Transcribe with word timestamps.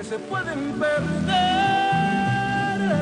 que 0.00 0.06
se 0.06 0.18
pueden 0.18 0.72
perder 0.80 1.36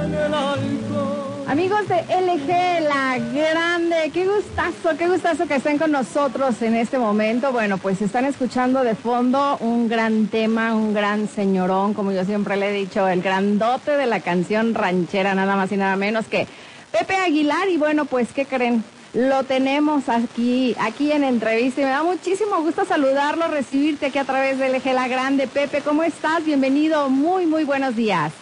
en 0.05 0.15
el 0.15 0.35
alcohol. 0.35 1.45
Amigos 1.47 1.87
de 1.87 1.97
LG 1.97 2.83
La 2.89 3.19
Grande, 3.19 4.11
qué 4.13 4.27
gustazo, 4.27 4.99
qué 4.99 5.09
gustazo 5.09 5.47
que 5.47 5.55
estén 5.55 5.79
con 5.79 5.93
nosotros 5.93 6.61
en 6.61 6.75
este 6.75 6.99
momento. 6.99 7.53
Bueno, 7.53 7.79
pues 7.79 8.03
están 8.03 8.25
escuchando 8.25 8.83
de 8.83 8.97
fondo 8.97 9.59
un 9.61 9.89
gran 9.89 10.27
tema, 10.27 10.75
un 10.75 10.93
gran 10.93 11.29
señorón, 11.29 11.95
como 11.95 12.11
yo 12.11 12.25
siempre 12.25 12.57
le 12.57 12.71
he 12.71 12.73
dicho, 12.73 13.07
el 13.07 13.23
grandote 13.23 13.93
de 13.93 14.07
la 14.07 14.19
canción 14.19 14.75
ranchera, 14.75 15.37
nada 15.37 15.55
más 15.55 15.71
y 15.71 15.77
nada 15.77 15.95
menos 15.95 16.27
que 16.27 16.49
Pepe 16.91 17.15
Aguilar. 17.15 17.69
Y 17.69 17.77
bueno, 17.77 18.07
pues, 18.07 18.33
¿qué 18.33 18.45
creen? 18.45 18.83
Lo 19.15 19.43
tenemos 19.43 20.11
aquí, 20.11 20.77
aquí 20.79 21.13
en 21.13 21.25
entrevista 21.25 21.81
y 21.81 21.85
me 21.85 21.91
da 21.91 22.03
muchísimo 22.03 22.61
gusto 22.61 22.85
saludarlo, 22.85 23.49
recibirte 23.49 24.07
aquí 24.07 24.19
a 24.19 24.25
través 24.25 24.59
de 24.59 24.69
LG 24.69 24.93
La 24.93 25.09
Grande. 25.09 25.47
Pepe, 25.47 25.81
¿cómo 25.81 26.03
estás? 26.03 26.45
Bienvenido, 26.45 27.09
muy, 27.09 27.47
muy 27.47 27.65
buenos 27.65 27.97
días. 27.97 28.33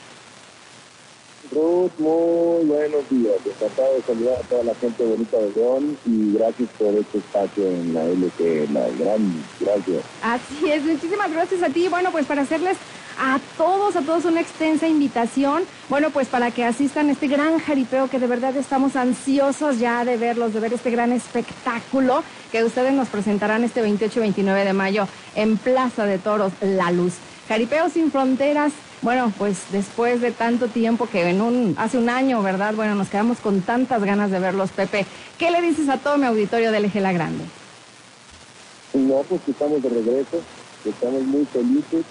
Ruth, 1.53 1.93
muy 1.99 2.65
buenos 2.65 3.09
días. 3.09 3.37
Encantado 3.47 3.95
de 3.95 4.03
saludar 4.03 4.41
a 4.41 4.49
toda 4.49 4.65
la 4.65 4.75
gente 4.75 5.05
bonita 5.05 5.37
de 5.37 5.53
León 5.55 5.97
y 6.05 6.33
gracias 6.33 6.69
por 6.77 6.95
este 6.95 7.19
espacio 7.19 7.65
en 7.65 7.95
la 7.95 8.05
LG, 8.05 8.73
la 8.73 8.89
gran, 8.99 9.45
gracias. 9.61 10.03
Así 10.21 10.69
es, 10.69 10.83
muchísimas 10.83 11.31
gracias 11.31 11.63
a 11.63 11.69
ti. 11.69 11.87
Bueno, 11.87 12.11
pues 12.11 12.27
para 12.27 12.43
hacerles 12.43 12.77
a 13.19 13.41
todos, 13.57 13.97
a 13.97 14.03
todos 14.03 14.25
una 14.25 14.41
extensa 14.41 14.89
invitación, 14.89 15.65
bueno, 15.89 16.11
pues 16.11 16.29
para 16.29 16.51
que 16.51 16.65
asistan 16.65 17.09
a 17.09 17.13
este 17.13 17.29
gran 17.29 17.59
jaripeo 17.59 18.09
que 18.09 18.19
de 18.19 18.27
verdad 18.27 18.57
estamos 18.57 18.97
ansiosos 18.97 19.79
ya 19.79 20.05
de 20.05 20.17
verlos, 20.17 20.55
de 20.55 20.61
ver 20.61 20.73
este 20.73 20.91
gran 20.91 21.13
espectáculo 21.13 22.23
que 22.53 22.65
ustedes 22.65 22.93
nos 22.93 23.09
presentarán 23.09 23.65
este 23.65 23.83
28 23.83 24.19
y 24.19 24.23
29 24.23 24.65
de 24.65 24.73
mayo 24.73 25.09
en 25.35 25.57
Plaza 25.57 26.07
de 26.07 26.19
Toros 26.19 26.53
La 26.61 26.91
Luz. 26.91 27.15
Jaripeo 27.49 27.89
sin 27.89 28.11
fronteras, 28.11 28.73
bueno, 29.03 29.33
pues 29.39 29.65
después 29.71 30.21
de 30.21 30.33
tanto 30.33 30.69
tiempo 30.69 31.07
que 31.07 31.29
en 31.29 31.41
un, 31.41 31.75
hace 31.79 31.99
un 31.99 32.09
año, 32.09 32.43
¿verdad? 32.43 32.75
Bueno, 32.75 32.95
nos 32.95 33.09
quedamos 33.09 33.39
con 33.39 33.61
tantas 33.61 34.03
ganas 34.03 34.31
de 34.31 34.41
verlos, 34.41 34.71
Pepe. 34.71 35.07
¿Qué 35.39 35.51
le 35.51 35.63
dices 35.63 35.89
a 35.89 35.99
todo 35.99 36.19
mi 36.19 36.27
auditorio 36.27 36.73
del 36.73 36.87
Eje 36.87 37.01
La 37.01 37.13
Grande? 37.13 37.45
No, 38.95 39.17
pues 39.29 39.43
estamos 39.47 39.83
de 39.83 39.91
regreso, 39.91 40.41
estamos 40.85 41.23
muy 41.23 41.45
felices, 41.45 42.05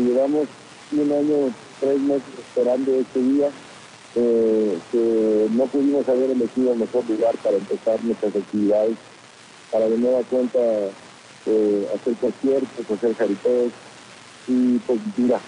llevamos 0.00 0.48
un 0.92 1.12
año, 1.12 1.54
tres 1.80 2.00
meses 2.00 2.24
esperando 2.38 2.92
este 2.92 3.20
día, 3.20 3.50
eh, 4.16 4.78
que 4.90 5.48
no 5.50 5.64
pudimos 5.66 6.08
haber 6.08 6.30
elegido 6.30 6.72
el 6.72 6.78
mejor 6.78 7.08
lugar 7.08 7.36
para 7.38 7.56
empezar 7.56 8.02
nuestras 8.02 8.34
actividades, 8.34 8.96
para 9.70 9.88
de 9.88 9.98
nueva 9.98 10.22
cuenta 10.30 10.58
eh, 11.46 11.88
hacer 11.94 12.14
conciertos, 12.14 12.90
hacer 12.90 13.14
jaripeos, 13.16 13.72
y 14.46 14.78
pues 14.78 15.00
mira, 15.16 15.40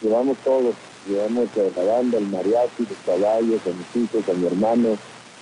llevamos 0.00 0.36
todo, 0.44 0.72
llevamos 1.08 1.48
a 1.56 1.80
la 1.80 1.92
banda, 1.92 2.18
el 2.18 2.26
mariachi, 2.26 2.86
los 2.88 2.98
caballos, 3.06 3.60
a 3.66 3.70
mis 3.70 4.04
hijos, 4.04 4.28
a 4.28 4.32
mi 4.32 4.46
hermano, 4.46 4.98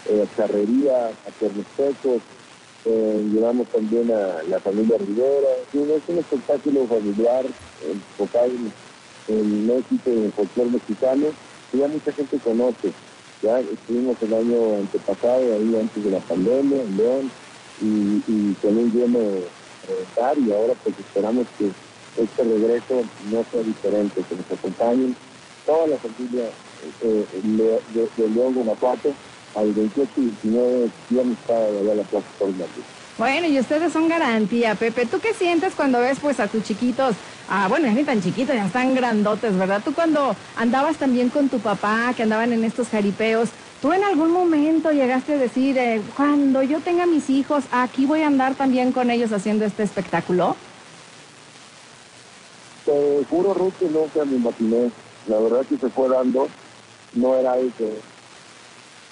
eh, 0.07 0.23
a 0.23 0.37
carrería, 0.37 1.09
a 1.09 1.31
Pernostecos, 1.39 2.23
eh, 2.85 3.29
llevamos 3.33 3.69
también 3.69 4.11
a 4.11 4.43
la 4.43 4.61
familia 4.61 4.97
Rivera, 4.99 5.49
es 5.73 6.09
un 6.09 6.19
espectáculo 6.19 6.87
familiar 6.87 7.47
enfocado 7.89 8.47
en, 8.47 8.73
en 9.29 9.67
México 9.67 10.11
en 10.11 10.33
folclore 10.33 10.71
mexicano, 10.71 11.27
que 11.71 11.79
ya 11.79 11.89
mucha 11.89 12.13
gente 12.13 12.39
conoce. 12.39 12.93
Ya 13.43 13.61
estuvimos 13.61 14.17
el 14.23 14.35
año 14.35 14.77
antepasado, 14.77 15.55
ahí 15.55 15.77
antes 15.81 16.05
de 16.05 16.11
la 16.11 16.19
pandemia, 16.19 16.83
en 16.83 16.97
León, 16.97 17.31
y, 17.81 18.55
con 18.61 18.77
un 18.77 18.93
lleno 18.93 19.19
eh, 19.19 19.47
y 20.47 20.53
ahora 20.53 20.75
pues 20.85 20.95
esperamos 20.99 21.47
que 21.59 21.71
este 22.23 22.45
regreso 22.45 23.03
no 23.31 23.45
sea 23.51 23.63
diferente, 23.63 24.23
que 24.29 24.37
nos 24.37 24.59
acompañen 24.59 25.17
toda 25.65 25.87
la 25.87 25.97
familia 25.97 26.51
eh, 27.03 27.25
de, 27.43 28.29
León, 28.29 28.55
Guanajuato, 28.55 29.13
al 29.55 29.73
28 29.73 30.11
y 30.17 30.21
19 30.43 30.91
viernes 31.09 31.39
para 31.47 31.65
allá 31.65 31.93
a 31.93 31.95
la 31.97 32.03
Plaza 32.03 32.27
Tornado. 32.39 32.69
Bueno, 33.19 33.47
y 33.49 33.59
ustedes 33.59 33.93
son 33.93 34.09
garantía, 34.09 34.75
Pepe. 34.75 35.07
¿Tú 35.07 35.21
qué 35.21 35.35
sientes 35.35 35.75
cuando 35.75 36.01
ves 36.01 36.19
pues 36.21 36.41
a 36.41 36.49
tus 36.49 36.63
chiquitos? 36.63 37.17
Ah, 37.53 37.67
bueno, 37.69 37.89
ya 37.89 37.95
ni 37.95 38.05
tan 38.05 38.21
chiquitos, 38.21 38.55
ya 38.55 38.65
están 38.65 38.95
grandotes, 38.95 39.57
¿verdad? 39.59 39.83
Tú 39.85 39.93
cuando 39.93 40.37
andabas 40.55 40.99
también 40.99 41.31
con 41.31 41.49
tu 41.49 41.59
papá, 41.59 42.15
que 42.15 42.23
andaban 42.23 42.53
en 42.53 42.63
estos 42.63 42.89
jaripeos, 42.89 43.51
¿tú 43.83 43.93
en 43.93 44.05
algún 44.05 44.31
momento 44.31 44.93
llegaste 44.93 45.35
a 45.35 45.37
decir, 45.37 45.77
eh, 45.77 46.01
cuando 46.17 46.63
yo 46.63 46.79
tenga 46.79 47.07
mis 47.07 47.29
hijos, 47.29 47.65
aquí 47.73 48.07
voy 48.07 48.21
a 48.21 48.29
andar 48.29 48.55
también 48.55 48.93
con 48.93 49.11
ellos 49.11 49.33
haciendo 49.33 49.65
este 49.65 49.83
espectáculo? 49.83 50.55
Te 52.85 53.25
juro, 53.29 53.53
Ruth, 53.53 53.75
que 53.81 53.87
nunca 53.87 54.25
me 54.25 54.37
imaginé. 54.37 54.93
La 55.27 55.41
verdad 55.41 55.67
que 55.67 55.77
se 55.77 55.91
fue 55.91 56.09
dando, 56.09 56.47
no 57.15 57.37
era 57.37 57.55
algo 57.55 57.73
que, 57.77 57.89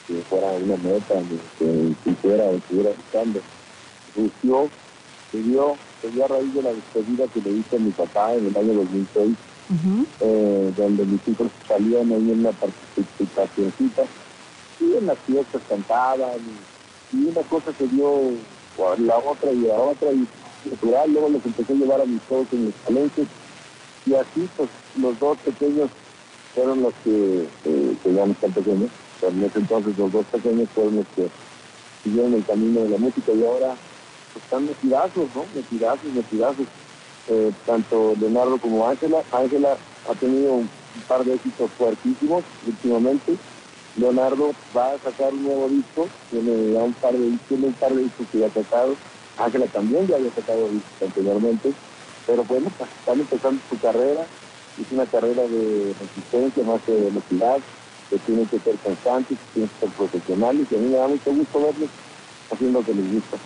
que 0.07 0.23
fuera 0.31 0.47
una 0.53 0.77
meta, 0.77 1.15
ni 1.29 1.39
que 1.59 1.95
quisiera 2.05 2.45
o 2.45 2.55
estuviera 2.55 2.91
buscando. 2.91 3.41
Surgió, 4.15 4.71
se 5.33 5.39
dio, 5.39 5.77
se 6.01 6.11
dio 6.11 6.25
a 6.25 6.29
raíz 6.29 6.55
de 6.55 6.63
la 6.63 6.73
despedida 6.73 7.27
que 7.29 7.41
le 7.41 7.51
hice 7.51 7.77
a 7.77 7.79
mi 7.79 7.91
papá 7.93 8.35
en 8.35 8.47
el 8.47 8.57
año 8.57 8.75
2006, 8.75 9.37
Ujú. 9.71 10.07
eh, 10.21 10.73
donde 10.77 11.05
mis 11.05 11.29
hijos 11.29 11.51
salían 11.67 12.13
ahí 12.13 12.31
en 12.33 12.41
una 12.41 12.53
participacióncita 12.53 14.05
y 14.81 14.95
en 14.95 15.07
las 15.07 15.19
fiestas 15.21 15.63
cantaban 15.69 16.41
y, 17.13 17.17
y 17.17 17.27
una 17.27 17.43
cosa 17.43 17.73
se 17.77 17.87
dio 17.89 18.09
a 18.79 18.97
la 19.01 19.19
otra 19.19 19.53
y 19.53 19.69
a 19.71 19.75
otra 19.75 20.13
y 20.13 20.29
natural, 20.71 21.13
luego 21.13 21.29
los 21.31 21.45
empecé 21.47 21.73
a 21.73 21.77
llevar 21.77 22.01
a 22.01 22.05
mis 22.07 22.23
hijos 22.23 22.47
en 22.53 22.67
los 22.67 22.75
talentos 22.85 23.27
y 24.07 24.15
así 24.15 24.49
pues 24.57 24.71
los 24.97 25.19
dos 25.19 25.39
pequeños 25.41 25.91
fueron 26.55 26.83
los 26.83 26.95
que, 27.05 27.49
eh, 27.65 27.97
que 28.03 28.13
ya 28.15 28.27
no 28.27 28.33
están 28.33 28.53
pequeños, 28.53 28.91
pero 29.21 29.33
en 29.33 29.45
ese 29.45 29.59
entonces 29.59 29.97
los 29.99 30.13
dos 30.13 30.27
pequeños 30.27 30.69
fueron 30.75 30.97
los 30.97 31.07
que 31.15 31.29
siguieron 32.05 32.35
el 32.35 32.47
camino 32.47 32.81
de 32.83 32.89
la 32.91 32.99
música 32.99 33.33
y 33.33 33.45
ahora 33.45 33.77
están 34.35 34.67
metidazos, 34.67 35.29
¿no? 35.35 35.45
Metidazos, 35.55 36.13
metidazos. 36.13 36.67
Eh, 37.29 37.53
tanto 37.67 38.15
Leonardo 38.19 38.59
como 38.59 38.89
Ángela. 38.89 39.23
Ángela 39.33 39.77
ha 40.09 40.15
tenido 40.15 40.55
un 40.55 40.71
par 41.07 41.25
de 41.25 41.35
éxitos 41.35 41.71
fuertísimos 41.77 42.45
últimamente. 42.67 43.37
Leonardo 43.97 44.53
va 44.77 44.93
a 44.93 44.99
sacar 44.99 45.33
un 45.33 45.43
nuevo 45.43 45.69
disco, 45.69 46.09
tiene 46.31 46.53
un 46.79 46.93
par 46.95 47.13
de, 47.13 47.37
tiene 47.49 47.67
un 47.67 47.73
par 47.75 47.93
de 47.95 48.05
discos 48.05 48.27
que 48.31 48.39
ya 48.39 48.47
ha 48.47 48.51
sacado. 48.51 48.95
Ángela 49.37 49.67
también 49.67 50.07
ya 50.07 50.17
había 50.17 50.33
sacado 50.33 50.69
discos 50.69 51.03
anteriormente, 51.03 51.73
pero 52.27 52.45
bueno, 52.45 52.71
pues, 52.79 52.91
están 52.91 53.21
empezando 53.21 53.61
su 53.69 53.79
carrera, 53.79 54.27
es 54.81 54.93
una 54.93 55.07
carrera 55.07 55.43
de 55.43 55.95
resistencia 56.01 56.63
más 56.65 56.83
que 56.83 56.93
de 56.93 57.05
velocidad, 57.07 57.59
que 58.11 58.19
tienen 58.19 58.47
que 58.47 58.59
ser 58.61 58.77
constantes, 58.77 59.39
que 59.39 59.53
tienen 59.55 59.71
que 59.71 59.87
ser 59.87 59.97
profesionales, 59.97 60.67
y 60.71 60.75
a 60.75 60.79
mí 60.79 60.89
me 60.89 60.97
da 60.97 61.09
mucho 61.09 61.33
gusto 61.33 61.61
verlos 61.61 61.91
haciendo 62.51 62.81
lo 62.81 62.87
que 62.87 62.95
les 62.95 63.15
gusta. 63.15 63.37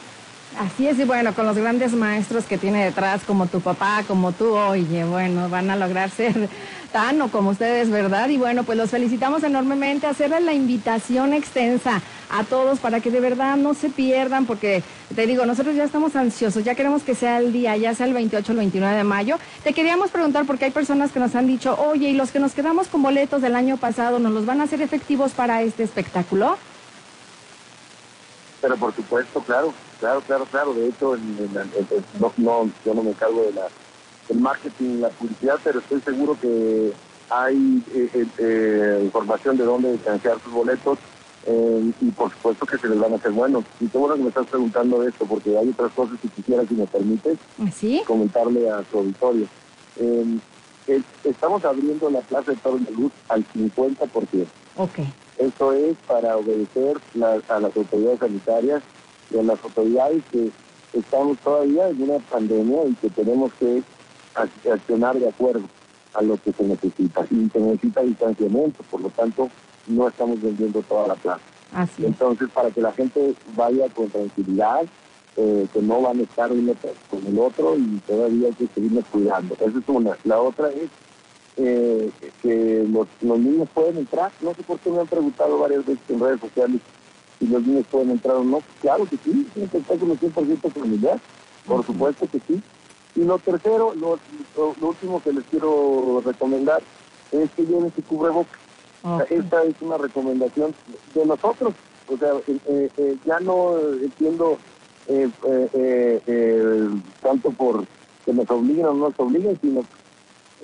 Así 0.59 0.87
es, 0.87 0.99
y 0.99 1.05
bueno, 1.05 1.35
con 1.35 1.47
los 1.47 1.57
grandes 1.57 1.93
maestros 1.95 2.45
que 2.45 2.59
tiene 2.59 2.85
detrás, 2.85 3.23
como 3.25 3.47
tu 3.47 3.63
papá, 3.63 4.05
como 4.07 4.33
tú, 4.33 4.55
oye, 4.55 5.03
bueno, 5.05 5.49
van 5.49 5.71
a 5.71 5.77
lograr 5.77 6.11
ser 6.17 6.49
tan 6.93 7.23
o 7.23 7.29
como 7.29 7.51
ustedes, 7.51 7.89
¿verdad? 7.89 8.29
Y 8.29 8.37
bueno, 8.37 8.62
pues 8.65 8.77
los 8.77 8.91
felicitamos 8.91 9.43
enormemente, 9.45 10.07
hacerles 10.07 10.43
la 10.43 10.53
invitación 10.53 11.33
extensa 11.33 12.03
a 12.29 12.45
todos 12.45 12.81
para 12.81 13.01
que 13.01 13.11
de 13.11 13.21
verdad 13.21 13.57
no 13.57 13.73
se 13.73 13.89
pierdan, 13.89 14.45
porque 14.45 14.83
te 15.15 15.27
digo, 15.27 15.47
nosotros 15.47 15.75
ya 15.75 15.85
estamos 15.85 16.17
ansiosos, 16.17 16.62
ya 16.65 16.75
queremos 16.75 17.03
que 17.03 17.15
sea 17.15 17.39
el 17.39 17.53
día, 17.53 17.77
ya 17.79 17.95
sea 17.95 18.07
el 18.07 18.12
28 18.12 18.53
o 18.53 18.53
el 18.53 18.59
29 18.59 18.97
de 18.97 19.05
mayo. 19.05 19.39
Te 19.65 19.73
queríamos 19.73 20.11
preguntar, 20.11 20.45
porque 20.45 20.67
hay 20.67 20.71
personas 20.71 21.12
que 21.12 21.21
nos 21.21 21.35
han 21.35 21.47
dicho, 21.47 21.79
oye, 21.81 22.11
¿y 22.11 22.15
los 22.15 22.31
que 22.31 22.41
nos 22.41 22.53
quedamos 22.53 22.89
con 22.89 23.03
boletos 23.03 23.41
del 23.41 23.57
año 23.57 23.79
pasado, 23.79 24.19
nos 24.19 24.33
los 24.33 24.45
van 24.45 24.61
a 24.61 24.65
hacer 24.65 24.83
efectivos 24.83 25.33
para 25.33 25.62
este 25.62 25.83
espectáculo? 25.83 26.59
Pero 28.61 28.77
por 28.77 28.95
supuesto, 28.95 29.41
claro, 29.41 29.73
claro, 30.03 30.21
claro, 30.23 30.47
claro. 30.47 30.75
De 30.75 30.89
hecho, 30.89 31.15
en, 31.15 31.23
en, 31.39 31.57
en, 31.57 32.05
no, 32.21 32.33
no, 32.37 32.71
yo 32.85 32.95
no 32.95 33.03
me 33.05 33.11
encargo 33.11 33.45
de 33.45 33.53
la, 33.53 33.69
del 34.29 34.41
marketing, 34.41 35.01
la 35.01 35.11
publicidad, 35.11 35.59
pero 35.62 35.79
estoy 35.79 36.00
seguro 36.00 36.37
que 36.41 36.93
hay 37.31 37.82
eh, 37.94 38.26
eh, 38.38 39.00
información 39.05 39.56
de 39.56 39.65
dónde 39.65 39.97
canjear 40.05 40.38
sus 40.43 40.53
boletos 40.53 40.99
eh, 41.47 41.93
y 42.00 42.11
por 42.11 42.31
supuesto 42.32 42.67
que 42.67 42.79
se 42.79 42.88
les 42.88 42.99
van 42.99 43.12
a 43.12 43.17
hacer 43.17 43.31
buenos. 43.31 43.65
Y 43.81 43.87
qué 43.87 43.97
bueno 43.97 44.17
que 44.17 44.23
me 44.23 44.29
estás 44.29 44.49
preguntando 44.49 45.06
esto, 45.06 45.25
porque 45.25 45.56
hay 45.56 45.69
otras 45.69 45.93
cosas 45.93 46.19
que 46.21 46.29
quisiera, 46.29 46.67
si 46.67 46.75
me 46.75 46.87
permites, 46.87 47.38
¿Sí? 47.73 48.03
comentarle 48.05 48.69
a 48.69 48.82
tu 48.82 48.99
auditorio. 48.99 49.47
estamos 51.25 51.65
abriendo 51.65 52.11
la 52.11 52.21
Plaza 52.23 52.50
de 52.50 52.56
Toros 52.56 52.85
de 52.85 52.91
Luz 52.91 53.12
al 53.29 53.47
50%. 53.47 54.47
Ok. 54.76 54.99
Esto 55.38 55.73
es 55.73 55.97
para 56.06 56.37
obedecer 56.37 56.99
la, 57.15 57.41
a 57.49 57.61
las 57.61 57.76
autoridades 57.76 58.19
sanitarias 58.19 58.82
a 59.40 59.43
las 59.43 59.62
autoridades 59.64 60.23
que 60.31 60.50
estamos 60.93 61.38
todavía 61.38 61.88
en 61.88 62.02
una 62.02 62.19
pandemia 62.19 62.84
y 62.87 62.94
que 62.94 63.11
tenemos 63.11 63.52
que 63.55 63.82
accionar 64.70 65.19
de 65.19 65.29
acuerdo 65.29 65.64
a 66.14 66.23
lo 66.23 66.37
que 66.37 66.52
se 66.52 66.64
necesita. 66.64 67.26
Y 67.31 67.49
se 67.50 67.61
necesita 67.61 68.02
distanciamiento, 68.02 68.82
por 68.90 69.00
lo 69.00 69.11
tanto, 69.11 69.50
no 69.87 70.08
estamos 70.08 70.40
vendiendo 70.40 70.82
toda 70.82 71.08
la 71.08 71.14
plaza. 71.14 71.43
Así 71.73 72.02
es. 72.02 72.08
Entonces, 72.08 72.49
para 72.50 72.70
que 72.70 72.81
la 72.81 72.93
gente 72.93 73.34
vaya 73.56 73.88
con 73.88 74.08
tranquilidad, 74.11 74.82
eh, 75.37 75.67
que 75.73 75.81
no 75.81 76.02
van 76.02 76.20
a 76.20 76.23
estar 76.23 76.52
uno 76.52 76.75
con 77.11 77.26
el 77.26 77.38
otro 77.38 77.76
y 77.76 78.00
todavía 78.06 78.49
hay 78.49 78.55
que 78.55 78.67
seguirnos 78.67 79.05
cuidando. 79.06 79.55
Esa 79.55 79.78
es 79.78 79.88
una. 79.88 80.17
La 80.25 80.40
otra 80.40 80.69
es 80.69 80.90
eh, 81.56 82.11
que 82.43 82.87
los, 82.88 83.08
los 83.23 83.38
niños 83.38 83.69
pueden 83.73 83.99
entrar. 83.99 84.31
No 84.43 84.55
sé 84.55 84.62
por 84.62 84.78
qué 84.81 84.90
me 84.90 85.00
han 85.00 85.06
preguntado 85.06 85.58
varias 85.58 85.87
veces 85.87 86.02
en 86.11 86.20
redes 86.20 86.40
sociales 86.40 86.81
si 87.43 87.49
los 87.49 87.65
niños 87.67 87.87
pueden 87.91 88.12
entrar 88.12 88.37
o 88.39 88.44
no. 88.44 88.65
Claro 88.81 89.09
que 89.09 89.19
sí, 89.19 89.49
es 89.50 89.56
un 89.56 89.65
espectáculo 89.65 90.17
100% 90.17 90.73
familiar, 90.75 91.23
por 91.67 91.87
supuesto 91.87 92.29
que 92.31 92.41
sí. 92.43 92.65
Y 93.17 93.21
lo 93.25 93.41
tercero, 93.41 93.94
lo, 93.97 94.21
lo- 94.56 94.77
lo 94.77 94.89
último 94.91 95.23
que 95.23 95.33
les 95.35 95.47
quiero 95.49 96.23
recomendar 96.23 96.87
es 97.33 97.53
que 97.55 97.65
lleven 97.67 97.94
su 97.94 98.05
cubrebocas. 98.06 98.61
O 99.03 99.17
sea, 99.17 99.27
Ok. 99.27 99.33
Esta 99.33 99.65
es 99.65 99.77
una 99.83 99.99
recomendación 99.99 100.77
de 101.15 101.27
nosotros. 101.27 101.77
O 102.06 102.19
sea, 102.19 102.31
eh, 102.49 102.61
eh, 102.67 102.93
eh, 102.97 103.21
ya 103.27 103.41
no 103.41 103.79
entiendo 104.03 104.61
eh, 105.06 105.27
eh, 105.49 105.71
eh, 105.75 106.23
eh, 106.27 106.91
tanto 107.23 107.53
por 107.55 107.88
que 108.25 108.35
nos 108.35 108.50
obliguen 108.50 108.87
o 108.87 108.95
no 108.95 109.09
nos 109.11 109.21
obliguen, 109.21 109.61
sino 109.61 109.88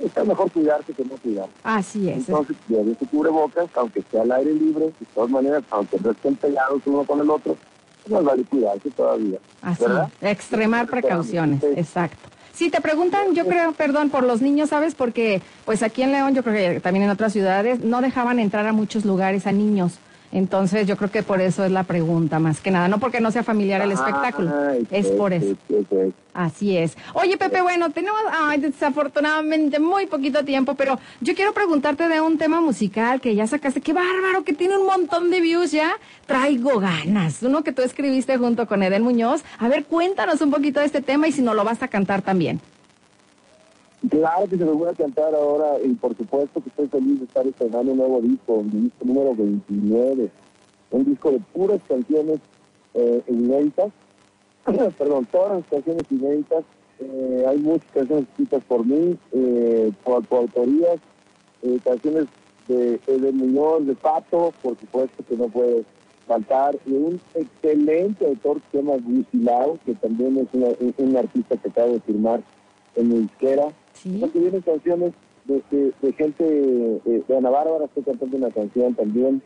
está 0.05 0.25
mejor 0.25 0.51
cuidarse 0.51 0.93
que 0.93 1.05
no 1.05 1.17
cuidar. 1.17 1.47
Así 1.63 2.09
es. 2.09 2.29
Entonces, 2.29 2.57
lleven 2.69 2.97
su 2.99 3.07
cubrebocas, 3.07 3.69
aunque 3.75 4.01
esté 4.01 4.21
al 4.21 4.31
aire 4.33 4.53
libre, 4.55 4.87
de 4.87 5.07
todas 5.15 5.31
maneras, 5.31 5.63
aunque 5.71 5.99
no 6.03 6.11
estén 6.11 6.37
pegados 6.37 6.83
uno 6.87 7.05
con 7.05 7.21
el 7.21 7.31
otro, 7.31 7.57
no 8.09 8.23
vale 8.23 8.45
cuidarse 8.45 8.91
todavía. 8.91 9.39
Así, 9.63 9.83
¿verdad? 9.85 10.09
extremar 10.21 10.87
precauciones, 10.87 11.61
Sí. 11.61 11.67
exacto. 11.77 12.29
Si 12.53 12.71
te 12.71 12.81
preguntan, 12.81 13.35
yo 13.37 13.47
creo, 13.47 13.71
perdón, 13.73 14.11
por 14.11 14.25
los 14.25 14.41
niños, 14.43 14.71
¿sabes? 14.71 14.97
Porque 14.97 15.43
pues 15.65 15.85
aquí 15.85 16.03
en 16.03 16.11
León, 16.11 16.35
yo 16.35 16.43
creo 16.43 16.75
que 16.75 16.81
también 16.81 17.05
en 17.05 17.11
otras 17.11 17.33
ciudades, 17.33 17.79
no 17.85 18.01
dejaban 18.01 18.41
entrar 18.41 18.67
a 18.67 18.73
muchos 18.73 19.05
lugares 19.05 19.47
a 19.47 19.53
niños. 19.53 19.99
Entonces 20.33 20.87
yo 20.87 20.97
creo 20.97 21.11
que 21.11 21.23
por 21.23 21.41
eso 21.41 21.65
es 21.65 21.71
la 21.71 21.85
pregunta, 21.85 22.39
más 22.39 22.61
que 22.61 22.71
nada. 22.71 22.89
No 22.89 22.99
porque 22.99 23.21
no 23.21 23.31
sea 23.31 23.43
familiar 23.43 23.81
el 23.81 23.93
espectáculo, 23.93 24.53
Ay, 24.69 24.87
es 24.91 25.07
por 25.09 25.33
eso. 25.33 25.47
sí, 25.47 25.57
sí, 25.69 25.87
sí. 25.89 26.13
Así 26.35 26.77
es. 26.77 26.97
Oye, 27.15 27.37
Pepe, 27.37 27.63
bueno, 27.63 27.91
tenemos 27.91 28.21
ay, 28.31 28.61
desafortunadamente 28.61 29.81
muy 29.81 30.07
poquito 30.07 30.45
tiempo, 30.45 30.75
pero 30.75 30.99
yo 31.21 31.35
quiero 31.35 31.53
preguntarte 31.53 32.09
de 32.09 32.21
un 32.21 32.39
tema 32.39 32.61
musical 32.61 33.21
que 33.21 33.35
ya 33.35 33.47
sacaste. 33.47 33.81
¡Qué 33.81 33.93
bárbaro! 33.93 34.45
Que 34.45 34.53
tiene 34.53 34.77
un 34.77 34.87
montón 34.87 35.31
de 35.31 35.41
views 35.41 35.73
ya. 35.73 35.93
Traigo 36.27 36.79
ganas. 36.79 37.43
Uno 37.43 37.65
que 37.65 37.73
tú 37.73 37.83
escribiste 37.83 38.37
junto 38.39 38.67
con 38.69 38.83
Eden 38.83 39.03
Muñoz. 39.03 39.43
A 39.59 39.69
ver, 39.69 39.85
cuéntanos 39.85 40.41
un 40.41 40.51
poquito 40.51 40.81
de 40.81 40.87
este 40.87 41.01
tema 41.01 41.27
y 41.27 41.33
si 41.33 41.43
no 41.43 41.55
lo 41.55 41.65
vas 41.65 41.83
a 41.83 41.89
cantar 41.89 42.23
también. 42.23 42.61
Claro 44.11 44.47
que 44.49 44.57
se 44.57 44.65
los 44.65 44.77
voy 44.79 44.89
a 44.89 44.95
cantar 44.95 45.35
ahora 45.35 45.73
y 45.85 45.89
por 45.95 46.17
supuesto 46.17 46.61
que 46.63 46.69
estoy 46.69 46.87
feliz 46.87 47.19
de 47.19 47.25
estar 47.25 47.47
estrenando 47.47 47.93
un 47.93 47.99
nuevo 47.99 48.21
disco, 48.21 48.63
mi 48.63 48.83
disco 48.83 49.05
número 49.05 49.35
29, 49.35 50.31
un 50.93 51.05
disco 51.05 51.33
de 51.33 51.41
puras 51.53 51.81
canciones 51.89 52.39
eh, 52.95 53.23
inéditas, 53.27 53.91
perdón, 54.99 55.27
todas 55.33 55.57
las 55.59 55.67
canciones 55.67 56.05
inéditas, 56.11 56.65
eh, 57.01 57.45
hay 57.49 57.59
muchas 57.59 57.89
canciones 57.93 58.29
escritas 58.31 58.63
por 58.69 58.87
mí, 58.87 59.19
eh, 59.33 59.91
por, 60.05 60.25
por 60.27 60.39
autorías, 60.41 60.99
eh, 61.63 61.79
canciones 61.85 62.27
de 62.69 63.01
Eden 63.09 63.37
Muñoz, 63.37 63.85
de 63.85 63.95
Pato, 63.97 64.53
por 64.63 64.79
supuesto 64.79 65.25
que 65.29 65.37
no 65.37 65.49
puede 65.49 65.85
faltar, 66.29 66.79
y 66.87 66.93
un 66.93 67.21
excelente 67.35 68.27
autor 68.27 68.61
que 68.61 68.79
se 68.79 68.85
llama 68.85 68.97
Gusilao, 69.03 69.79
que 69.85 69.95
también 69.95 70.39
es 70.39 70.47
una- 70.53 70.69
un, 70.79 70.95
un 70.99 71.17
artista 71.17 71.57
que 71.57 71.69
acabo 71.69 71.95
de 71.95 72.01
firmar 72.01 72.43
en 72.95 73.09
mi 73.09 73.15
disquera. 73.21 73.73
Sí. 74.03 74.19
Porque 74.21 74.39
vienen 74.39 74.61
canciones 74.63 75.13
de, 75.45 75.63
de- 75.71 75.93
de 76.03 76.13
gente, 76.13 76.45
eh, 77.07 77.23
de 77.27 77.37
Ana 77.37 77.51
Bárbara, 77.51 77.87
estoy 77.87 78.03
cantando 78.05 78.37
una 78.37 78.51
canción 78.51 78.95
también, 78.95 79.43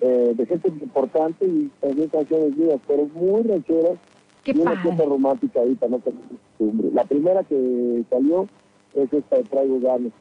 eh, 0.00 0.34
de 0.36 0.46
gente 0.46 0.68
importante 0.68 1.46
y 1.46 1.70
también 1.80 2.08
canciones 2.08 2.56
mías, 2.56 2.80
pero 2.86 3.06
muy 3.14 3.42
rancheras 3.42 3.98
Qué 4.44 4.52
y 4.52 4.58
una 4.58 4.80
pieza 4.82 5.04
romántica 5.04 5.60
ahí 5.60 5.74
para 5.74 5.90
no 5.92 5.96
la 5.98 6.12
costumbre. 6.12 6.90
La 6.92 7.04
primera 7.04 7.42
que 7.44 8.04
salió 8.10 8.46
es 8.94 9.12
esta 9.12 9.36
de 9.36 9.42
Traigo 9.44 9.80
Ganas. 9.80 10.12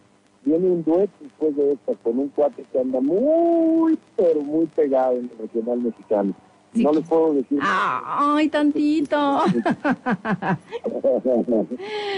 Viene 0.43 0.67
un 0.69 0.83
dueto 0.83 1.11
después 1.21 1.55
de 1.55 1.71
esta 1.73 1.93
con 1.95 2.19
un 2.19 2.29
cuate 2.29 2.63
que 2.71 2.79
anda 2.79 3.01
muy, 3.01 3.97
pero 4.15 4.41
muy 4.41 4.67
pegado 4.67 5.13
en 5.17 5.29
el 5.31 5.37
regional 5.39 5.79
mexicano. 5.81 6.33
Sí. 6.75 6.83
No 6.83 6.91
les 6.91 7.07
puedo 7.07 7.33
decir. 7.33 7.57
Ay, 7.61 8.49
tantito. 8.49 9.15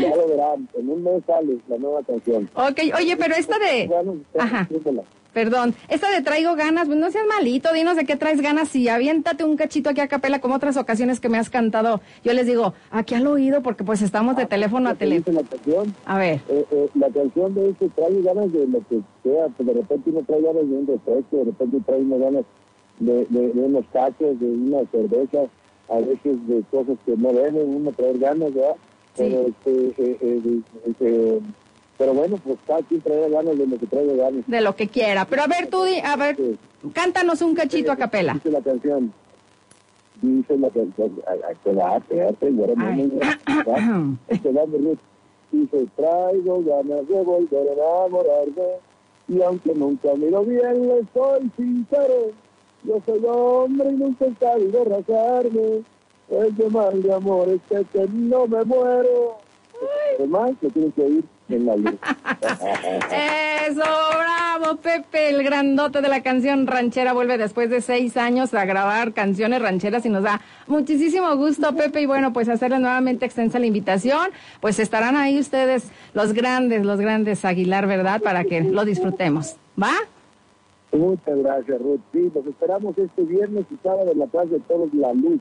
ya 0.01 0.15
lo 0.15 0.27
verán, 0.27 0.67
en 0.77 0.89
un 0.89 1.03
mes 1.03 1.23
sale 1.25 1.57
la 1.67 1.77
nueva 1.77 2.01
canción. 2.03 2.49
Ok, 2.55 2.79
oye, 2.97 3.15
pero 3.17 3.35
esta 3.35 3.59
de... 3.59 3.89
Ajá. 4.37 4.67
Perdón, 5.33 5.75
esta 5.87 6.09
de 6.09 6.23
traigo 6.23 6.55
ganas, 6.55 6.87
pues 6.87 6.97
no 6.97 7.11
seas 7.11 7.25
malito, 7.27 7.71
dinos 7.71 7.95
de 7.95 8.05
qué 8.05 8.15
traes 8.15 8.41
ganas 8.41 8.75
y 8.75 8.89
aviéntate 8.89 9.43
un 9.43 9.55
cachito 9.55 9.91
aquí 9.91 10.01
a 10.01 10.07
capela 10.07 10.39
como 10.41 10.55
otras 10.55 10.77
ocasiones 10.77 11.19
que 11.19 11.29
me 11.29 11.37
has 11.37 11.51
cantado. 11.51 12.01
Yo 12.23 12.33
les 12.33 12.47
digo, 12.47 12.73
aquí 12.89 13.13
al 13.13 13.27
oído 13.27 13.61
porque 13.61 13.83
pues 13.83 14.01
estamos 14.01 14.35
de 14.35 14.47
teléfono 14.47 14.89
a 14.89 14.95
¿Qué 14.95 15.05
dice 15.05 15.21
teléfono. 15.31 15.93
A 16.05 16.17
ver, 16.17 16.41
Eh, 16.49 16.65
eh, 16.71 16.89
la 16.95 17.09
canción 17.09 17.53
de 17.53 17.69
este 17.69 17.87
trae 17.89 18.19
ganas 18.23 18.51
de 18.51 18.65
lo 18.65 18.79
que 18.87 18.99
sea, 19.21 19.47
pues 19.55 19.67
de 19.67 19.73
repente 19.75 20.09
uno 20.09 20.23
trae 20.25 20.41
ganas 20.41 20.67
de 20.67 20.75
un 20.75 20.87
refresco, 20.87 21.37
de 21.37 21.43
repente 21.43 21.77
trae 21.85 22.03
ganas 22.03 22.45
de, 22.99 23.25
de, 23.29 23.49
de 23.53 23.59
unos 23.61 23.85
tacos, 23.91 24.39
de 24.39 24.45
una 24.45 24.85
cerveza, 24.91 25.45
a 25.89 25.99
veces 25.99 26.47
de 26.47 26.63
cosas 26.71 26.97
que 27.05 27.15
no 27.17 27.31
deben 27.33 27.75
uno 27.75 27.91
traer 27.91 28.17
ganas, 28.19 28.53
¿verdad? 28.53 28.75
Sí. 29.15 29.23
Pero, 29.23 29.47
este, 29.47 30.03
eh, 30.03 30.17
eh, 30.21 30.61
de- 30.99 31.41
pero 31.97 32.13
bueno, 32.13 32.37
pues 32.43 32.57
cada 32.67 32.81
quien 32.83 33.01
trae 33.01 33.27
ganas 33.29 33.57
de 33.57 33.65
lo 33.65 33.77
que 33.79 33.87
trae 33.87 34.05
ganas. 34.15 34.43
de 34.45 34.61
lo 34.61 34.75
que 34.75 34.87
quiera. 34.87 35.25
Pero 35.25 35.41
a 35.43 35.47
ver, 35.47 35.67
tú, 35.67 35.81
a 36.03 36.15
ver, 36.15 36.35
Sí. 36.35 36.57
cántanos 36.93 37.41
un 37.41 37.55
cachito 37.55 37.91
a 37.91 37.95
capela. 37.95 38.33
Dice 38.33 38.51
la 38.51 38.61
canción. 38.61 39.11
Dice 40.21 40.57
la 40.57 40.69
canción. 40.69 41.15
Ya 41.15 41.23
era 42.63 42.73
Ay. 42.77 42.95
muy- 42.95 43.07
¿verdad? 43.09 44.03
Quédate, 44.43 44.77
Ruth. 44.77 44.99
Dice, 45.51 45.87
traigo 45.95 46.63
ganas 46.63 47.07
de 47.07 47.23
volver 47.23 47.67
a 47.69 47.73
enamorarme. 48.05 48.63
Y 49.29 49.41
aunque 49.41 49.73
nunca 49.73 50.13
miro 50.15 50.43
bien, 50.43 50.87
le 50.87 51.01
soy 51.13 51.51
sincero. 51.57 52.31
Yo 52.87 53.01
soy 53.05 53.21
hombre 53.27 53.89
y 53.89 53.95
nunca 53.95 54.25
he 54.25 54.33
sabido 54.35 54.85
rasarme. 54.85 55.83
Es 56.29 56.57
de 56.57 56.69
mal 56.69 57.01
de 57.01 57.13
amor, 57.13 57.49
es 57.49 57.61
que, 57.69 57.83
que 57.91 58.07
no 58.13 58.47
me 58.47 58.63
muero. 58.63 59.37
Además, 60.17 60.51
lo 60.61 60.69
tienes 60.69 60.93
que 60.93 61.01
oír 61.01 61.23
en 61.49 61.65
la 61.65 61.75
luz. 61.75 61.93
Eso, 63.67 63.81
bravo, 63.81 64.77
Pepe, 64.77 65.29
el 65.29 65.43
grandote 65.43 66.01
de 66.01 66.07
la 66.07 66.23
canción 66.23 66.65
ranchera 66.65 67.13
vuelve 67.13 67.37
después 67.37 67.69
de 67.69 67.81
seis 67.81 68.17
años 68.17 68.53
a 68.53 68.65
grabar 68.65 69.13
canciones 69.13 69.61
rancheras 69.61 70.05
y 70.05 70.09
nos 70.09 70.23
da 70.23 70.41
muchísimo 70.67 71.35
gusto, 71.35 71.75
Pepe, 71.75 72.01
y 72.01 72.05
bueno, 72.05 72.33
pues 72.33 72.49
hacerle 72.49 72.79
nuevamente 72.79 73.25
extensa 73.25 73.59
la 73.59 73.67
invitación, 73.67 74.29
pues 74.61 74.79
estarán 74.79 75.15
ahí 75.15 75.39
ustedes, 75.39 75.91
los 76.13 76.33
grandes, 76.33 76.85
los 76.85 76.99
grandes 76.99 77.45
Aguilar, 77.45 77.85
¿verdad? 77.87 78.21
Para 78.21 78.45
que 78.45 78.61
lo 78.61 78.85
disfrutemos, 78.85 79.55
¿va? 79.81 79.93
Muchas 80.97 81.37
gracias, 81.37 81.81
Ruth. 81.81 81.99
Sí, 82.11 82.31
los 82.33 82.45
esperamos 82.45 82.97
este 82.97 83.21
viernes 83.23 83.65
y 83.71 83.75
sábado 83.83 84.11
en 84.11 84.19
la 84.19 84.25
Plaza 84.27 84.49
de 84.51 84.59
Toros 84.61 84.93
La 84.93 85.13
Luz, 85.13 85.39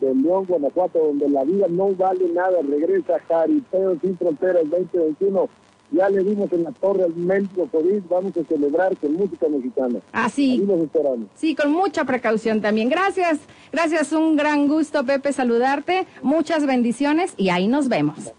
de 0.00 0.14
León, 0.14 0.44
Guanajuato, 0.46 0.98
donde 0.98 1.28
la 1.28 1.44
vida 1.44 1.66
no 1.68 1.94
vale 1.94 2.28
nada. 2.32 2.60
Regresa 2.62 3.18
Jaripeo 3.28 3.98
Sin 4.00 4.16
Fronteras 4.18 4.68
2021. 4.70 5.48
Ya 5.92 6.08
le 6.08 6.24
dimos 6.24 6.52
en 6.52 6.64
la 6.64 6.72
torre 6.72 7.04
al 7.04 7.14
México 7.14 7.68
COVID. 7.70 8.02
Vamos 8.10 8.36
a 8.36 8.42
celebrar 8.44 8.96
con 8.96 9.12
música 9.12 9.48
mexicana. 9.48 10.00
Ahí 10.12 10.26
Así. 10.26 10.56
los 10.58 10.80
esperamos. 10.80 11.28
Sí, 11.34 11.54
con 11.54 11.70
mucha 11.72 12.04
precaución 12.04 12.60
también. 12.60 12.88
Gracias, 12.88 13.38
gracias, 13.70 14.12
un 14.12 14.34
gran 14.36 14.66
gusto, 14.66 15.04
Pepe, 15.04 15.32
saludarte. 15.32 16.06
Muchas 16.22 16.66
bendiciones 16.66 17.34
y 17.36 17.50
ahí 17.50 17.68
nos 17.68 17.88
vemos. 17.88 18.32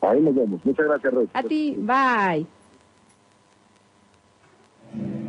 Ahí 0.00 0.20
nos 0.20 0.34
vemos. 0.34 0.64
Muchas 0.64 0.86
gracias, 0.86 1.12
Ruth. 1.12 1.28
A 1.32 1.42
ti, 1.42 1.76
bye. 1.76 2.46
And 4.94 5.22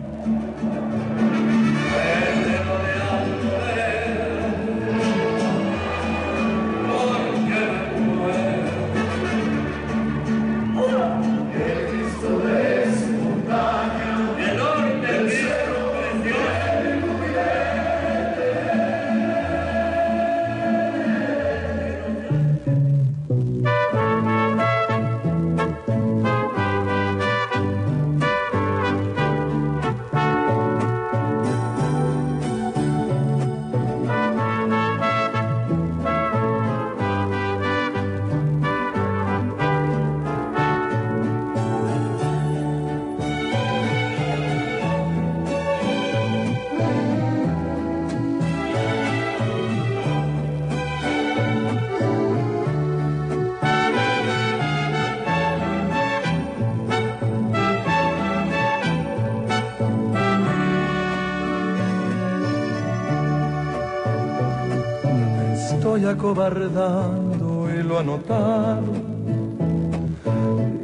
acobardando 66.23 67.67
y 67.69 67.83
lo 67.83 67.99
anotado. 67.99 68.93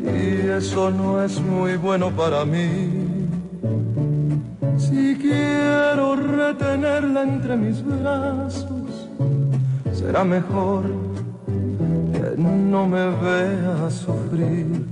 Y 0.03 0.49
eso 0.49 0.91
no 0.91 1.23
es 1.23 1.39
muy 1.39 1.77
bueno 1.77 2.11
para 2.11 2.43
mí. 2.43 2.89
Si 4.77 5.15
quiero 5.15 6.17
retenerla 6.17 7.23
entre 7.23 7.55
mis 7.55 7.81
brazos, 7.85 9.09
será 9.93 10.25
mejor 10.25 10.83
que 12.11 12.35
no 12.37 12.85
me 12.85 13.05
vea 13.09 13.89
sufrir. 13.89 14.85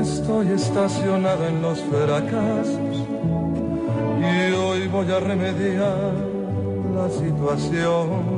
Estoy 0.00 0.48
estacionado 0.48 1.46
en 1.46 1.62
los 1.62 1.78
fracasos 1.82 3.06
y 4.20 4.52
hoy 4.54 4.88
voy 4.88 5.12
a 5.12 5.20
remediar 5.20 6.14
la 6.96 7.08
situación. 7.10 8.37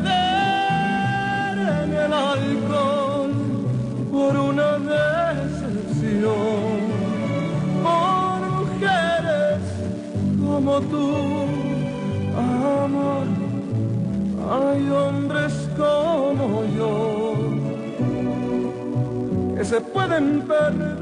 pueden 20.07 20.41
perder 20.41 21.01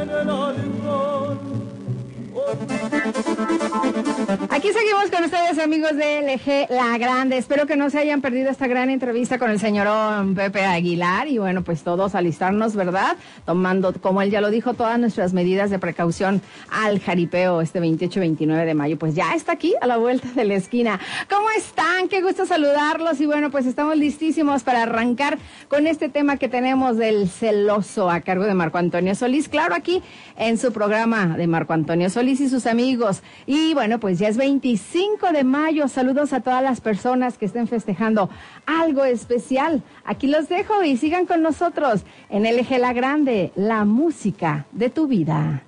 en 0.00 0.10
el 0.10 0.30
alcohol. 0.30 1.38
Aquí 4.50 4.72
seguimos 4.72 5.10
con 5.10 5.24
ustedes, 5.24 5.58
amigos 5.58 5.96
de 5.96 6.22
LG 6.22 6.70
La 6.72 6.98
Grande. 6.98 7.36
Espero 7.36 7.66
que 7.66 7.76
no 7.76 7.90
se 7.90 7.98
hayan 7.98 8.20
perdido 8.20 8.50
esta 8.50 8.66
gran 8.66 8.90
entrevista 8.90 9.38
con 9.38 9.50
el 9.50 9.60
señor 9.60 9.86
Pepe 10.34 10.64
Aguilar. 10.64 11.28
Y 11.28 11.38
bueno, 11.38 11.62
pues 11.62 11.82
todos 11.82 12.14
alistarnos, 12.14 12.74
¿verdad? 12.74 13.16
Tomando, 13.46 13.92
como 13.92 14.22
él 14.22 14.30
ya 14.30 14.40
lo 14.40 14.50
dijo, 14.50 14.74
todas 14.74 14.98
nuestras 14.98 15.32
medidas 15.32 15.70
de 15.70 15.78
precaución 15.78 16.42
al 16.70 16.98
jaripeo 17.00 17.60
este 17.60 17.80
28-29 17.80 18.64
de 18.64 18.74
mayo. 18.74 18.98
Pues 18.98 19.14
ya 19.14 19.34
está 19.34 19.52
aquí, 19.52 19.74
a 19.80 19.86
la 19.86 19.96
vuelta 19.96 20.28
de 20.34 20.44
la 20.44 20.54
esquina. 20.54 20.98
¿Cómo 21.28 21.46
están? 21.56 22.08
Qué 22.08 22.22
gusto 22.22 22.46
saludarlos. 22.46 23.20
Y 23.20 23.26
bueno, 23.26 23.50
pues 23.50 23.66
estamos 23.66 23.96
listísimos 23.96 24.62
para 24.62 24.82
arrancar 24.82 25.38
con 25.68 25.86
este 25.86 26.08
tema 26.08 26.36
que 26.36 26.48
tenemos 26.48 26.96
del 26.96 27.28
celoso 27.28 28.10
a 28.10 28.20
cargo 28.20 28.44
de 28.44 28.54
Marco 28.54 28.78
Antonio 28.78 29.14
Solís. 29.14 29.48
Claro, 29.48 29.74
aquí 29.74 30.02
en 30.36 30.58
su 30.58 30.72
programa 30.72 31.36
de 31.36 31.46
Marco 31.46 31.74
Antonio 31.74 32.10
Solís 32.10 32.40
y 32.40 32.48
sus 32.48 32.66
amigos. 32.66 33.22
Y 33.46 33.74
bueno, 33.74 33.83
pues 34.00 34.18
ya 34.18 34.28
es 34.28 34.36
25 34.36 35.32
de 35.32 35.44
mayo. 35.44 35.88
Saludos 35.88 36.32
a 36.32 36.40
todas 36.40 36.62
las 36.62 36.80
personas 36.80 37.36
que 37.36 37.44
estén 37.44 37.68
festejando 37.68 38.30
algo 38.66 39.04
especial. 39.04 39.82
Aquí 40.04 40.26
los 40.26 40.48
dejo 40.48 40.82
y 40.82 40.96
sigan 40.96 41.26
con 41.26 41.42
nosotros 41.42 42.04
en 42.30 42.44
LG 42.44 42.78
La 42.78 42.92
Grande, 42.92 43.52
la 43.54 43.84
música 43.84 44.66
de 44.72 44.88
tu 44.88 45.06
vida. 45.06 45.62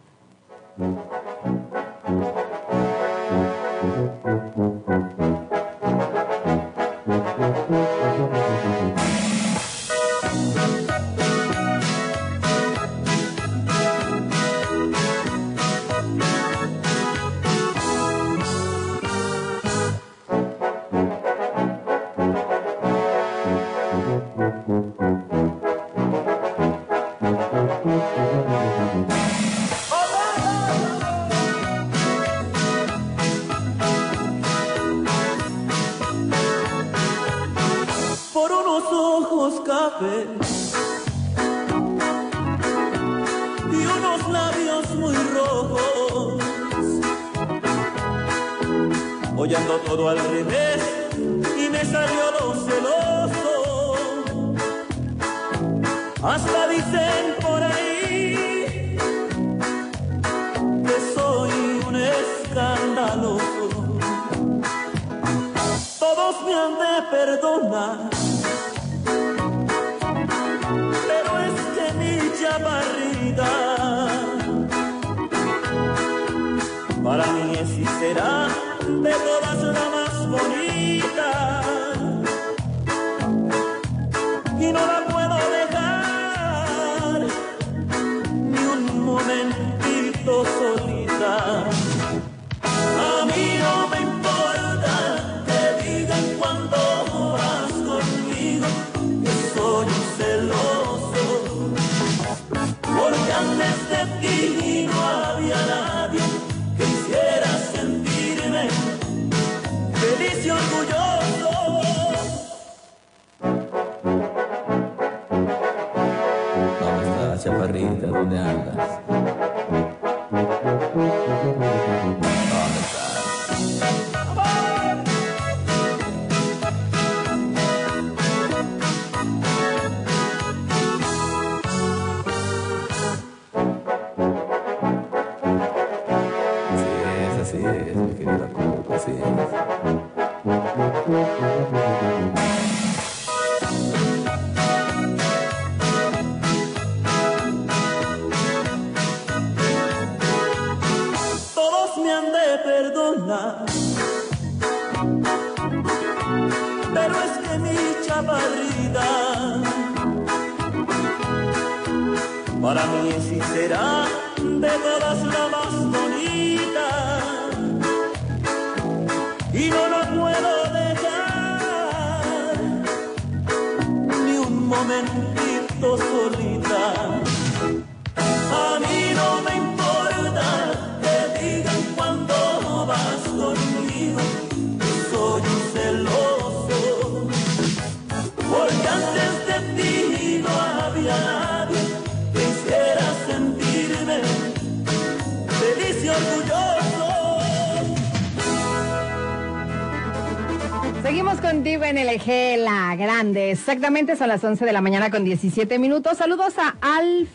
Seguimos 201.03 201.41
contigo 201.41 201.85
en 201.85 201.99
el 201.99 202.09
eje 202.09 202.57
La 202.57 202.97
Grande. 202.97 203.53
Exactamente 203.53 204.17
son 204.17 204.29
las 204.29 204.43
11 204.43 204.65
de 204.65 204.73
la 204.73 204.81
mañana 204.81 205.11
con 205.11 205.25
17 205.25 205.79
minutos. 205.79 206.19
Saludos 206.19 206.55
a 206.59 206.75
Alf 206.81 207.29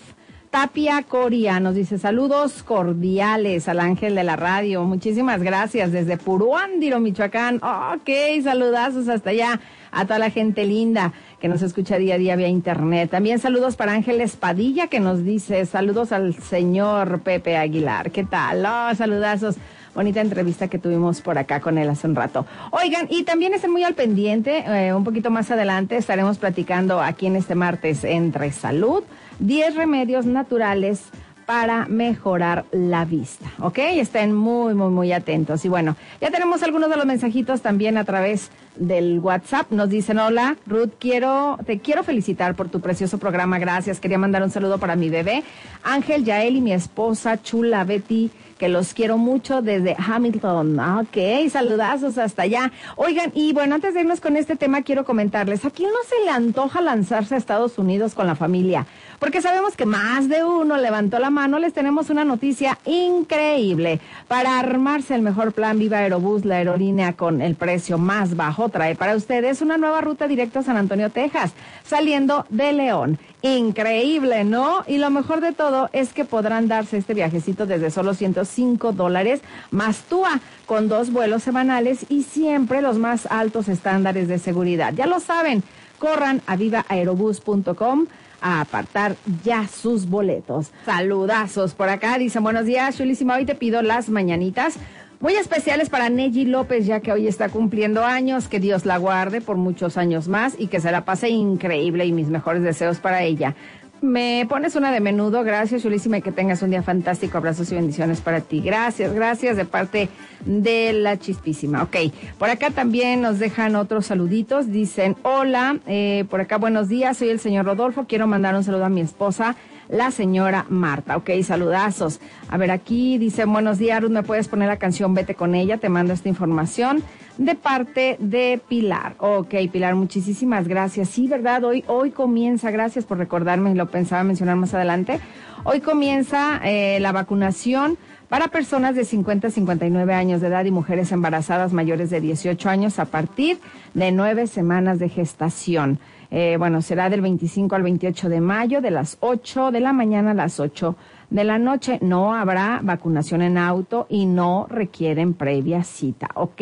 Tapia 0.52 1.02
Coria. 1.04 1.62
Nos 1.62 1.76
dice 1.76 1.98
saludos 1.98 2.62
cordiales 2.62 3.70
al 3.70 3.80
ángel 3.80 4.16
de 4.16 4.26
la 4.26 4.36
radio. 4.36 4.84
Muchísimas 4.84 5.42
gracias 5.42 5.94
desde 5.94 6.18
Puruándiro, 6.18 7.00
Michoacán. 7.00 7.62
ok, 7.64 8.10
saludazos 8.44 9.08
hasta 9.08 9.30
allá 9.30 9.62
a 9.92 10.06
toda 10.06 10.20
la 10.20 10.30
gente 10.30 10.66
linda 10.66 11.14
que 11.42 11.48
nos 11.48 11.64
escucha 11.64 11.98
día 11.98 12.16
a 12.16 12.18
día 12.20 12.36
vía 12.36 12.48
internet. 12.48 13.10
También 13.10 13.40
saludos 13.40 13.76
para 13.76 13.94
Ángel 13.94 14.22
Espadilla 14.22 14.88
que 14.88 15.00
nos 15.00 15.26
dice 15.26 15.66
saludos 15.66 16.12
al 16.12 16.36
señor 16.36 17.22
Pepe 17.22 17.58
Aguilar. 17.58 18.12
¿Qué 18.12 18.24
tal? 18.24 18.64
Oh, 18.64 18.96
saludazos. 18.96 19.56
Bonita 19.96 20.22
entrevista 20.22 20.68
que 20.68 20.78
tuvimos 20.78 21.20
por 21.22 21.40
acá 21.40 21.60
con 21.60 21.80
él 21.80 21.90
hace 21.90 22.08
un 22.08 22.16
rato. 22.16 22.46
Oigan, 22.70 23.08
y 23.10 23.24
también 23.24 23.56
estén 23.56 23.72
muy 23.72 23.84
al 23.84 23.96
pendiente, 23.96 24.64
eh, 24.68 24.94
un 24.94 25.04
poquito 25.04 25.32
más 25.32 25.50
adelante 25.50 25.98
estaremos 25.98 26.38
platicando 26.38 27.02
aquí 27.02 27.26
en 27.26 27.36
este 27.36 27.56
martes 27.56 28.04
entre 28.04 28.52
salud, 28.52 29.04
10 29.40 29.76
remedios 29.76 30.28
naturales 30.28 31.10
para 31.46 31.86
mejorar 31.88 32.66
la 32.72 33.06
vista, 33.06 33.52
¿ok? 33.60 33.78
Estén 33.80 34.34
muy, 34.34 34.74
muy, 34.74 34.90
muy 34.90 35.12
atentos. 35.12 35.66
Y 35.66 35.70
bueno, 35.70 35.96
ya 36.20 36.32
tenemos 36.32 36.64
algunos 36.64 36.90
de 36.90 36.98
los 36.98 37.06
mensajitos 37.06 37.62
también 37.62 37.98
a 37.98 38.04
través 38.04 38.52
del 38.76 39.20
WhatsApp. 39.20 39.72
Nos 39.72 39.90
dicen, 39.90 40.20
hola, 40.20 40.58
Ruth, 40.66 40.92
quiero, 41.00 41.58
te 41.66 41.80
quiero 41.80 42.04
felicitar 42.04 42.56
por 42.56 42.70
tu 42.70 42.80
precioso 42.80 43.18
programa. 43.18 43.60
Gracias. 43.60 44.00
Quería 44.00 44.18
mandar 44.18 44.44
un 44.44 44.50
saludo 44.52 44.78
para 44.78 44.96
mi 44.96 45.10
bebé, 45.10 45.44
Ángel, 45.84 46.24
Yael 46.24 46.58
y 46.58 46.62
mi 46.62 46.74
esposa, 46.74 47.42
chula 47.42 47.84
Betty 47.84 48.32
que 48.62 48.70
los 48.70 48.94
quiero 48.94 49.18
mucho 49.18 49.64
desde 49.64 49.96
Hamilton. 49.98 50.80
Ok, 50.80 51.18
saludazos 51.50 52.20
hasta 52.20 52.44
allá. 52.44 52.72
Oigan, 52.96 53.32
y 53.34 53.54
bueno, 53.54 53.74
antes 53.74 53.96
de 53.96 54.02
irnos 54.02 54.22
con 54.22 54.38
este 54.38 54.56
tema, 54.56 54.84
quiero 54.84 55.04
comentarles, 55.04 55.66
¿a 55.66 55.72
quién 55.72 55.90
no 55.90 55.98
se 56.08 56.24
le 56.24 56.30
antoja 56.30 56.80
lanzarse 56.80 57.34
a 57.34 57.40
Estados 57.40 57.80
Unidos 57.80 58.14
con 58.14 58.28
la 58.28 58.36
familia? 58.36 58.86
Porque 59.22 59.44
sabemos 59.44 59.76
que 59.76 59.86
más 59.86 60.30
de 60.30 60.44
uno 60.44 60.78
levantó 60.78 61.20
la 61.20 61.30
mano, 61.30 61.60
les 61.60 61.74
tenemos 61.74 62.10
una 62.10 62.26
noticia 62.26 62.80
increíble. 62.86 64.00
Para 64.28 64.58
armarse 64.58 65.14
el 65.14 65.22
mejor 65.22 65.54
plan, 65.54 65.78
Viva 65.78 66.00
Aerobús, 66.00 66.44
la 66.44 66.56
aerolínea 66.56 67.14
con 67.14 67.40
el 67.40 67.54
precio 67.54 68.00
más 68.00 68.36
bajo, 68.36 68.70
trae 68.70 68.96
para 68.96 69.16
ustedes 69.16 69.62
una 69.62 69.78
nueva 69.78 70.02
ruta 70.02 70.28
directa 70.28 70.62
a 70.62 70.64
San 70.64 70.76
Antonio, 70.76 71.12
Texas, 71.12 71.54
saliendo 71.86 72.48
de 72.50 72.74
León. 72.74 73.20
Increíble, 73.44 74.44
¿no? 74.44 74.84
Y 74.88 74.98
lo 74.98 75.12
mejor 75.12 75.40
de 75.40 75.52
todo 75.52 75.92
es 75.94 76.14
que 76.14 76.26
podrán 76.26 76.68
darse 76.68 76.98
este 76.98 77.14
viajecito 77.14 77.68
desde 77.68 77.92
solo 77.92 78.16
105 78.16 78.92
dólares 78.92 79.42
más 79.70 80.00
TUA, 80.02 80.40
con 80.66 80.88
dos 80.88 81.12
vuelos 81.12 81.44
semanales 81.44 82.08
y 82.10 82.24
siempre 82.24 82.82
los 82.82 82.98
más 82.98 83.28
altos 83.28 83.68
estándares 83.68 84.28
de 84.28 84.40
seguridad. 84.40 84.96
Ya 84.96 85.06
lo 85.06 85.20
saben, 85.20 85.62
corran 86.00 86.42
a 86.48 86.56
vivaaerobus.com 86.56 88.08
a 88.42 88.62
apartar 88.62 89.16
ya 89.44 89.68
sus 89.68 90.10
boletos. 90.10 90.72
Saludazos 90.86 91.74
por 91.74 91.90
acá, 91.90 92.18
dicen 92.18 92.44
buenos 92.44 92.66
días, 92.66 92.98
chulísima, 92.98 93.36
hoy 93.36 93.46
te 93.46 93.56
pido 93.56 93.82
las 93.82 94.10
mañanitas. 94.10 94.78
Muy 95.22 95.36
especiales 95.36 95.90
para 95.90 96.10
Neji 96.10 96.46
López, 96.46 96.88
ya 96.88 97.00
que 97.00 97.12
hoy 97.12 97.28
está 97.28 97.50
cumpliendo 97.50 98.04
años, 98.04 98.48
que 98.48 98.60
Dios 98.60 98.88
la 98.88 98.98
guarde 98.98 99.40
por 99.40 99.56
muchos 99.56 99.96
años 99.96 100.28
más 100.28 100.56
y 100.58 100.66
que 100.66 100.80
se 100.80 100.92
la 100.92 101.06
pase 101.06 101.30
increíble 101.30 102.08
y 102.08 102.12
mis 102.12 102.30
mejores 102.30 102.64
deseos 102.64 102.98
para 102.98 103.22
ella. 103.22 103.56
Me 104.02 104.48
pones 104.50 104.76
una 104.76 104.92
de 104.92 105.00
menudo, 105.00 105.44
gracias, 105.44 105.84
chulísima, 105.84 106.18
y 106.18 106.22
que 106.24 106.32
tengas 106.32 106.64
un 106.64 106.72
día 106.72 106.82
fantástico. 106.82 107.38
Abrazos 107.38 107.72
y 107.72 107.76
bendiciones 107.76 108.20
para 108.20 108.42
ti. 108.42 108.60
Gracias, 108.60 109.14
gracias 109.14 109.56
de 109.58 109.66
parte 109.66 110.10
de 110.44 110.92
la 110.92 111.20
chispísima. 111.20 111.84
Ok, 111.84 111.98
por 112.40 112.50
acá 112.50 112.72
también 112.72 113.22
nos 113.22 113.38
dejan 113.38 113.76
otros 113.76 114.08
saluditos. 114.08 114.72
Dicen, 114.72 115.18
hola, 115.22 115.78
eh, 115.86 116.26
por 116.32 116.42
acá 116.42 116.58
buenos 116.58 116.90
días, 116.90 117.18
soy 117.18 117.30
el 117.30 117.40
señor 117.40 117.68
Rodolfo. 117.68 118.06
Quiero 118.08 118.26
mandar 118.26 118.56
un 118.56 118.64
saludo 118.64 118.86
a 118.86 118.90
mi 118.90 119.02
esposa, 119.02 119.56
la 119.92 120.10
señora 120.10 120.66
Marta. 120.70 121.18
Ok, 121.18 121.30
saludazos. 121.44 122.20
A 122.50 122.58
ver, 122.58 122.72
aquí 122.72 123.18
dicen, 123.18 123.52
buenos 123.52 123.78
días, 123.78 124.02
Ruth, 124.02 124.10
¿me 124.10 124.24
puedes 124.24 124.48
poner 124.48 124.70
la 124.70 124.78
canción 124.78 125.14
Vete 125.14 125.36
con 125.36 125.54
ella? 125.54 125.78
Te 125.78 125.90
mando 125.90 126.14
esta 126.14 126.30
información 126.30 127.04
de 127.38 127.56
parte 127.56 128.16
de 128.20 128.60
Pilar. 128.68 129.16
Ok, 129.20 129.54
Pilar, 129.72 129.96
muchísimas 129.96 130.68
gracias. 130.68 131.10
Sí, 131.10 131.28
¿verdad? 131.28 131.66
Hoy, 131.66 131.84
hoy 131.88 132.12
comienza, 132.12 132.72
gracias 132.72 133.06
por 133.06 133.18
recordarme, 133.18 133.76
lo 133.76 133.88
pensaba 133.88 134.24
mencionar 134.24 134.56
más 134.56 134.74
adelante. 134.74 135.20
Hoy 135.64 135.82
comienza 135.82 136.62
eh, 136.64 137.00
la 137.02 137.12
vacunación 137.12 137.98
para 138.30 138.48
personas 138.48 138.96
de 138.96 139.04
50 139.04 139.50
a 139.50 139.52
59 139.52 140.14
años 140.14 140.40
de 140.40 140.48
edad 140.48 140.64
y 140.64 140.72
mujeres 140.72 141.12
embarazadas 141.12 141.74
mayores 141.74 142.10
de 142.10 142.22
18 142.22 142.70
años 142.70 142.98
a 142.98 143.06
partir 143.06 143.60
de 143.94 144.14
nueve 144.14 144.48
semanas 144.48 145.00
de 145.00 145.10
gestación. 145.10 146.00
Eh, 146.34 146.56
bueno, 146.58 146.82
será 146.82 147.10
del 147.10 147.20
25 147.20 147.76
al 147.76 147.84
28 147.84 148.30
de 148.30 148.40
mayo, 148.40 148.80
de 148.80 148.90
las 148.90 149.18
8 149.20 149.72
de 149.72 149.82
la 149.82 149.92
mañana 149.92 150.32
a 150.32 150.34
las 150.34 150.62
8 150.62 150.96
de 151.30 151.44
la 151.44 151.58
noche. 151.58 152.00
No 152.02 152.34
habrá 152.34 152.80
vacunación 152.82 153.42
en 153.42 153.58
auto 153.58 154.08
y 154.10 154.26
no 154.26 154.66
requieren 154.70 155.34
previa 155.34 155.84
cita, 155.84 156.30
¿ok? 156.36 156.62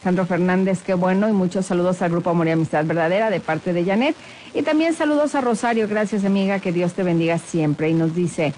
Sandro 0.02 0.26
Fernández, 0.26 0.82
qué 0.82 0.94
bueno, 0.94 1.28
y 1.28 1.32
muchos 1.32 1.66
saludos 1.66 2.00
al 2.02 2.10
Grupo 2.10 2.30
Amor 2.30 2.48
y 2.48 2.52
Amistad 2.52 2.84
Verdadera 2.84 3.30
de 3.30 3.40
parte 3.40 3.72
de 3.72 3.84
Janet. 3.84 4.16
Y 4.54 4.62
también 4.62 4.94
saludos 4.94 5.34
a 5.34 5.40
Rosario, 5.40 5.86
gracias 5.88 6.24
amiga, 6.24 6.58
que 6.58 6.72
Dios 6.72 6.94
te 6.94 7.02
bendiga 7.02 7.38
siempre. 7.38 7.90
Y 7.90 7.94
nos 7.94 8.14
dice, 8.14 8.54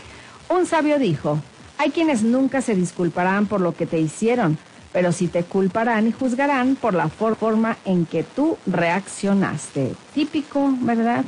un 0.49 0.67
sabio 0.67 0.99
dijo, 0.99 1.39
hay 1.79 1.91
quienes 1.91 2.23
nunca 2.23 2.63
se 2.63 2.75
disculparán 2.75 3.47
por 3.47 3.61
lo 3.61 3.75
que 3.75 3.87
te 3.87 3.99
hicieron 3.99 4.57
pero 4.93 5.13
sí 5.13 5.29
te 5.29 5.45
culparán 5.45 6.07
y 6.07 6.13
juzgarán 6.13 6.77
por 6.77 6.95
la 6.95 7.09
forma 7.09 7.77
en 7.85 8.07
que 8.07 8.23
tú 8.23 8.59
reaccionaste. 8.67 9.95
Típico, 10.15 10.73
¿verdad? 10.81 11.25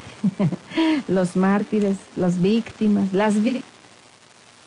los 1.09 1.37
mártires, 1.37 1.96
las 2.16 2.40
víctimas, 2.40 3.12
las 3.12 3.35
víctimas. 3.42 3.74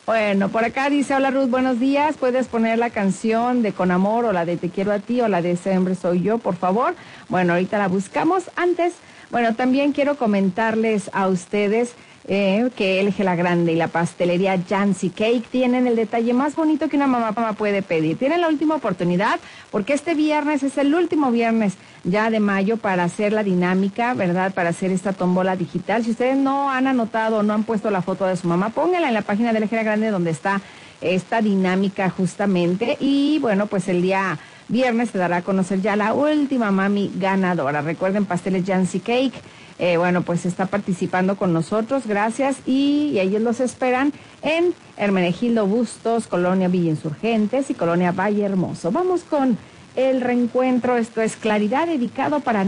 Bueno, 0.08 0.48
por 0.48 0.64
acá 0.64 0.90
dice, 0.90 1.14
hola 1.14 1.32
Ruth, 1.32 1.50
buenos 1.50 1.82
días. 1.82 2.16
¿Puedes 2.16 2.48
poner 2.48 2.80
la 2.80 2.90
canción 2.90 3.62
de 3.62 3.74
Con 3.74 3.92
Amor 3.92 4.24
o 4.24 4.32
la 4.32 4.46
de 4.46 4.56
Te 4.56 4.70
quiero 4.70 4.94
a 4.94 5.00
ti 5.00 5.20
o 5.20 5.28
la 5.28 5.42
de 5.42 5.60
hombre 5.76 5.96
soy 5.96 6.22
yo, 6.22 6.38
por 6.38 6.56
favor? 6.56 6.96
Bueno, 7.28 7.52
ahorita 7.54 7.78
la 7.78 7.90
buscamos. 7.90 8.50
Antes, 8.56 8.94
bueno, 9.32 9.54
también 9.56 9.92
quiero 9.92 10.16
comentarles 10.16 11.10
a 11.12 11.28
ustedes 11.28 11.94
eh, 12.30 12.70
que 12.76 13.00
el 13.00 13.14
La 13.20 13.36
Grande 13.38 13.72
y 13.72 13.76
la 13.76 13.88
pastelería 13.88 14.62
Jancy 14.68 15.10
Cake 15.10 15.48
tienen 15.50 15.88
el 15.88 15.96
detalle 15.96 16.34
más 16.34 16.56
bonito 16.56 16.90
que 16.90 16.98
una 16.98 17.08
mamá, 17.08 17.54
puede 17.54 17.82
pedir. 17.82 18.18
Tienen 18.18 18.42
la 18.42 18.50
última 18.50 18.76
oportunidad 18.76 19.40
porque 19.72 19.94
este 19.94 20.14
viernes 20.14 20.62
es 20.62 20.78
el 20.78 20.94
último 20.94 21.32
viernes 21.32 21.76
ya 22.04 22.30
de 22.30 22.42
mayo 22.42 22.78
para 22.78 23.06
hacer 23.06 23.32
la 23.32 23.44
dinámica, 23.44 24.14
¿verdad? 24.14 24.54
Para 24.54 24.70
hacer 24.70 24.92
esta 24.92 25.14
tombola 25.14 25.56
digital. 25.56 26.04
Si 26.04 26.12
ustedes 26.12 26.36
no 26.36 26.70
han 26.70 26.88
anotado 26.88 27.38
o 27.38 27.44
no 27.44 27.54
han 27.54 27.64
puesto 27.64 27.90
la 27.92 28.02
foto 28.02 28.26
de 28.26 28.36
su 28.36 28.48
mamá, 28.48 28.70
pónganla 28.70 29.08
en 29.08 29.14
la 29.14 29.22
página 29.22 29.54
del 29.54 29.68
La 29.72 29.84
Grande 29.84 30.12
donde 30.12 30.32
está 30.32 30.62
esta 31.00 31.42
dinámica 31.42 32.10
justamente. 32.10 32.98
Y 33.00 33.40
bueno, 33.40 33.68
pues 33.68 33.88
el 33.88 34.02
día 34.02 34.38
viernes 34.68 35.12
se 35.12 35.18
dará 35.18 35.38
a 35.38 35.42
conocer 35.44 35.82
ya 35.82 35.96
la 35.96 36.14
última 36.14 36.72
mami 36.72 37.12
ganadora. 37.16 37.82
Recuerden, 37.82 38.26
pasteles 38.26 38.66
Jancy 38.66 39.00
Cake 39.00 39.40
eh, 39.80 39.98
bueno, 39.98 40.24
pues 40.24 40.46
está 40.46 40.66
participando 40.66 41.38
con 41.38 41.54
nosotros, 41.54 42.08
gracias, 42.08 42.58
y, 42.66 43.20
ellos 43.20 43.42
los 43.42 43.60
esperan 43.60 44.12
en 44.42 44.74
Hermenegildo 44.98 45.68
Bustos, 45.68 46.28
Colonia 46.28 46.68
Villa 46.68 46.90
Insurgentes 46.90 47.70
y 47.70 47.74
Colonia 47.74 48.12
Valle 48.12 48.44
Hermoso. 48.44 48.92
Vamos 48.92 49.22
con 49.24 49.58
el 49.96 50.22
reencuentro, 50.22 50.98
esto 50.98 51.22
es 51.22 51.36
Claridad 51.36 51.88
dedicado 51.88 52.40
para 52.40 52.64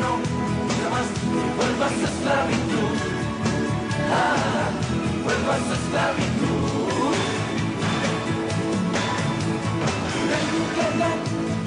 no 0.00 0.29
vuelvas 1.80 1.98
a 1.98 2.12
esclavitud, 2.12 2.96
ah, 4.12 4.68
vuelvas 5.24 5.64
a 5.64 5.74
esclavitud. 5.80 7.14
Quédate, 10.74 11.10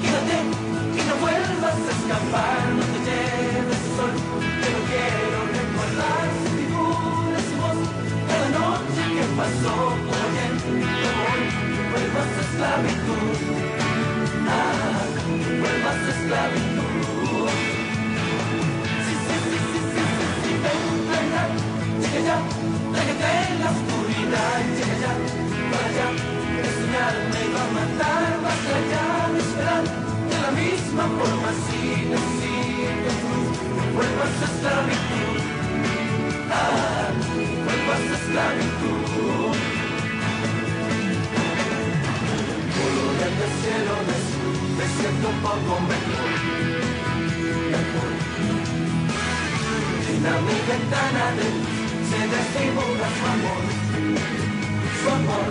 quédate, 0.02 0.38
y 0.94 1.02
no 1.08 1.14
vuelvas 1.20 1.78
a 1.82 1.92
escapar, 1.96 2.62
no 2.76 2.84
te 2.92 2.98
lleves 3.06 3.82
sol, 3.96 4.14
no 4.62 4.78
quiero 4.88 5.38
recordar. 5.58 6.26
Si 6.38 6.48
figuras 6.58 7.46
y 7.50 7.56
voz, 7.58 7.80
cada 8.28 8.48
noche 8.58 9.02
que 9.14 9.24
pasó, 9.38 9.74
como 10.06 10.22
ayer, 10.26 10.52
hoy, 11.26 11.44
vuelvas 11.90 12.30
a 12.30 12.42
esclavitud, 12.46 13.34
ah, 14.48 15.02
vuelvas 15.60 15.98
a 15.98 16.10
esclavitud. 16.10 16.73
Llega 22.14 22.26
ya, 22.26 22.38
déjate 22.94 23.30
en 23.50 23.58
la 23.58 23.70
oscuridad, 23.74 24.58
llega 24.76 24.96
ya, 25.02 25.12
para 25.70 25.86
allá, 25.90 26.08
enseñar 26.62 27.14
me 27.32 27.42
va 27.52 27.62
a 27.64 27.70
matar, 27.74 28.30
basta 28.40 28.76
ya 28.92 29.06
de 29.32 29.38
esperar, 29.40 29.84
de 30.30 30.36
la 30.44 30.50
misma 30.52 31.04
forma 31.18 31.50
si 31.64 31.80
necesitas 32.14 33.18
luz, 33.26 33.50
vuelvas 33.94 34.34
a 34.38 34.46
esclavitud, 34.46 35.36
ah, 36.52 37.10
vuelvas 37.66 37.98
a 37.98 38.14
esclavitud. 38.14 39.02
Volando 42.78 43.42
el 43.44 43.52
cielo 43.58 43.94
me 44.78 44.86
siento 44.86 45.26
un 45.30 45.38
poco 45.40 45.72
mejor, 45.90 46.30
mejor. 47.74 48.10
Llena 50.06 50.32
mi 50.46 50.56
ventana 50.68 51.24
de 51.38 51.83
se 52.14 52.28
desfigura 52.28 53.06
su 53.18 53.24
amor, 53.34 53.62
su 55.00 55.08
amor. 55.18 55.50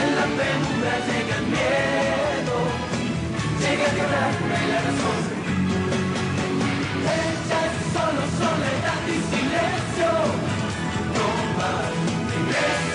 En 0.00 0.08
la 0.18 0.26
penumbra 0.38 0.94
llega 1.08 1.34
el 1.40 1.46
miedo, 1.56 2.56
llega 3.62 3.84
a 3.86 3.94
quebrarme 3.96 4.58
la 4.72 4.78
razón. 4.86 5.20
Ella 7.20 7.58
es 7.68 7.76
solo 7.94 8.22
soledad 8.40 9.02
y 9.06 9.18
silencio, 9.30 10.10
no 11.16 11.28
más 11.58 12.89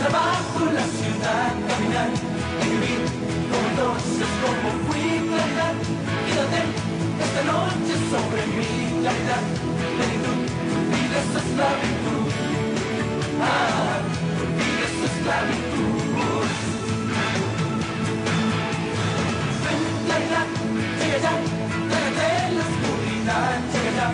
trabajo 0.00 0.60
la 0.72 0.86
ciudad 0.98 1.52
caminar 1.68 2.08
y 2.62 2.68
vivir 2.72 3.02
como 3.50 3.66
entonces 3.70 4.28
como 4.42 4.68
fui 4.86 5.06
claridad 5.28 5.74
quédate 6.26 6.60
esta 7.24 7.42
noche 7.52 7.94
sobre 8.12 8.42
mi 8.56 8.70
claridad. 9.00 9.42
Plenitud 9.96 10.38
vida 10.92 11.18
es 11.20 11.30
esclavitud 11.40 12.24
ah 13.42 14.00
vida 14.56 14.84
es 14.88 14.96
esclavitud 15.08 16.48
ven 19.64 19.80
claridad 20.06 20.48
llega 20.98 21.18
ya 21.24 21.34
trágate 21.90 22.30
la 22.56 22.62
oscuridad 22.70 23.52
llega 23.72 23.92
ya 23.98 24.08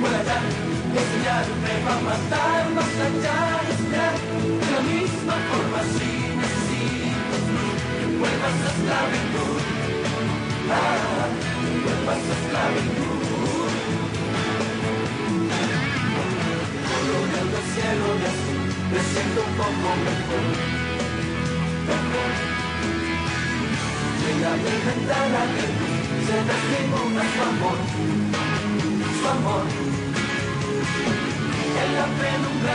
vuela 0.00 0.20
ya 0.28 0.38
enseñarme 0.98 1.72
va 1.86 1.94
a 1.94 2.00
matar 2.08 2.64
más 2.74 2.92
allá. 3.06 3.47
Amor, 27.40 27.78
su 29.20 29.28
amor. 29.28 29.64
En 31.80 31.94
la 31.94 32.06
penumbra 32.18 32.74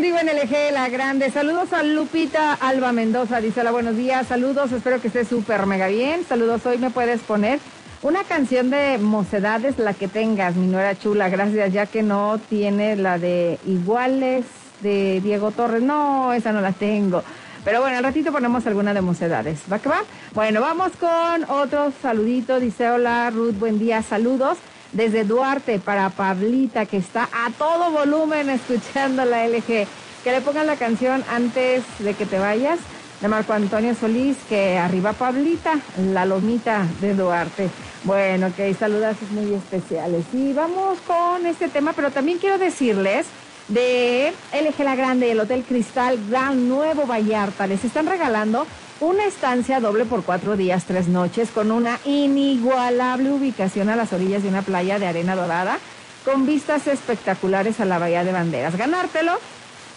Continuamos 0.00 0.22
contigo 0.22 0.32
en 0.32 0.38
el 0.38 0.50
eje 0.50 0.72
La 0.72 0.88
Grande. 0.88 1.30
Saludos 1.30 1.74
a 1.74 1.82
Lupita 1.82 2.54
Alba 2.54 2.90
Mendoza. 2.90 3.42
Dice 3.42 3.60
hola, 3.60 3.70
buenos 3.70 3.98
días. 3.98 4.26
Saludos, 4.26 4.72
espero 4.72 4.98
que 4.98 5.08
estés 5.08 5.28
súper 5.28 5.66
mega 5.66 5.88
bien. 5.88 6.24
Saludos, 6.26 6.64
hoy 6.64 6.78
me 6.78 6.88
puedes 6.88 7.20
poner 7.20 7.60
una 8.00 8.24
canción 8.24 8.70
de 8.70 8.96
Mocedades, 8.96 9.78
la 9.78 9.92
que 9.92 10.08
tengas, 10.08 10.56
mi 10.56 10.68
nuera 10.68 10.98
chula. 10.98 11.28
Gracias, 11.28 11.74
ya 11.74 11.84
que 11.84 12.02
no 12.02 12.40
tiene 12.48 12.96
la 12.96 13.18
de 13.18 13.58
Iguales 13.66 14.46
de 14.80 15.20
Diego 15.20 15.50
Torres. 15.50 15.82
No, 15.82 16.32
esa 16.32 16.50
no 16.52 16.62
la 16.62 16.72
tengo. 16.72 17.22
Pero 17.62 17.82
bueno, 17.82 17.98
al 17.98 18.04
ratito 18.04 18.32
ponemos 18.32 18.66
alguna 18.66 18.94
de 18.94 19.02
Mocedades. 19.02 19.60
¿Va 19.70 19.80
que 19.80 19.90
va? 19.90 20.02
Bueno, 20.32 20.62
vamos 20.62 20.92
con 20.98 21.44
otro 21.50 21.92
saludito. 22.00 22.58
Dice 22.58 22.88
hola, 22.88 23.28
Ruth, 23.28 23.58
buen 23.58 23.78
día. 23.78 24.00
Saludos 24.00 24.56
desde 24.92 25.24
Duarte 25.24 25.78
para 25.78 26.10
Pablita, 26.10 26.86
que 26.86 26.96
está 26.96 27.28
a 27.32 27.50
todo 27.50 27.90
volumen 27.90 28.50
escuchando 28.50 29.24
la 29.24 29.46
LG. 29.46 29.86
Que 30.24 30.32
le 30.32 30.40
pongan 30.40 30.66
la 30.66 30.76
canción 30.76 31.24
antes 31.30 31.82
de 31.98 32.14
que 32.14 32.26
te 32.26 32.38
vayas 32.38 32.78
de 33.20 33.28
Marco 33.28 33.52
Antonio 33.52 33.94
Solís, 33.94 34.36
que 34.48 34.78
arriba 34.78 35.12
Pablita, 35.12 35.78
la 36.12 36.24
lomita 36.24 36.86
de 37.00 37.14
Duarte. 37.14 37.68
Bueno, 38.04 38.48
ok, 38.48 38.76
saludos 38.78 39.16
muy 39.30 39.54
especiales. 39.54 40.24
Y 40.32 40.52
vamos 40.52 40.98
con 41.06 41.46
este 41.46 41.68
tema, 41.68 41.92
pero 41.92 42.10
también 42.10 42.38
quiero 42.38 42.58
decirles 42.58 43.26
de 43.68 44.32
LG 44.52 44.84
La 44.84 44.96
Grande 44.96 45.30
el 45.30 45.40
Hotel 45.40 45.64
Cristal 45.66 46.18
Gran 46.28 46.68
Nuevo 46.68 47.06
Vallarta. 47.06 47.66
Les 47.66 47.84
están 47.84 48.06
regalando 48.06 48.66
una 49.00 49.24
estancia 49.24 49.80
doble 49.80 50.04
por 50.04 50.22
cuatro 50.22 50.56
días, 50.56 50.84
tres 50.84 51.08
noches, 51.08 51.50
con 51.50 51.70
una 51.70 51.98
inigualable 52.04 53.30
ubicación 53.32 53.88
a 53.88 53.96
las 53.96 54.12
orillas 54.12 54.42
de 54.42 54.50
una 54.50 54.62
playa 54.62 54.98
de 54.98 55.06
arena 55.06 55.34
dorada, 55.34 55.78
con 56.24 56.46
vistas 56.46 56.86
espectaculares 56.86 57.80
a 57.80 57.86
la 57.86 57.98
Bahía 57.98 58.24
de 58.24 58.32
Banderas. 58.32 58.76
Ganártelo 58.76 59.38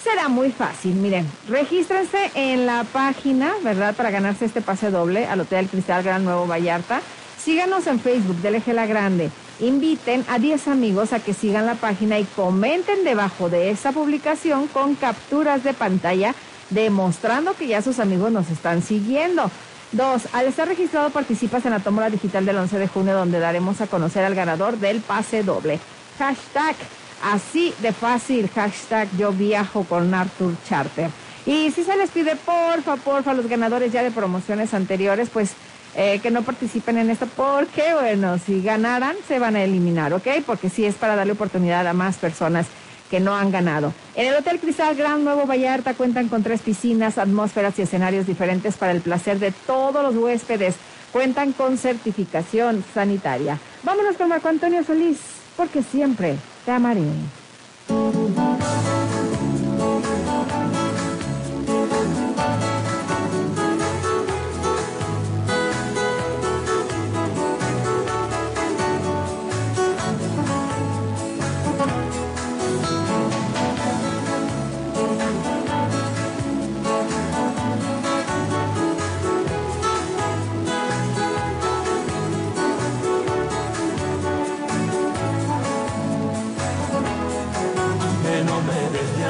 será 0.02 0.30
muy 0.30 0.52
fácil. 0.52 0.96
Miren, 0.96 1.30
regístrense 1.50 2.32
en 2.36 2.66
la 2.66 2.86
página, 2.86 3.54
¿verdad? 3.64 3.94
Para 3.94 4.12
ganarse 4.12 4.46
este 4.46 4.62
pase 4.62 4.90
doble 4.90 5.26
al 5.26 5.42
Hotel 5.42 5.68
Cristal 5.68 6.04
Gran 6.04 6.24
Nuevo 6.24 6.48
Vallarta. 6.48 7.02
Síganos 7.38 7.88
en 7.88 8.00
Facebook 8.00 8.38
del 8.38 8.56
Eje 8.56 8.74
La 8.74 8.86
Grande. 8.86 9.30
Inviten 9.60 10.26
a 10.30 10.40
10 10.40 10.70
amigos 10.70 11.12
a 11.12 11.20
que 11.20 11.34
sigan 11.34 11.66
la 11.66 11.76
página 11.76 12.20
y 12.20 12.24
comenten 12.24 13.04
debajo 13.04 13.50
de 13.50 13.70
esa 13.70 13.92
publicación 13.92 14.68
con 14.68 14.96
capturas 14.96 15.64
de 15.64 15.74
pantalla 15.74 16.34
demostrando 16.70 17.54
que 17.54 17.68
ya 17.68 17.82
sus 17.82 18.00
amigos 18.00 18.32
nos 18.32 18.50
están 18.50 18.82
siguiendo. 18.82 19.50
Dos, 19.92 20.24
al 20.34 20.48
estar 20.48 20.68
registrado 20.68 21.12
participas 21.12 21.66
en 21.66 21.72
la 21.72 21.80
tómbola 21.80 22.10
digital 22.10 22.46
del 22.46 22.58
11 22.58 22.80
de 22.80 22.88
junio 22.88 23.14
donde 23.14 23.40
daremos 23.40 23.80
a 23.80 23.88
conocer 23.88 24.26
al 24.26 24.34
ganador 24.34 24.78
del 24.78 25.02
pase 25.02 25.44
doble. 25.44 25.80
Hashtag, 26.18 26.76
así 27.24 27.74
de 27.80 27.94
fácil, 27.94 28.50
hashtag 28.50 29.08
yo 29.18 29.32
viajo 29.32 29.84
con 29.84 30.14
Arthur 30.14 30.56
Charter. 30.68 31.12
Y 31.46 31.72
si 31.72 31.84
se 31.84 31.96
les 31.96 32.10
pide, 32.10 32.36
porfa, 32.36 32.96
porfa, 32.96 33.32
a 33.32 33.34
los 33.34 33.48
ganadores 33.48 33.92
ya 33.92 34.02
de 34.02 34.12
promociones 34.12 34.74
anteriores, 34.74 35.30
pues 35.32 35.52
eh, 35.96 36.20
que 36.24 36.32
no 36.32 36.42
participen 36.42 36.98
en 36.98 37.12
esto, 37.12 37.28
porque 37.36 37.94
bueno, 37.94 38.40
si 38.40 38.64
ganaran, 38.64 39.16
se 39.28 39.38
van 39.38 39.56
a 39.56 39.64
eliminar, 39.64 40.12
¿ok? 40.14 40.28
Porque 40.44 40.70
sí 40.70 40.86
es 40.86 40.96
para 40.96 41.16
darle 41.16 41.34
oportunidad 41.34 41.86
a 41.86 41.94
más 41.94 42.18
personas 42.18 42.66
que 43.10 43.20
no 43.20 43.36
han 43.36 43.52
ganado. 43.52 43.94
En 44.16 44.28
el 44.28 44.36
Hotel 44.36 44.60
Cristal 44.60 44.96
Gran 44.96 45.24
Nuevo 45.24 45.46
Vallarta 45.46 45.94
cuentan 45.94 46.30
con 46.30 46.44
tres 46.44 46.62
piscinas, 46.62 47.18
atmósferas 47.18 47.78
y 47.78 47.84
escenarios 47.84 48.26
diferentes 48.26 48.78
para 48.78 48.92
el 48.92 49.02
placer 49.02 49.40
de 49.40 49.52
todos 49.52 50.04
los 50.04 50.16
huéspedes. 50.16 50.76
Cuentan 51.12 51.54
con 51.54 51.78
certificación 51.78 52.84
sanitaria. 52.94 53.60
Vámonos 53.84 54.18
con 54.18 54.30
Marco 54.30 54.48
Antonio 54.48 54.84
Solís, 54.84 55.20
porque 55.56 55.84
siempre 55.84 56.38
te 56.66 56.72
amaré. 56.72 57.04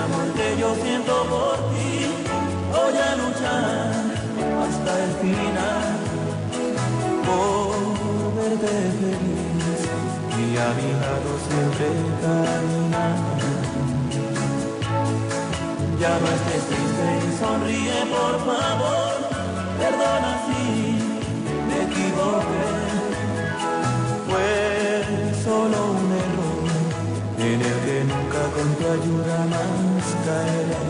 Amor 0.04 0.28
que 0.34 0.58
yo 0.60 0.76
siento 0.84 1.14
por 1.34 1.56
ti. 1.72 1.94
Voy 2.72 2.96
a 3.08 3.16
luchar 3.22 3.92
hasta 4.64 4.92
el 5.06 5.12
final 5.24 5.94
por 7.28 7.72
verte 8.38 8.76
feliz 9.00 9.82
y 10.42 10.58
a 10.58 10.70
mi 10.78 10.90
lado 11.02 11.30
siempre 11.48 11.88
caminar. 12.24 13.18
Ya 16.00 16.14
no 16.20 16.28
estés 16.38 16.64
triste 16.70 17.06
y 17.26 17.30
sonríe 17.40 18.00
por 18.16 18.36
favor. 18.48 19.14
Perdona 19.80 20.32
si 20.46 20.64
me 21.68 21.78
equivoqué. 21.88 22.68
Fue 24.28 25.34
solo 25.46 25.93
nunca 28.04 28.42
con 28.56 28.68
tu 28.76 28.86
ayuda 28.98 29.38
más 29.54 30.06
caeré. 30.26 30.84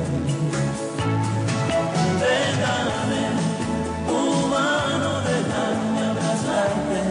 Déjame 2.24 3.24
tu 4.08 4.22
mano, 4.48 5.10
déjame 5.30 6.02
abrazarte, 6.12 7.02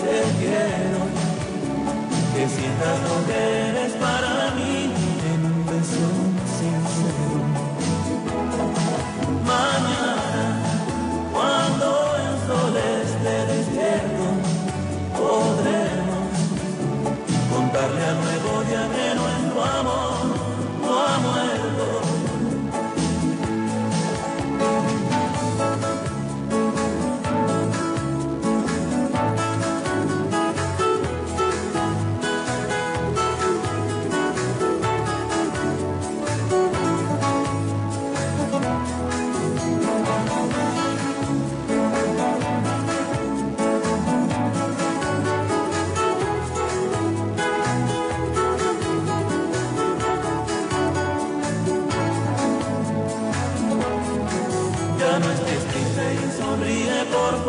te 0.00 0.16
quiero, 0.40 1.00
que 2.34 2.44
sientas 2.54 2.98
lo 3.08 3.16
que 3.26 3.38
eres 3.68 3.92
para 3.94 4.50
mí. 4.56 4.92
En 5.32 5.40
un 5.46 5.66
beso 5.66 6.33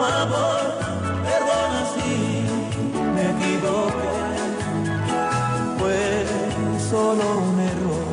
amor, 0.06 0.62
perdona 1.28 1.82
si 1.94 2.12
me 3.15 3.24
equivoqué. 3.34 4.13
Fue 5.80 6.26
solo 6.89 7.24
un 7.50 7.60
error 7.60 8.08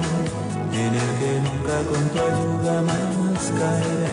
en 0.72 0.92
el 1.02 1.10
que 1.20 1.32
nunca 1.46 1.76
con 1.90 2.02
tu 2.10 2.18
ayuda 2.30 2.74
más 2.82 3.42
caeré. 3.58 4.12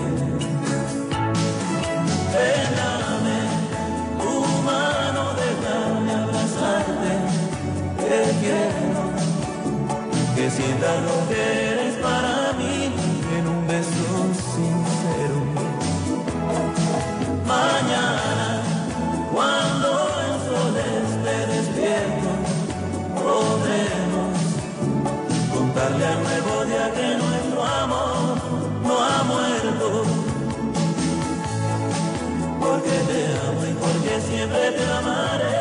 Déjame, 2.36 3.40
tu 4.22 4.34
mano, 4.70 5.22
déjame 5.42 6.12
abrazarte, 6.24 7.12
te 7.98 8.20
quiero, 8.40 9.04
que 10.36 10.50
sienta 10.50 10.90
lo 11.02 11.18
que 11.30 11.69
siempre 34.30 34.72
te 34.72 34.84
amaré. 34.84 35.60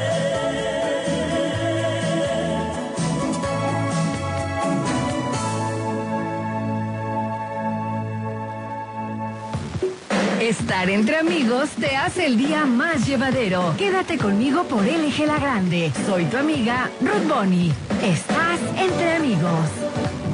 Estar 10.40 10.88
entre 10.88 11.16
amigos 11.16 11.70
te 11.70 11.96
hace 11.96 12.26
el 12.26 12.38
día 12.38 12.64
más 12.64 13.06
llevadero. 13.06 13.74
Quédate 13.76 14.16
conmigo 14.16 14.64
por 14.64 14.82
LG 14.84 15.26
La 15.26 15.38
Grande. 15.38 15.92
Soy 16.06 16.24
tu 16.26 16.36
amiga 16.36 16.90
Ruth 17.00 17.28
Bonnie. 17.28 17.72
Estás 18.02 18.60
entre 18.76 19.16
amigos. 19.16 20.27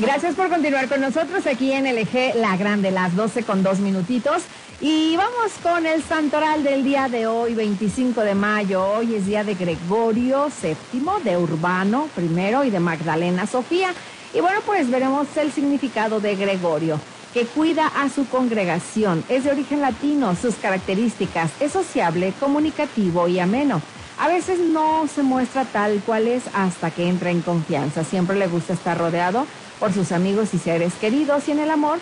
Gracias 0.00 0.34
por 0.34 0.48
continuar 0.48 0.88
con 0.88 1.00
nosotros 1.00 1.46
aquí 1.46 1.72
en 1.72 1.84
LG 1.84 2.34
La 2.36 2.56
Grande, 2.56 2.90
las 2.90 3.16
12 3.16 3.42
con 3.42 3.62
dos 3.62 3.80
minutitos. 3.80 4.42
Y 4.80 5.16
vamos 5.16 5.52
con 5.62 5.84
el 5.84 6.02
santoral 6.02 6.62
del 6.62 6.84
día 6.84 7.08
de 7.08 7.26
hoy, 7.26 7.54
25 7.54 8.22
de 8.22 8.34
mayo. 8.34 8.84
Hoy 8.84 9.14
es 9.14 9.26
día 9.26 9.44
de 9.44 9.54
Gregorio 9.54 10.48
VII, 10.62 11.22
de 11.24 11.36
Urbano 11.36 12.08
primero 12.14 12.64
y 12.64 12.70
de 12.70 12.80
Magdalena 12.80 13.46
Sofía. 13.46 13.92
Y 14.32 14.40
bueno, 14.40 14.60
pues 14.64 14.90
veremos 14.90 15.26
el 15.36 15.52
significado 15.52 16.20
de 16.20 16.36
Gregorio, 16.36 17.00
que 17.34 17.46
cuida 17.46 17.88
a 17.88 18.08
su 18.08 18.26
congregación. 18.28 19.24
Es 19.28 19.44
de 19.44 19.50
origen 19.50 19.80
latino, 19.80 20.34
sus 20.36 20.54
características, 20.54 21.50
es 21.60 21.72
sociable, 21.72 22.32
comunicativo 22.38 23.28
y 23.28 23.38
ameno. 23.38 23.82
A 24.20 24.28
veces 24.28 24.58
no 24.60 25.06
se 25.06 25.22
muestra 25.22 25.64
tal 25.64 26.02
cual 26.04 26.28
es 26.28 26.42
hasta 26.52 26.90
que 26.90 27.08
entra 27.08 27.30
en 27.30 27.40
confianza. 27.40 28.04
Siempre 28.04 28.36
le 28.36 28.48
gusta 28.48 28.74
estar 28.74 28.98
rodeado 28.98 29.46
por 29.78 29.94
sus 29.94 30.12
amigos 30.12 30.52
y 30.52 30.58
seres 30.58 30.92
queridos 31.00 31.48
y 31.48 31.52
en 31.52 31.60
el 31.60 31.70
amor 31.70 31.98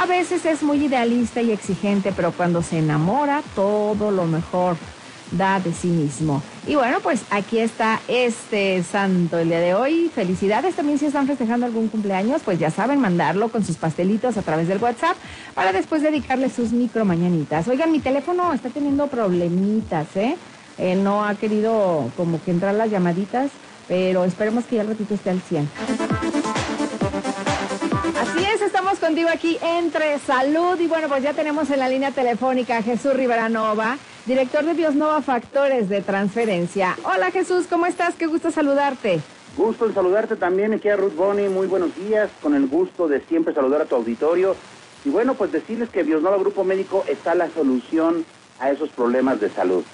a 0.00 0.06
veces 0.06 0.46
es 0.46 0.62
muy 0.62 0.86
idealista 0.86 1.42
y 1.42 1.52
exigente, 1.52 2.10
pero 2.16 2.32
cuando 2.32 2.62
se 2.62 2.78
enamora, 2.78 3.42
todo 3.54 4.10
lo 4.10 4.24
mejor 4.24 4.78
da 5.32 5.60
de 5.60 5.74
sí 5.74 5.88
mismo. 5.88 6.42
Y 6.66 6.74
bueno, 6.74 7.00
pues 7.02 7.20
aquí 7.28 7.58
está 7.58 8.00
este 8.08 8.82
santo 8.82 9.36
el 9.36 9.50
día 9.50 9.60
de 9.60 9.74
hoy. 9.74 10.10
Felicidades 10.14 10.74
también 10.74 10.98
si 10.98 11.04
están 11.04 11.26
festejando 11.26 11.66
algún 11.66 11.88
cumpleaños, 11.88 12.40
pues 12.46 12.58
ya 12.58 12.70
saben 12.70 12.98
mandarlo 12.98 13.50
con 13.50 13.62
sus 13.62 13.76
pastelitos 13.76 14.38
a 14.38 14.42
través 14.42 14.68
del 14.68 14.78
WhatsApp 14.78 15.18
para 15.54 15.74
después 15.74 16.00
dedicarle 16.00 16.48
sus 16.48 16.72
micro 16.72 17.04
mañanitas. 17.04 17.68
Oigan, 17.68 17.92
mi 17.92 18.00
teléfono 18.00 18.54
está 18.54 18.70
teniendo 18.70 19.08
problemitas, 19.08 20.06
¿eh? 20.16 20.34
Eh, 20.78 20.94
no 20.94 21.24
ha 21.24 21.34
querido 21.34 22.10
como 22.16 22.42
que 22.42 22.52
entrar 22.52 22.74
las 22.74 22.90
llamaditas, 22.90 23.50
pero 23.88 24.24
esperemos 24.24 24.64
que 24.64 24.76
ya 24.76 24.82
el 24.82 24.88
ratito 24.88 25.14
esté 25.14 25.30
al 25.30 25.40
100. 25.40 25.68
Así 28.20 28.44
es, 28.44 28.62
estamos 28.62 28.98
contigo 28.98 29.28
aquí 29.32 29.58
entre 29.62 30.18
Salud 30.18 30.78
y 30.80 30.86
bueno, 30.86 31.08
pues 31.08 31.22
ya 31.22 31.32
tenemos 31.32 31.70
en 31.70 31.80
la 31.80 31.88
línea 31.88 32.10
telefónica 32.10 32.78
a 32.78 32.82
Jesús 32.82 33.14
Rivera 33.14 33.48
Nova, 33.48 33.96
director 34.26 34.64
de 34.64 34.74
Biosnova 34.74 35.22
Factores 35.22 35.88
de 35.88 36.00
Transferencia. 36.02 36.96
Hola 37.04 37.30
Jesús, 37.30 37.66
¿cómo 37.68 37.86
estás? 37.86 38.14
Qué 38.14 38.26
gusto 38.26 38.50
saludarte. 38.50 39.20
Gusto 39.56 39.86
en 39.86 39.94
saludarte 39.94 40.36
también, 40.36 40.74
aquí 40.74 40.88
a 40.88 40.96
Ruth 40.96 41.14
Boni, 41.16 41.48
muy 41.48 41.66
buenos 41.66 41.94
días, 41.96 42.30
con 42.40 42.54
el 42.54 42.68
gusto 42.68 43.08
de 43.08 43.20
siempre 43.22 43.54
saludar 43.54 43.82
a 43.82 43.86
tu 43.86 43.96
auditorio. 43.96 44.54
Y 45.04 45.10
bueno, 45.10 45.34
pues 45.34 45.50
decirles 45.50 45.88
que 45.88 46.02
Biosnova 46.02 46.36
Grupo 46.36 46.64
Médico 46.64 47.04
está 47.08 47.34
la 47.34 47.48
solución 47.50 48.24
a 48.60 48.70
esos 48.70 48.90
problemas 48.90 49.40
de 49.40 49.50
salud. 49.50 49.84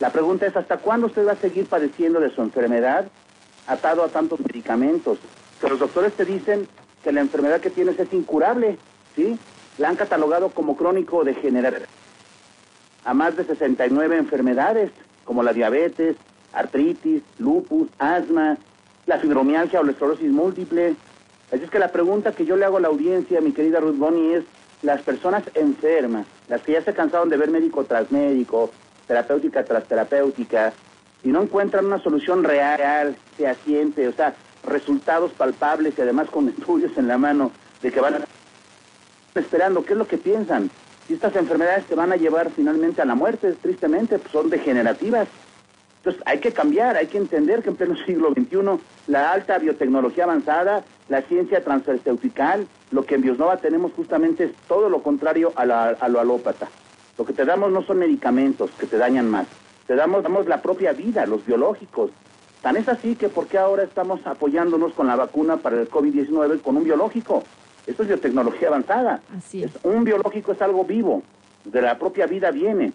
La 0.00 0.10
pregunta 0.10 0.46
es, 0.46 0.56
¿hasta 0.56 0.78
cuándo 0.78 1.06
usted 1.06 1.26
va 1.26 1.32
a 1.32 1.36
seguir 1.36 1.66
padeciendo 1.66 2.20
de 2.20 2.30
su 2.30 2.42
enfermedad 2.42 3.06
atado 3.66 4.04
a 4.04 4.08
tantos 4.08 4.40
medicamentos? 4.40 5.18
Que 5.60 5.68
los 5.68 5.78
doctores 5.78 6.14
te 6.14 6.24
dicen 6.24 6.68
que 7.02 7.12
la 7.12 7.20
enfermedad 7.20 7.60
que 7.60 7.70
tienes 7.70 7.98
es 7.98 8.12
incurable, 8.12 8.78
¿sí? 9.16 9.38
La 9.76 9.88
han 9.88 9.96
catalogado 9.96 10.50
como 10.50 10.76
crónico 10.76 11.24
degenerativo 11.24 11.86
a 13.08 13.14
más 13.14 13.36
de 13.36 13.44
69 13.44 14.18
enfermedades, 14.18 14.90
como 15.24 15.42
la 15.42 15.54
diabetes, 15.54 16.16
artritis, 16.52 17.22
lupus, 17.38 17.88
asma, 17.98 18.58
la 19.06 19.18
fibromialgia 19.18 19.80
o 19.80 19.82
la 19.82 19.92
esclerosis 19.92 20.30
múltiple. 20.30 20.94
Así 21.50 21.64
es 21.64 21.70
que 21.70 21.78
la 21.78 21.90
pregunta 21.90 22.32
que 22.32 22.44
yo 22.44 22.56
le 22.56 22.66
hago 22.66 22.76
a 22.76 22.80
la 22.80 22.88
audiencia, 22.88 23.40
mi 23.40 23.52
querida 23.52 23.80
Ruth 23.80 23.96
Boni, 23.96 24.34
es, 24.34 24.44
las 24.82 25.00
personas 25.00 25.42
enfermas, 25.54 26.26
las 26.48 26.60
que 26.60 26.72
ya 26.72 26.82
se 26.82 26.92
cansaron 26.92 27.30
de 27.30 27.38
ver 27.38 27.50
médico 27.50 27.84
tras 27.84 28.12
médico, 28.12 28.70
terapéutica 29.08 29.64
tras 29.64 29.84
terapéutica, 29.84 30.72
y 31.24 31.30
no 31.30 31.42
encuentran 31.42 31.86
una 31.86 31.98
solución 31.98 32.44
real, 32.44 33.16
fehaciente, 33.36 34.06
o 34.06 34.12
sea, 34.12 34.34
resultados 34.64 35.32
palpables 35.32 35.94
y 35.98 36.02
además 36.02 36.28
con 36.30 36.48
estudios 36.48 36.96
en 36.96 37.08
la 37.08 37.18
mano 37.18 37.50
de 37.82 37.90
que 37.90 38.00
van 38.00 38.14
a 38.14 38.18
esperando, 39.34 39.84
¿qué 39.84 39.92
es 39.92 39.98
lo 39.98 40.06
que 40.06 40.18
piensan? 40.18 40.70
Si 41.06 41.14
estas 41.14 41.36
enfermedades 41.36 41.86
te 41.86 41.94
van 41.94 42.12
a 42.12 42.16
llevar 42.16 42.50
finalmente 42.50 43.00
a 43.00 43.04
la 43.04 43.14
muerte, 43.14 43.52
tristemente, 43.52 44.18
pues 44.18 44.32
son 44.32 44.50
degenerativas. 44.50 45.28
Entonces 45.98 46.22
hay 46.26 46.38
que 46.38 46.52
cambiar, 46.52 46.96
hay 46.96 47.06
que 47.06 47.18
entender 47.18 47.62
que 47.62 47.70
en 47.70 47.76
pleno 47.76 47.96
siglo 48.04 48.32
XXI 48.32 48.80
la 49.06 49.32
alta 49.32 49.58
biotecnología 49.58 50.24
avanzada, 50.24 50.84
la 51.08 51.22
ciencia 51.22 51.62
transferencial, 51.62 52.66
lo 52.90 53.04
que 53.04 53.14
en 53.14 53.22
Biosnova 53.22 53.56
tenemos 53.58 53.92
justamente 53.92 54.44
es 54.44 54.52
todo 54.66 54.88
lo 54.88 55.02
contrario 55.02 55.52
a, 55.56 55.64
la, 55.64 55.88
a 55.88 56.08
lo 56.08 56.20
alópata. 56.20 56.68
Lo 57.18 57.24
que 57.26 57.32
te 57.32 57.44
damos 57.44 57.72
no 57.72 57.82
son 57.82 57.98
medicamentos 57.98 58.70
que 58.78 58.86
te 58.86 58.96
dañan 58.96 59.28
más, 59.28 59.46
te 59.86 59.96
damos, 59.96 60.22
damos 60.22 60.46
la 60.46 60.62
propia 60.62 60.92
vida, 60.92 61.26
los 61.26 61.44
biológicos. 61.44 62.10
Tan 62.62 62.76
es 62.76 62.88
así 62.88 63.16
que 63.16 63.28
por 63.28 63.46
qué 63.48 63.58
ahora 63.58 63.82
estamos 63.82 64.24
apoyándonos 64.26 64.92
con 64.94 65.06
la 65.08 65.16
vacuna 65.16 65.56
para 65.58 65.80
el 65.80 65.90
COVID-19 65.90 66.60
con 66.62 66.76
un 66.76 66.84
biológico. 66.84 67.42
Esto 67.86 68.02
es 68.02 68.08
biotecnología 68.08 68.68
avanzada. 68.68 69.20
Así 69.36 69.64
es. 69.64 69.74
Es- 69.74 69.80
un 69.84 70.04
biológico 70.04 70.52
es 70.52 70.62
algo 70.62 70.84
vivo, 70.84 71.22
de 71.64 71.82
la 71.82 71.98
propia 71.98 72.26
vida 72.26 72.50
viene. 72.52 72.92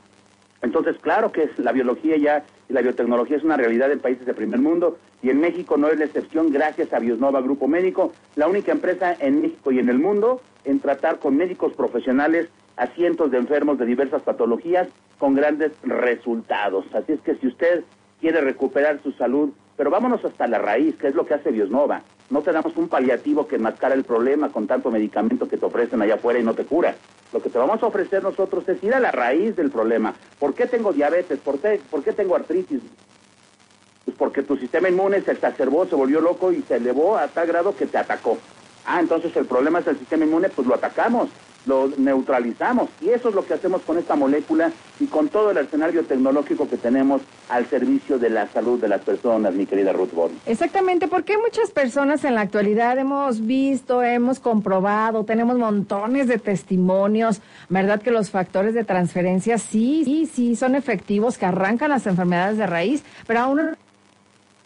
Entonces, 0.64 0.96
claro 1.02 1.32
que 1.32 1.44
es- 1.44 1.60
la 1.60 1.72
biología 1.74 2.18
ya 2.18 2.44
y 2.70 2.74
la 2.74 2.82
biotecnología 2.82 3.38
es 3.38 3.44
una 3.44 3.58
realidad 3.58 3.92
en 3.92 4.00
países 4.00 4.26
de 4.26 4.34
primer 4.34 4.60
mundo 4.60 4.98
y 5.22 5.30
en 5.30 5.40
México 5.40 5.78
no 5.78 5.90
es 5.90 6.00
la 6.00 6.06
excepción 6.06 6.52
gracias 6.52 6.92
a 6.94 7.00
Biosnova 7.00 7.42
Grupo 7.42 7.68
Médico, 7.68 8.14
la 8.36 8.48
única 8.48 8.72
empresa 8.72 9.16
en 9.20 9.42
México 9.42 9.72
y 9.72 9.80
en 9.80 9.90
el 9.90 10.00
mundo 10.00 10.42
en 10.66 10.80
tratar 10.80 11.20
con 11.20 11.36
médicos 11.38 11.74
profesionales 11.74 12.48
a 12.78 12.88
cientos 12.88 13.30
de 13.30 13.38
enfermos 13.38 13.78
de 13.78 13.86
diversas 13.86 14.24
patologías 14.24 14.88
con 15.20 15.36
grandes 15.36 15.74
resultados. 15.84 16.86
Así 16.94 17.12
es 17.12 17.22
que 17.22 17.36
si 17.36 17.48
usted 17.48 17.84
quiere 18.22 18.42
recuperar 18.42 19.02
su 19.04 19.12
salud, 19.12 19.50
pero 19.76 19.90
vámonos 19.90 20.24
hasta 20.24 20.48
la 20.48 20.60
raíz, 20.60 20.96
que 20.96 21.08
es 21.08 21.16
lo 21.16 21.26
que 21.26 21.34
hace 21.34 21.52
Biosnova. 21.52 22.02
No 22.30 22.42
te 22.42 22.52
damos 22.52 22.76
un 22.78 22.88
paliativo 22.88 23.48
que 23.48 23.56
enmascara 23.56 23.96
el 23.96 24.04
problema 24.04 24.52
con 24.52 24.68
tanto 24.68 24.92
medicamento 24.92 25.48
que 25.48 25.58
te 25.58 25.66
ofrecen 25.66 26.02
allá 26.02 26.16
afuera 26.16 26.40
y 26.40 26.44
no 26.44 26.54
te 26.54 26.66
cura. 26.66 26.96
Lo 27.32 27.42
que 27.42 27.50
te 27.50 27.58
vamos 27.58 27.82
a 27.82 27.88
ofrecer 27.88 28.24
nosotros 28.24 28.68
es 28.70 28.84
ir 28.84 28.94
a 28.94 29.00
la 29.00 29.12
raíz 29.12 29.56
del 29.56 29.72
problema. 29.72 30.14
¿Por 30.40 30.54
qué 30.54 30.68
tengo 30.68 30.94
diabetes? 30.94 31.40
¿Por 31.40 31.60
qué, 31.60 31.82
por 31.90 32.04
qué 32.04 32.14
tengo 32.14 32.36
artritis? 32.36 32.82
Pues 34.06 34.18
porque 34.18 34.44
tu 34.44 34.56
sistema 34.58 34.90
inmune 34.90 35.22
se 35.22 35.32
exacerbó, 35.32 35.86
se 35.86 35.96
volvió 35.96 36.22
loco 36.22 36.52
y 36.52 36.62
se 36.64 36.76
elevó 36.76 37.18
a 37.18 37.28
tal 37.28 37.48
grado 37.48 37.76
que 37.76 37.88
te 37.88 37.98
atacó. 37.98 38.38
Ah, 38.86 39.00
entonces 39.00 39.36
el 39.36 39.46
problema 39.46 39.80
es 39.80 39.88
el 39.88 39.98
sistema 39.98 40.26
inmune, 40.26 40.50
pues 40.50 40.68
lo 40.68 40.76
atacamos, 40.76 41.30
lo 41.66 41.88
neutralizamos. 41.98 42.90
Y 43.02 43.10
eso 43.10 43.30
es 43.30 43.36
lo 43.36 43.46
que 43.46 43.54
hacemos 43.54 43.82
con 43.82 43.98
esta 43.98 44.16
molécula 44.16 44.72
y 45.00 45.06
con 45.06 45.30
todo 45.30 45.52
el 45.52 45.58
arsenal 45.58 45.92
biotecnológico 45.92 46.70
que 46.70 46.78
tenemos 46.78 47.22
al 47.50 47.66
servicio 47.68 48.20
de 48.20 48.30
la 48.30 48.48
salud 48.48 48.80
de 48.80 48.88
las 48.88 49.02
personas, 49.02 49.54
mi 49.54 49.66
querida 49.66 49.94
Ruth 49.94 50.14
Bond. 50.14 50.38
Exactamente, 50.46 51.08
porque 51.08 51.38
muchas 51.38 51.72
personas 51.72 52.24
en 52.24 52.36
la 52.36 52.42
actualidad 52.42 52.98
hemos 52.98 53.46
visto, 53.46 54.04
hemos 54.04 54.40
comprobado, 54.40 55.24
tenemos 55.24 55.58
montones 55.58 56.28
de 56.28 56.38
testimonios, 56.38 57.42
¿verdad? 57.70 58.02
Que 58.02 58.12
los 58.12 58.30
factores 58.30 58.74
de 58.74 58.84
transferencia 58.84 59.58
sí, 59.58 60.04
sí, 60.06 60.26
sí 60.26 60.56
son 60.56 60.76
efectivos, 60.76 61.38
que 61.38 61.46
arrancan 61.46 61.90
las 61.90 62.08
enfermedades 62.08 62.58
de 62.58 62.68
raíz, 62.68 63.04
pero 63.28 63.40
aún 63.42 63.62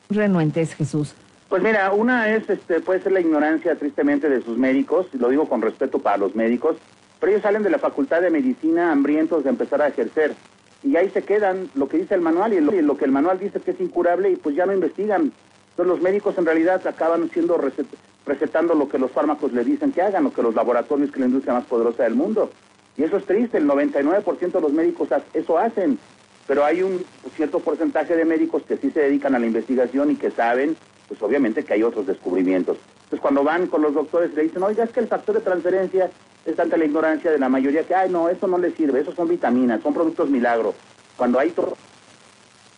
renuentes, 0.09 0.73
Jesús. 0.73 1.13
Pues 1.49 1.63
mira, 1.63 1.91
una 1.93 2.33
es, 2.35 2.49
este, 2.49 2.81
puede 2.81 3.01
ser 3.01 3.13
la 3.13 3.21
ignorancia 3.21 3.75
tristemente 3.75 4.27
de 4.29 4.41
sus 4.41 4.57
médicos, 4.57 5.07
lo 5.13 5.29
digo 5.29 5.47
con 5.47 5.61
respeto 5.61 5.99
para 5.99 6.17
los 6.17 6.35
médicos, 6.35 6.75
pero 7.19 7.31
ellos 7.31 7.41
salen 7.43 7.63
de 7.63 7.69
la 7.69 7.79
Facultad 7.79 8.21
de 8.21 8.29
Medicina 8.29 8.91
hambrientos 8.91 9.43
de 9.45 9.49
empezar 9.51 9.81
a 9.81 9.87
ejercer. 9.87 10.35
Y 10.83 10.95
ahí 10.97 11.09
se 11.09 11.23
quedan 11.23 11.69
lo 11.73 11.87
que 11.87 11.97
dice 11.97 12.15
el 12.15 12.21
manual 12.21 12.53
y 12.53 12.59
lo, 12.59 12.71
lo 12.73 12.97
que 12.97 13.05
el 13.05 13.11
manual 13.11 13.39
dice 13.39 13.61
que 13.61 13.71
es 13.71 13.79
incurable 13.81 14.29
y 14.29 14.35
pues 14.35 14.55
ya 14.55 14.65
no 14.65 14.73
investigan. 14.73 15.31
Entonces 15.71 15.87
los 15.87 16.01
médicos 16.01 16.37
en 16.37 16.45
realidad 16.45 16.85
acaban 16.85 17.29
siendo 17.31 17.57
recet- 17.57 17.85
recetando 18.25 18.75
lo 18.75 18.89
que 18.89 18.99
los 18.99 19.11
fármacos 19.11 19.53
le 19.53 19.63
dicen 19.63 19.93
que 19.93 20.01
hagan, 20.01 20.25
o 20.25 20.33
que 20.33 20.43
los 20.43 20.53
laboratorios, 20.53 21.11
que 21.11 21.19
la 21.21 21.27
industria 21.27 21.53
más 21.53 21.65
poderosa 21.65 22.03
del 22.03 22.15
mundo. 22.15 22.51
Y 22.97 23.03
eso 23.03 23.17
es 23.17 23.25
triste, 23.25 23.57
el 23.57 23.67
99% 23.67 24.51
de 24.51 24.61
los 24.61 24.73
médicos 24.73 25.07
eso 25.33 25.57
hacen. 25.57 25.97
Pero 26.45 26.65
hay 26.65 26.81
un 26.81 27.03
cierto 27.35 27.59
porcentaje 27.59 28.15
de 28.15 28.25
médicos 28.25 28.63
que 28.63 28.77
sí 28.77 28.91
se 28.91 29.01
dedican 29.01 29.33
a 29.35 29.39
la 29.39 29.45
investigación 29.45 30.11
y 30.11 30.15
que 30.15 30.31
saben, 30.31 30.75
pues 31.07 31.21
obviamente 31.21 31.63
que 31.63 31.73
hay 31.73 31.83
otros 31.83 32.05
descubrimientos. 32.05 32.77
Entonces 33.03 33.21
cuando 33.21 33.43
van 33.43 33.67
con 33.67 33.81
los 33.81 33.93
doctores 33.93 34.33
le 34.33 34.43
dicen, 34.43 34.63
oiga, 34.63 34.83
es 34.83 34.89
que 34.91 34.99
el 34.99 35.07
factor 35.07 35.35
de 35.35 35.41
transferencia 35.41 36.11
es 36.45 36.55
tanta 36.55 36.77
la 36.77 36.85
ignorancia 36.85 37.31
de 37.31 37.39
la 37.39 37.49
mayoría 37.49 37.83
que, 37.83 37.95
ay, 37.95 38.09
no, 38.09 38.29
eso 38.29 38.47
no 38.47 38.57
le 38.57 38.71
sirve, 38.71 39.01
eso 39.01 39.13
son 39.13 39.27
vitaminas, 39.27 39.81
son 39.81 39.93
productos 39.93 40.29
milagro. 40.29 40.73
Cuando 41.15 41.39
hay 41.39 41.51
todo 41.51 41.75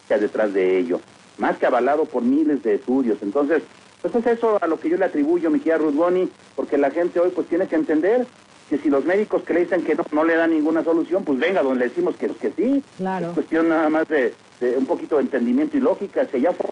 detrás 0.08 0.54
de 0.54 0.80
ello, 0.80 1.00
más 1.38 1.58
que 1.58 1.68
avalado 1.68 2.06
por 2.06 2.24
miles 2.24 2.64
de 2.64 2.76
estudios. 2.76 3.20
Entonces, 3.22 3.62
pues 4.02 4.16
es 4.16 4.26
eso 4.26 4.58
a 4.62 4.66
lo 4.66 4.80
que 4.80 4.90
yo 4.90 4.98
le 4.98 5.06
atribuyo, 5.06 5.52
mi 5.52 5.60
querida 5.60 5.78
Ruth 5.78 5.94
Boni, 5.94 6.30
porque 6.56 6.78
la 6.78 6.90
gente 6.90 7.20
hoy 7.20 7.30
pues 7.30 7.48
tiene 7.48 7.68
que 7.68 7.76
entender 7.76 8.26
que 8.70 8.78
si 8.78 8.90
los 8.90 9.06
médicos 9.06 9.44
que 9.44 9.54
le 9.54 9.62
dicen 9.62 9.84
que 9.84 9.96
no, 9.96 10.04
no 10.12 10.24
le 10.24 10.36
dan 10.36 10.52
ninguna 10.52 10.84
solución, 10.84 11.24
pues 11.24 11.40
venga, 11.40 11.62
donde 11.62 11.80
le 11.80 11.90
decimos 11.90 12.16
que, 12.16 12.28
que 12.28 12.52
sí. 12.52 12.84
Claro. 12.98 13.28
Es 13.28 13.34
cuestión 13.34 13.70
nada 13.70 13.90
más 13.90 14.08
de, 14.08 14.34
de 14.60 14.78
un 14.78 14.86
poquito 14.86 15.18
de 15.18 15.24
entendimiento 15.24 15.78
y 15.78 15.82
lógica. 15.82 16.26
Si 16.32 16.40
ya 16.42 16.54
fue 16.54 16.70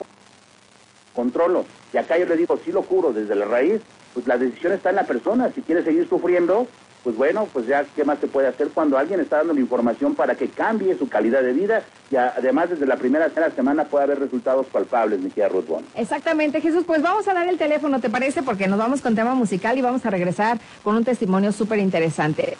controlo, 1.17 1.65
y 1.91 1.97
acá 1.97 2.19
yo 2.19 2.27
le 2.27 2.37
digo, 2.37 2.59
sí 2.63 2.71
lo 2.71 2.83
curo 2.83 3.11
desde 3.11 3.33
la 3.33 3.45
raíz, 3.45 3.81
pues 4.13 4.27
la 4.27 4.37
decisión 4.37 4.73
está 4.73 4.91
en 4.91 4.97
la 4.97 5.05
persona. 5.05 5.51
Si 5.53 5.63
quiere 5.63 5.83
seguir 5.83 6.07
sufriendo, 6.07 6.67
pues 7.03 7.15
bueno, 7.15 7.47
pues 7.51 7.65
ya, 7.65 7.85
¿qué 7.95 8.03
más 8.03 8.19
se 8.19 8.27
puede 8.27 8.47
hacer 8.47 8.69
cuando 8.69 8.97
alguien 8.97 9.19
está 9.19 9.37
dando 9.37 9.53
la 9.53 9.59
información 9.59 10.13
para 10.13 10.35
que 10.35 10.49
cambie 10.49 10.95
su 10.97 11.09
calidad 11.09 11.41
de 11.41 11.53
vida? 11.53 11.83
Y 12.11 12.17
además, 12.17 12.69
desde 12.69 12.85
la 12.85 12.97
primera 12.97 13.31
semana 13.55 13.85
puede 13.85 14.03
haber 14.03 14.19
resultados 14.19 14.67
palpables, 14.67 15.19
mi 15.19 15.29
querida 15.29 15.49
Ruth 15.49 15.67
Boni. 15.67 15.87
Exactamente, 15.95 16.61
Jesús. 16.61 16.83
Pues 16.85 17.01
vamos 17.01 17.27
a 17.27 17.33
dar 17.33 17.47
el 17.47 17.57
teléfono, 17.57 17.99
¿te 17.99 18.09
parece? 18.09 18.43
Porque 18.43 18.67
nos 18.67 18.77
vamos 18.77 19.01
con 19.01 19.15
tema 19.15 19.33
musical 19.33 19.77
y 19.77 19.81
vamos 19.81 20.05
a 20.05 20.09
regresar 20.09 20.59
con 20.83 20.95
un 20.95 21.03
testimonio 21.03 21.51
súper 21.51 21.79
interesante. 21.79 22.57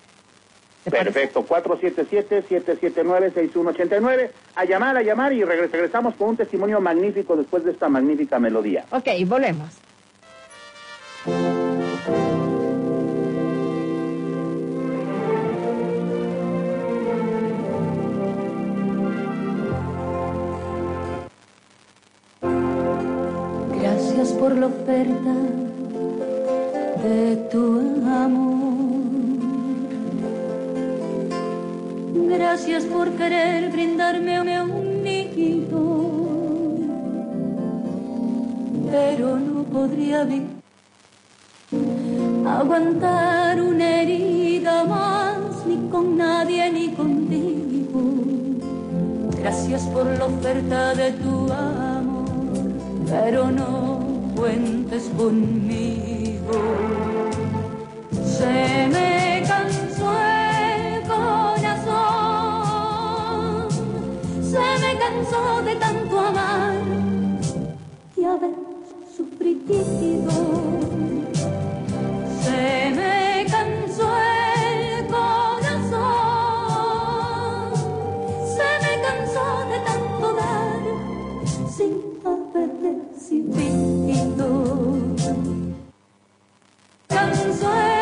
Perfecto, 0.90 1.46
477-779-6189. 1.48 4.32
A 4.56 4.66
llamar, 4.66 4.96
a 4.98 5.02
llamar 5.02 5.34
y 5.34 5.44
regres- 5.44 5.72
regresamos 5.72 6.16
con 6.16 6.30
un 6.30 6.38
testimonio 6.38 6.80
magnífico 6.80 7.36
después 7.36 7.64
de 7.64 7.72
esta 7.72 7.90
magnífica 7.90 8.40
melodía. 8.40 8.86
Ok, 8.92 9.08
volvemos. 9.26 9.82
Gracias 23.82 24.32
por 24.34 24.56
la 24.58 24.68
oferta 24.68 25.34
de 27.04 27.36
tu 27.52 27.80
amor. 28.08 28.85
Gracias 32.16 32.86
por 32.86 33.12
querer 33.12 33.72
brindarme 33.72 34.40
un 34.40 35.04
nido. 35.04 35.84
Pero 38.90 39.38
no 39.38 39.64
podría 39.64 40.26
aguantar 42.48 43.62
una 43.62 44.02
herida 44.02 44.86
más, 44.86 45.66
ni 45.68 45.90
con 45.90 46.16
nadie 46.18 46.72
ni 46.72 46.88
contigo. 46.94 48.02
Gracias 49.38 49.84
por 49.88 50.06
la 50.06 50.26
oferta 50.26 50.96
de 50.96 51.12
tu 51.12 51.52
amor, 51.52 52.26
pero 53.10 53.52
no 53.52 54.00
cuentes 54.38 55.12
conmigo. 55.18 56.62
Se 58.24 58.88
me 58.88 59.35
se 64.56 64.68
me 64.80 64.92
cansó 64.98 65.62
de 65.64 65.76
tanto 65.76 66.18
amar 66.18 66.76
y 68.16 68.24
haber 68.24 68.56
sufrido. 69.16 70.32
Se 72.44 72.92
me 72.98 73.46
cansó 73.52 74.08
el 74.72 75.08
corazón, 75.08 76.04
se 78.58 78.70
me 78.84 78.94
cansó 79.06 79.48
de 79.72 79.80
tanto 79.90 80.26
dar 80.40 80.84
sin 81.76 81.94
haber 82.24 82.70
recibido. 82.86 84.48
Cansó 87.10 87.70
el 87.74 87.95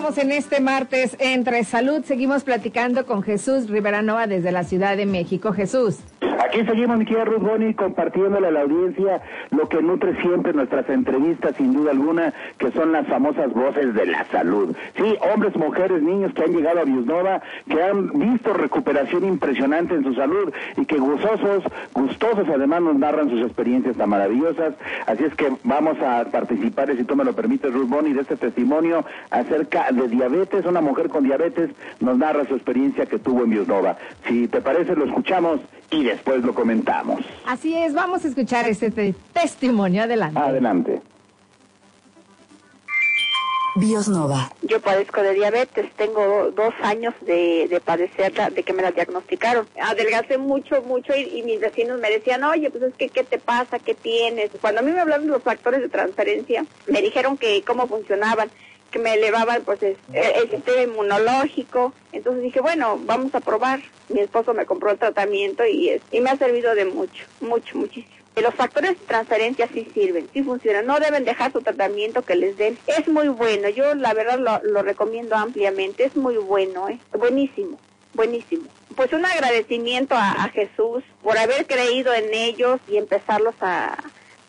es, 0.00 0.06
continuamos 0.06 0.18
en 0.18 0.32
este 0.32 0.60
martes 0.60 1.16
entre 1.18 1.64
salud. 1.64 2.02
Seguimos 2.04 2.44
platicando 2.44 3.04
con 3.04 3.22
Jesús 3.22 3.68
Rivera 3.68 4.02
Nova 4.02 4.26
desde 4.26 4.52
la 4.52 4.64
Ciudad 4.64 4.96
de 4.96 5.06
México. 5.06 5.52
Jesús. 5.52 5.98
Aquí 6.20 6.64
seguimos, 6.64 6.98
mi 6.98 7.04
querida 7.04 7.26
Ruth 7.26 7.42
Boni, 7.42 7.74
compartiéndole 7.74 8.48
a 8.48 8.50
la 8.50 8.62
audiencia 8.62 9.22
lo 9.50 9.68
que 9.68 9.82
nutre 9.82 10.20
siempre 10.22 10.52
nuestras 10.52 10.88
entrevistas, 10.88 11.54
sin 11.56 11.72
duda 11.72 11.90
alguna, 11.90 12.32
son 12.80 12.92
las 12.92 13.06
famosas 13.08 13.52
voces 13.52 13.94
de 13.94 14.06
la 14.06 14.24
salud. 14.30 14.74
Sí, 14.96 15.14
hombres, 15.32 15.54
mujeres, 15.56 16.02
niños 16.02 16.32
que 16.32 16.44
han 16.44 16.52
llegado 16.52 16.80
a 16.80 16.84
Biosnova, 16.84 17.42
que 17.68 17.82
han 17.82 18.08
visto 18.18 18.54
recuperación 18.54 19.24
impresionante 19.26 19.94
en 19.94 20.02
su 20.02 20.14
salud 20.14 20.50
y 20.78 20.86
que 20.86 20.96
gustosos, 20.96 21.62
gustosos 21.92 22.48
además 22.48 22.80
nos 22.80 22.96
narran 22.96 23.28
sus 23.28 23.42
experiencias 23.42 23.96
tan 23.96 24.08
maravillosas. 24.08 24.74
Así 25.06 25.24
es 25.24 25.34
que 25.34 25.52
vamos 25.64 25.98
a 26.00 26.24
participar, 26.30 26.94
si 26.96 27.04
tú 27.04 27.16
me 27.16 27.24
lo 27.24 27.34
permites, 27.34 27.70
Ruth 27.72 27.88
Boni, 27.88 28.14
de 28.14 28.22
este 28.22 28.36
testimonio 28.36 29.04
acerca 29.30 29.92
de 29.92 30.08
diabetes. 30.08 30.64
Una 30.64 30.80
mujer 30.80 31.08
con 31.10 31.24
diabetes 31.24 31.70
nos 32.00 32.16
narra 32.16 32.46
su 32.46 32.54
experiencia 32.54 33.04
que 33.06 33.18
tuvo 33.18 33.44
en 33.44 33.50
Biosnova. 33.50 33.98
Si 34.26 34.48
te 34.48 34.60
parece, 34.62 34.96
lo 34.96 35.04
escuchamos 35.04 35.60
y 35.90 36.04
después 36.04 36.42
lo 36.44 36.54
comentamos. 36.54 37.20
Así 37.46 37.76
es, 37.76 37.92
vamos 37.92 38.24
a 38.24 38.28
escuchar 38.28 38.66
este 38.68 38.90
te- 38.90 39.14
testimonio. 39.34 40.04
Adelante. 40.04 40.38
Adelante. 40.38 41.00
Biosnova. 43.76 44.50
Yo 44.62 44.80
padezco 44.80 45.22
de 45.22 45.34
diabetes, 45.34 45.90
tengo 45.96 46.50
dos 46.50 46.74
años 46.82 47.14
de, 47.22 47.66
de 47.68 47.80
padecerla, 47.80 48.50
de 48.50 48.62
que 48.62 48.72
me 48.72 48.82
la 48.82 48.90
diagnosticaron. 48.92 49.66
Adelgacé 49.80 50.38
mucho, 50.38 50.82
mucho 50.82 51.12
y, 51.16 51.42
mis 51.42 51.60
vecinos 51.60 51.98
me 51.98 52.10
decían, 52.10 52.44
oye, 52.44 52.70
pues 52.70 52.82
es 52.84 52.94
que, 52.94 53.08
¿qué 53.08 53.24
te 53.24 53.38
pasa? 53.38 53.78
¿Qué 53.78 53.94
tienes? 53.94 54.50
Cuando 54.60 54.80
a 54.80 54.82
mí 54.82 54.90
me 54.92 55.00
hablaron 55.00 55.26
de 55.26 55.32
los 55.32 55.42
factores 55.42 55.80
de 55.80 55.88
transferencia, 55.88 56.64
me 56.86 57.00
dijeron 57.02 57.36
que 57.38 57.62
cómo 57.62 57.86
funcionaban, 57.86 58.50
que 58.90 58.98
me 58.98 59.14
elevaban 59.14 59.62
pues 59.64 59.82
es- 59.82 59.98
el, 60.12 60.42
el 60.44 60.50
sistema 60.50 60.82
inmunológico. 60.82 61.92
Entonces 62.12 62.42
dije, 62.42 62.60
bueno, 62.60 62.98
vamos 63.04 63.34
a 63.34 63.40
probar. 63.40 63.80
Mi 64.08 64.20
esposo 64.20 64.52
me 64.52 64.66
compró 64.66 64.90
el 64.90 64.98
tratamiento 64.98 65.64
y, 65.64 65.90
es- 65.90 66.02
y 66.10 66.20
me 66.20 66.30
ha 66.30 66.36
servido 66.36 66.74
de 66.74 66.84
mucho, 66.86 67.24
mucho, 67.40 67.78
muchísimo. 67.78 68.16
Los 68.36 68.54
factores 68.54 68.98
de 68.98 69.06
transferencia 69.06 69.68
sí 69.72 69.86
sirven, 69.92 70.28
sí 70.32 70.42
funcionan. 70.42 70.86
No 70.86 70.98
deben 70.98 71.24
dejar 71.24 71.52
su 71.52 71.60
tratamiento 71.60 72.22
que 72.22 72.36
les 72.36 72.56
den. 72.56 72.78
Es 72.86 73.06
muy 73.08 73.28
bueno. 73.28 73.68
Yo 73.68 73.94
la 73.94 74.14
verdad 74.14 74.38
lo, 74.62 74.82
recomiendo 74.82 75.36
ampliamente. 75.36 76.04
Es 76.04 76.16
muy 76.16 76.36
bueno, 76.36 76.88
¿eh? 76.88 76.98
Buenísimo, 77.12 77.78
buenísimo. 78.14 78.64
Pues 78.96 79.12
un 79.12 79.26
agradecimiento 79.26 80.14
a 80.14 80.48
Jesús 80.54 81.04
por 81.22 81.36
haber 81.36 81.66
creído 81.66 82.14
en 82.14 82.32
ellos 82.32 82.80
y 82.88 82.96
empezarlos 82.96 83.54
a, 83.60 83.98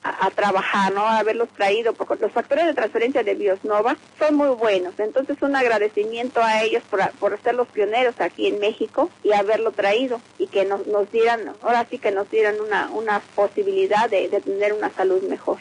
a, 0.04 0.26
a 0.26 0.30
trabajar, 0.32 0.94
¿no? 0.94 1.06
Haberlos 1.06 1.50
traído, 1.50 1.94
porque 1.94 2.16
los 2.22 2.32
factores 2.32 2.66
de 2.66 2.74
transferencia 2.74 3.24
de 3.24 3.36
Biosnova 3.36 3.98
son 4.20 4.36
muy 4.36 4.50
buenos. 4.50 4.94
Entonces, 5.00 5.38
un 5.42 5.56
agradecimiento 5.56 6.42
a 6.42 6.64
ellos 6.64 6.84
por, 6.90 7.10
por 7.20 7.40
ser 7.42 7.56
los 7.56 7.68
pioneros 7.68 8.16
aquí 8.20 8.48
en 8.48 8.60
México 8.60 9.10
y 9.24 9.34
haberlo 9.34 9.72
traído 9.72 10.22
y 10.38 10.48
que 10.48 10.66
nos, 10.66 10.88
nos 10.88 11.12
dieran, 11.12 11.42
ahora 11.62 11.86
sí 11.90 11.98
que 11.98 12.12
nos 12.12 12.30
dieran 12.30 12.56
una, 12.60 12.90
una 12.92 13.22
posibilidad 13.36 14.10
de, 14.10 14.30
de 14.30 14.42
tener 14.42 14.74
una 14.74 14.90
salud 14.92 15.22
mejor. 15.30 15.58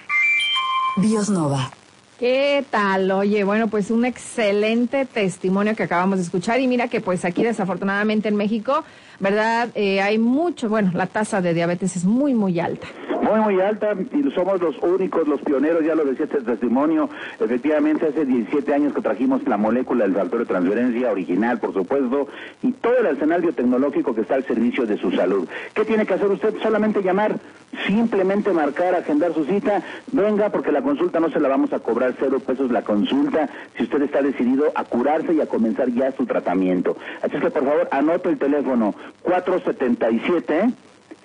Biosnova. 0.96 1.70
¿Qué 2.18 2.66
tal? 2.68 3.10
Oye, 3.12 3.44
bueno, 3.44 3.68
pues 3.68 3.90
un 3.90 4.04
excelente 4.04 5.06
testimonio 5.06 5.74
que 5.74 5.84
acabamos 5.84 6.18
de 6.18 6.24
escuchar 6.24 6.60
y 6.60 6.66
mira 6.66 6.88
que 6.88 7.00
pues 7.00 7.24
aquí 7.24 7.42
desafortunadamente 7.42 8.28
en 8.28 8.36
México, 8.36 8.84
¿verdad? 9.20 9.70
Eh, 9.74 10.02
hay 10.02 10.18
mucho, 10.18 10.68
bueno, 10.68 10.90
la 10.92 11.06
tasa 11.06 11.40
de 11.40 11.54
diabetes 11.54 11.96
es 11.96 12.04
muy, 12.04 12.34
muy 12.34 12.60
alta. 12.60 12.88
Muy, 13.30 13.40
muy 13.42 13.60
alta 13.60 13.94
y 14.12 14.28
somos 14.32 14.60
los 14.60 14.76
únicos, 14.82 15.28
los 15.28 15.40
pioneros, 15.42 15.84
ya 15.84 15.94
lo 15.94 16.04
decía 16.04 16.24
este 16.24 16.40
testimonio. 16.40 17.08
Efectivamente, 17.38 18.08
hace 18.08 18.24
17 18.24 18.74
años 18.74 18.92
que 18.92 19.02
trajimos 19.02 19.46
la 19.46 19.56
molécula 19.56 20.02
del 20.02 20.14
factor 20.14 20.40
de 20.40 20.46
transferencia 20.46 21.12
original, 21.12 21.60
por 21.60 21.72
supuesto, 21.72 22.26
y 22.60 22.72
todo 22.72 22.98
el 22.98 23.06
arsenal 23.06 23.40
biotecnológico 23.40 24.16
que 24.16 24.22
está 24.22 24.34
al 24.34 24.44
servicio 24.46 24.84
de 24.84 24.98
su 24.98 25.12
salud. 25.12 25.48
¿Qué 25.74 25.84
tiene 25.84 26.06
que 26.06 26.14
hacer 26.14 26.26
usted? 26.26 26.56
Solamente 26.60 27.02
llamar, 27.02 27.38
simplemente 27.86 28.52
marcar, 28.52 28.96
agendar 28.96 29.32
su 29.32 29.44
cita. 29.44 29.80
Venga, 30.10 30.50
porque 30.50 30.72
la 30.72 30.82
consulta 30.82 31.20
no 31.20 31.30
se 31.30 31.38
la 31.38 31.48
vamos 31.48 31.72
a 31.72 31.78
cobrar 31.78 32.16
cero 32.18 32.40
pesos 32.44 32.72
la 32.72 32.82
consulta 32.82 33.48
si 33.76 33.84
usted 33.84 34.02
está 34.02 34.22
decidido 34.22 34.72
a 34.74 34.82
curarse 34.82 35.34
y 35.34 35.40
a 35.40 35.46
comenzar 35.46 35.88
ya 35.92 36.10
su 36.16 36.26
tratamiento. 36.26 36.96
Así 37.22 37.36
es 37.36 37.42
que, 37.42 37.50
por 37.50 37.64
favor, 37.64 37.88
anote 37.92 38.28
el 38.28 38.38
teléfono 38.38 38.92
477. 39.22 40.70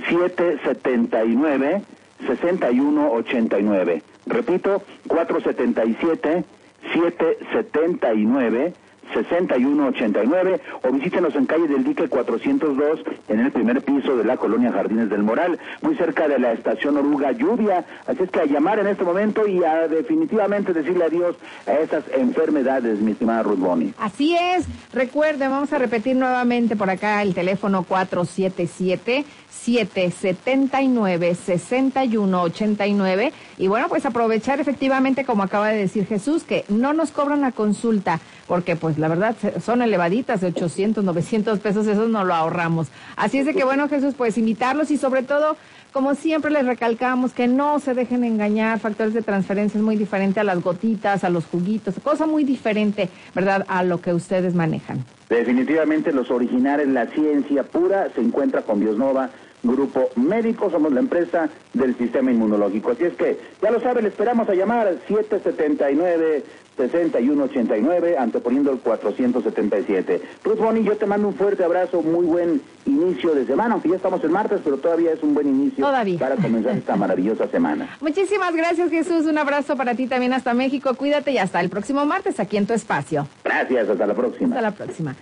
779 0.10 1.95
6189. 2.20 4.03
Repito, 4.28 4.82
477 5.07 6.45
779 6.93 8.74
6189 9.14 10.62
o 10.84 10.91
visítenos 10.91 11.36
en 11.36 11.45
calle 11.45 11.68
del 11.68 11.84
Dique 11.84 12.08
402 12.08 12.99
en 13.28 13.39
el 13.39 13.51
primer 13.51 13.82
piso 13.82 14.18
de 14.18 14.24
la 14.24 14.38
colonia 14.38 14.72
Jardines 14.72 15.10
del 15.10 15.24
Moral, 15.24 15.60
muy 15.82 15.95
cerca 15.95 16.28
de 16.28 16.39
la 16.39 16.53
estación 16.53 16.97
Oruga 16.97 17.32
Lluvia. 17.32 17.86
Así 18.08 18.24
es 18.24 18.32
que 18.32 18.39
a 18.41 18.45
llamar 18.45 18.80
en 18.80 18.88
este 18.88 19.03
momento 19.03 19.47
y 19.47 19.64
a 19.64 19.88
definitivamente 19.88 20.74
decirle 20.74 21.06
adiós 21.06 21.36
a 21.68 21.74
esas 21.74 22.03
enfermedades, 22.16 22.99
mi 22.99 23.12
estimada 23.12 23.43
Ruth 23.43 23.60
Boni. 23.60 23.93
Así 23.97 24.36
es. 24.36 24.66
Recuerden, 24.93 25.51
vamos 25.51 25.72
a 25.74 25.78
repetir 25.78 26.16
nuevamente 26.16 26.76
por 26.76 26.89
acá 26.89 27.22
el 27.22 27.34
teléfono 27.34 27.84
477 27.84 29.26
779 29.49 31.36
6189 31.36 33.34
y 33.58 33.68
bueno, 33.68 33.88
pues 33.89 34.06
aprovechar 34.06 34.60
efectivamente 34.60 35.26
como 35.26 35.43
acaba 35.43 35.70
de 35.70 35.78
decir 35.78 36.06
Jesús 36.06 36.43
que 36.43 36.66
no 36.70 36.93
nos 36.93 37.12
cobran 37.12 37.41
la 37.41 37.51
consulta 37.51 38.20
porque 38.48 38.76
pues 38.76 38.98
la 38.98 39.08
verdad 39.08 39.36
son 39.64 39.82
elevaditas, 39.82 40.41
de 40.41 40.48
800, 40.48 41.04
900 41.04 41.60
pesos, 41.60 41.88
eso 41.88 42.08
no 42.08 42.24
lo 42.24 42.34
ahorramos. 42.34 42.88
Así 43.16 43.39
es 43.39 43.46
de 43.46 43.54
que 43.54 43.64
bueno, 43.64 43.89
Jesús, 43.89 44.14
pues 44.16 44.38
invitarlos 44.38 44.91
y 44.91 44.98
sobre 44.98 45.24
todo, 45.24 45.58
como 45.91 46.14
siempre 46.16 46.52
les 46.52 46.66
recalcamos, 46.66 47.34
que 47.34 47.48
no 47.48 47.80
se 47.80 47.93
dejen 47.93 48.24
engañar, 48.24 48.80
factores 48.80 49.14
de 49.14 49.22
transferencia 49.22 49.78
es 49.78 49.84
muy 49.84 49.96
diferente 49.96 50.39
a 50.39 50.43
las 50.43 50.62
gotitas, 50.62 51.24
a 51.24 51.30
los 51.30 51.46
juguitos, 51.46 51.96
cosa 52.04 52.26
muy 52.26 52.43
diferente, 52.43 53.10
¿verdad?, 53.34 53.66
a 53.68 53.84
lo 53.84 54.02
que 54.02 54.14
ustedes 54.14 54.54
manejan. 54.54 55.04
Definitivamente 55.30 56.12
los 56.12 56.30
originales, 56.30 56.88
la 56.88 57.08
ciencia 57.08 57.64
pura, 57.64 58.10
se 58.14 58.22
encuentra 58.22 58.62
con 58.62 58.80
Biosnova. 58.80 59.30
Grupo 59.64 60.10
Médico, 60.16 60.70
somos 60.70 60.93
la 60.93 61.00
empresa 61.00 61.50
del 61.74 61.98
sistema 61.98 62.32
inmunológico. 62.32 62.91
Así 62.91 63.06
es 63.06 63.16
que, 63.16 63.39
ya 63.64 63.72
lo 63.72 63.80
saben, 63.80 64.04
le 64.04 64.10
esperamos 64.10 64.48
a 64.48 64.54
llamar 64.54 64.96
779 65.08 66.43
6189, 66.78 68.17
anteponiendo 68.17 68.71
el 68.71 68.80
477. 68.80 70.21
Ruth 70.43 70.57
Boni, 70.57 70.84
yo 70.84 70.97
te 70.97 71.05
mando 71.05 71.30
un 71.30 71.36
fuerte 71.36 71.63
abrazo, 71.63 72.01
muy 72.01 72.26
buen 72.26 72.61
inicio 72.86 73.34
de 73.34 73.45
semana, 73.45 73.73
aunque 73.73 73.89
ya 73.89 73.95
estamos 73.95 74.23
en 74.23 74.32
martes, 74.32 74.61
pero 74.63 74.78
todavía 74.78 75.13
es 75.13 75.23
un 75.23 75.34
buen 75.34 75.47
inicio 75.47 75.86
oh, 75.86 75.89
todavía. 75.89 76.19
para 76.19 76.36
comenzar 76.36 76.76
esta 76.76 76.95
maravillosa 76.95 77.47
semana. 77.47 77.97
Muchísimas 78.01 78.53
gracias, 78.55 78.89
Jesús. 78.89 79.26
Un 79.26 79.38
abrazo 79.38 79.76
para 79.76 79.95
ti 79.95 80.07
también 80.07 80.34
hasta 80.34 80.53
México. 80.53 80.93
Cuídate 80.95 81.32
y 81.32 81.38
hasta 81.38 81.61
el 81.61 81.69
próximo 81.69 82.05
martes 82.05 82.39
aquí 82.39 82.57
en 82.57 82.67
tu 82.67 82.73
espacio. 82.73 83.28
Gracias, 83.43 83.89
hasta 83.89 84.05
la 84.05 84.13
próxima. 84.13 84.55
Hasta 84.55 84.61
la 84.61 84.71
próxima. 84.71 85.15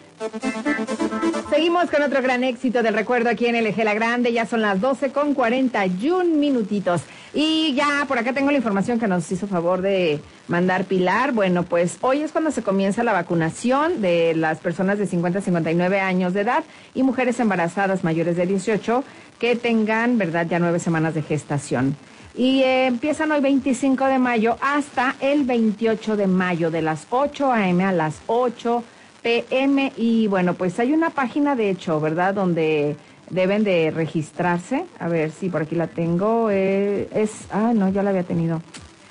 Seguimos 1.49 1.89
con 1.89 2.01
otro 2.01 2.21
gran 2.21 2.43
éxito 2.43 2.81
del 2.81 2.93
recuerdo 2.93 3.29
aquí 3.29 3.45
en 3.45 3.55
el 3.55 3.67
LG 3.67 3.83
La 3.83 3.93
Grande. 3.93 4.33
Ya 4.33 4.45
son 4.45 4.61
las 4.61 4.81
12 4.81 5.11
con 5.11 5.33
41 5.33 6.35
minutitos. 6.35 7.01
Y 7.33 7.73
ya 7.73 8.05
por 8.07 8.17
acá 8.17 8.33
tengo 8.33 8.51
la 8.51 8.57
información 8.57 8.99
que 8.99 9.07
nos 9.07 9.31
hizo 9.31 9.47
favor 9.47 9.81
de 9.81 10.19
mandar 10.47 10.85
Pilar. 10.85 11.31
Bueno, 11.31 11.63
pues 11.63 11.97
hoy 12.01 12.21
es 12.21 12.31
cuando 12.31 12.51
se 12.51 12.63
comienza 12.63 13.03
la 13.03 13.13
vacunación 13.13 14.01
de 14.01 14.33
las 14.35 14.59
personas 14.59 14.97
de 14.99 15.07
50 15.07 15.39
a 15.39 15.41
59 15.41 15.99
años 15.99 16.33
de 16.33 16.41
edad 16.41 16.63
y 16.93 17.03
mujeres 17.03 17.39
embarazadas 17.39 18.03
mayores 18.03 18.35
de 18.35 18.45
18 18.45 19.03
que 19.39 19.55
tengan, 19.55 20.17
¿verdad?, 20.17 20.47
ya 20.49 20.59
nueve 20.59 20.79
semanas 20.79 21.13
de 21.13 21.21
gestación. 21.21 21.95
Y 22.35 22.61
eh, 22.63 22.87
empiezan 22.87 23.31
hoy 23.31 23.41
25 23.41 24.05
de 24.05 24.17
mayo 24.17 24.57
hasta 24.61 25.15
el 25.19 25.43
28 25.43 26.17
de 26.17 26.27
mayo, 26.27 26.71
de 26.71 26.81
las 26.81 27.05
8 27.09 27.51
a.m. 27.51 27.83
a 27.83 27.91
las 27.91 28.21
8 28.25 28.83
PM 29.21 29.93
y 29.95 30.27
bueno, 30.27 30.53
pues 30.55 30.79
hay 30.79 30.93
una 30.93 31.09
página 31.09 31.55
de 31.55 31.69
hecho, 31.69 32.01
¿verdad? 32.01 32.33
Donde 32.33 32.97
deben 33.29 33.63
de 33.63 33.91
registrarse. 33.91 34.85
A 34.99 35.07
ver 35.07 35.31
si 35.31 35.49
por 35.49 35.61
aquí 35.61 35.75
la 35.75 35.87
tengo. 35.87 36.49
eh, 36.51 37.07
es, 37.13 37.47
ah, 37.51 37.71
no, 37.73 37.89
ya 37.89 38.03
la 38.03 38.09
había 38.09 38.23
tenido. 38.23 38.61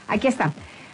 Aquí 0.08 0.26
está. 0.26 0.52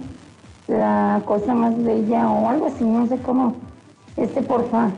La 0.68 1.22
cosa 1.24 1.54
más 1.54 1.82
bella 1.82 2.28
o 2.28 2.48
algo 2.48 2.66
así, 2.66 2.84
no 2.84 3.06
sé 3.06 3.16
cómo. 3.18 3.54
Este, 4.16 4.42
porfa. 4.42 4.90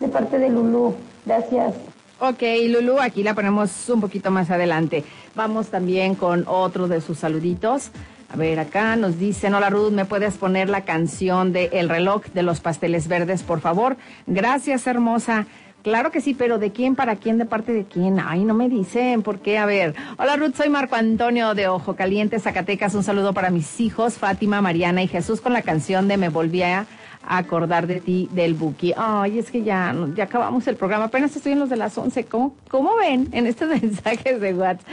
De 0.00 0.08
parte 0.08 0.38
de 0.38 0.48
Lulú. 0.48 0.94
Gracias. 1.28 1.74
Ok, 2.20 2.42
Lulu, 2.68 2.98
aquí 3.00 3.22
la 3.22 3.34
ponemos 3.34 3.88
un 3.90 4.00
poquito 4.00 4.30
más 4.30 4.50
adelante. 4.50 5.04
Vamos 5.34 5.68
también 5.68 6.14
con 6.14 6.44
otro 6.48 6.88
de 6.88 7.02
sus 7.02 7.18
saluditos. 7.18 7.90
A 8.32 8.36
ver, 8.36 8.58
acá 8.58 8.96
nos 8.96 9.18
dicen, 9.18 9.54
hola 9.54 9.68
Ruth, 9.68 9.92
¿me 9.92 10.06
puedes 10.06 10.38
poner 10.38 10.70
la 10.70 10.84
canción 10.84 11.52
de 11.52 11.66
El 11.72 11.90
reloj 11.90 12.24
de 12.32 12.42
los 12.42 12.60
pasteles 12.60 13.08
verdes, 13.08 13.42
por 13.42 13.60
favor? 13.60 13.98
Gracias, 14.26 14.86
hermosa. 14.86 15.46
Claro 15.82 16.10
que 16.10 16.22
sí, 16.22 16.34
pero 16.34 16.58
¿de 16.58 16.72
quién, 16.72 16.96
para 16.96 17.16
quién, 17.16 17.36
de 17.36 17.44
parte 17.44 17.72
de 17.72 17.84
quién? 17.84 18.18
Ay, 18.18 18.44
no 18.44 18.54
me 18.54 18.70
dicen, 18.70 19.22
¿por 19.22 19.38
qué? 19.40 19.58
A 19.58 19.66
ver. 19.66 19.94
Hola 20.18 20.36
Ruth, 20.36 20.54
soy 20.56 20.70
Marco 20.70 20.96
Antonio 20.96 21.54
de 21.54 21.68
Ojo 21.68 21.94
Caliente, 21.94 22.40
Zacatecas. 22.40 22.94
Un 22.94 23.04
saludo 23.04 23.34
para 23.34 23.50
mis 23.50 23.80
hijos, 23.80 24.14
Fátima, 24.14 24.62
Mariana 24.62 25.02
y 25.02 25.08
Jesús, 25.08 25.42
con 25.42 25.52
la 25.52 25.62
canción 25.62 26.08
de 26.08 26.16
Me 26.16 26.30
volví 26.30 26.62
a 26.62 26.86
acordar 27.26 27.86
de 27.86 28.00
ti 28.00 28.28
del 28.32 28.54
Buki. 28.54 28.94
Ay, 28.96 29.38
es 29.38 29.50
que 29.50 29.62
ya, 29.62 29.94
acabamos 30.20 30.66
el 30.66 30.76
programa. 30.76 31.04
Apenas 31.04 31.34
estoy 31.36 31.52
en 31.52 31.60
los 31.60 31.70
de 31.70 31.76
las 31.76 31.96
11. 31.96 32.24
¿Cómo, 32.24 32.54
cómo 32.68 32.96
ven 32.96 33.28
en 33.32 33.46
estos 33.52 33.68
mensajes 33.68 34.40
de 34.40 34.54
WhatsApp? 34.54 34.88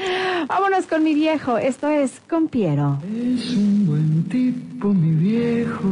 Vámonos 0.47 0.86
con 0.86 1.03
mi 1.03 1.13
viejo. 1.13 1.57
Esto 1.57 1.88
es 1.88 2.21
con 2.30 2.47
Piero. 2.47 2.99
Es 3.03 3.51
un 3.55 3.86
buen 3.86 4.23
tipo, 4.30 4.93
mi 4.93 5.11
viejo. 5.11 5.89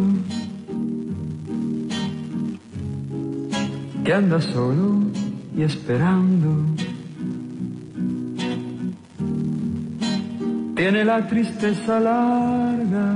Que 4.03 4.13
anda 4.13 4.41
solo 4.41 4.99
y 5.55 5.63
esperando. 5.63 6.65
Tiene 10.75 11.05
la 11.05 11.25
tristeza 11.27 11.99
larga 11.99 13.15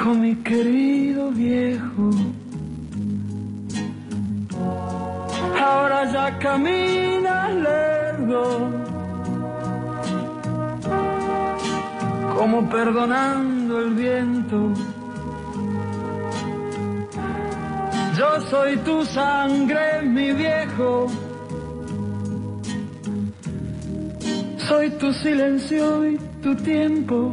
Viejo, 0.00 0.14
mi 0.14 0.34
querido 0.36 1.30
viejo, 1.30 2.10
ahora 5.62 6.10
ya 6.10 6.38
camina 6.38 7.50
lerdo, 7.50 8.70
como 12.34 12.66
perdonando 12.70 13.80
el 13.80 13.90
viento. 13.92 14.72
Yo 18.16 18.40
soy 18.48 18.78
tu 18.78 19.04
sangre, 19.04 20.00
mi 20.02 20.32
viejo. 20.32 21.08
Soy 24.66 24.88
tu 24.92 25.12
silencio 25.12 26.06
y 26.08 26.16
tu 26.42 26.56
tiempo. 26.56 27.32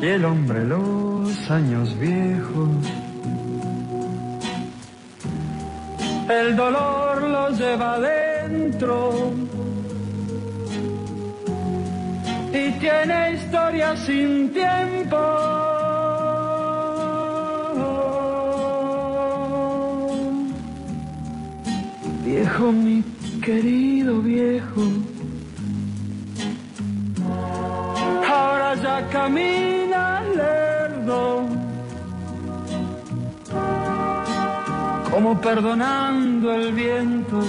Y 0.00 0.06
el 0.06 0.24
hombre 0.24 0.64
los 0.64 1.50
años 1.50 1.98
viejos. 1.98 2.68
El 6.28 6.56
dolor 6.56 7.22
los 7.22 7.58
lleva 7.58 7.94
adentro 7.94 9.32
y 12.52 12.70
tiene 12.78 13.34
historia 13.34 13.96
sin 13.96 14.52
tiempo. 14.52 15.16
Viejo, 22.24 22.72
mi 22.72 23.02
querido 23.42 24.20
viejo, 24.20 24.82
ahora 28.80 29.02
ya 29.02 29.08
camina 29.08 30.22
lerdo, 30.22 31.48
como 35.10 35.40
perdonando 35.40 36.52
el 36.52 36.72
viento. 36.72 37.40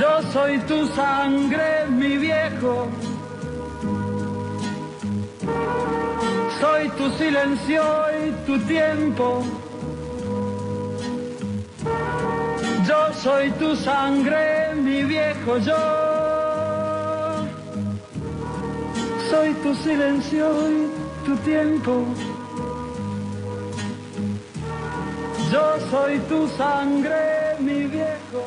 Yo 0.00 0.22
soy 0.32 0.58
tu 0.60 0.86
sangre, 0.88 1.86
mi 1.88 2.16
viejo. 2.16 2.88
Soy 6.60 6.88
tu 6.90 7.10
silencio 7.12 7.82
y 8.22 8.46
tu 8.46 8.58
tiempo. 8.60 9.42
Yo 12.86 13.12
soy 13.14 13.50
tu 13.52 13.76
sangre, 13.76 14.74
mi 14.74 15.02
viejo, 15.04 15.58
yo. 15.58 16.29
Soy 19.30 19.54
tu 19.62 19.72
silencio 19.76 20.70
y 20.72 20.90
tu 21.24 21.36
tiempo. 21.36 22.04
Yo 25.52 25.76
soy 25.88 26.18
tu 26.28 26.48
sangre, 26.56 27.54
mi 27.60 27.84
viejo. 27.84 28.44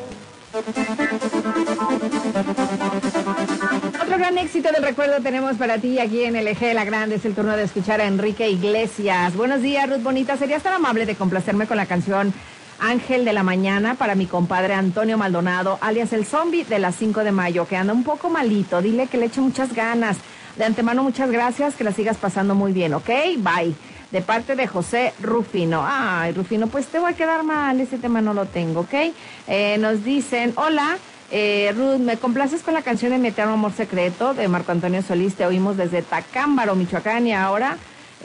Otro 4.02 4.18
gran 4.18 4.36
éxito 4.36 4.70
del 4.72 4.82
recuerdo 4.82 5.22
tenemos 5.22 5.56
para 5.56 5.78
ti 5.78 5.98
aquí 5.98 6.24
en 6.24 6.34
de 6.34 6.74
la 6.74 6.84
Grande. 6.84 7.14
Es 7.14 7.24
el 7.24 7.34
turno 7.34 7.56
de 7.56 7.62
escuchar 7.62 8.02
a 8.02 8.04
Enrique 8.04 8.50
Iglesias. 8.50 9.34
Buenos 9.34 9.62
días, 9.62 9.88
Ruth 9.88 10.02
Bonita. 10.02 10.36
¿Serías 10.36 10.62
tan 10.62 10.74
amable 10.74 11.06
de 11.06 11.16
complacerme 11.16 11.66
con 11.66 11.78
la 11.78 11.86
canción 11.86 12.34
Ángel 12.78 13.24
de 13.24 13.32
la 13.32 13.42
Mañana 13.42 13.94
para 13.94 14.14
mi 14.14 14.26
compadre 14.26 14.74
Antonio 14.74 15.16
Maldonado, 15.16 15.78
alias 15.80 16.12
el 16.12 16.26
zombie 16.26 16.64
de 16.64 16.78
las 16.78 16.96
5 16.96 17.24
de 17.24 17.32
mayo, 17.32 17.66
que 17.66 17.76
anda 17.76 17.94
un 17.94 18.04
poco 18.04 18.28
malito? 18.28 18.82
Dile 18.82 19.06
que 19.06 19.16
le 19.16 19.26
eche 19.26 19.40
muchas 19.40 19.72
ganas. 19.72 20.18
De 20.56 20.64
antemano, 20.64 21.02
muchas 21.02 21.30
gracias. 21.30 21.74
Que 21.74 21.84
la 21.84 21.92
sigas 21.92 22.16
pasando 22.16 22.54
muy 22.54 22.72
bien, 22.72 22.94
¿ok? 22.94 23.08
Bye. 23.38 23.74
De 24.10 24.20
parte 24.20 24.54
de 24.54 24.66
José 24.66 25.12
Rufino. 25.20 25.82
Ay, 25.84 26.32
Rufino, 26.32 26.68
pues 26.68 26.86
te 26.86 27.00
voy 27.00 27.12
a 27.12 27.16
quedar 27.16 27.42
mal. 27.42 27.80
Ese 27.80 27.98
tema 27.98 28.20
no 28.20 28.32
lo 28.32 28.46
tengo, 28.46 28.80
¿ok? 28.80 28.94
Eh, 29.48 29.76
nos 29.78 30.04
dicen, 30.04 30.52
hola. 30.56 30.96
Eh, 31.30 31.72
Ruth, 31.74 31.98
¿me 31.98 32.16
complaces 32.16 32.62
con 32.62 32.74
la 32.74 32.82
canción 32.82 33.10
de 33.10 33.18
Mi 33.18 33.28
Eterno 33.28 33.54
Amor 33.54 33.72
Secreto 33.72 34.34
de 34.34 34.46
Marco 34.46 34.70
Antonio 34.70 35.02
Solís? 35.02 35.34
Te 35.34 35.46
oímos 35.46 35.76
desde 35.76 36.02
Tacámbaro, 36.02 36.76
Michoacán, 36.76 37.26
y 37.26 37.32
ahora 37.32 37.76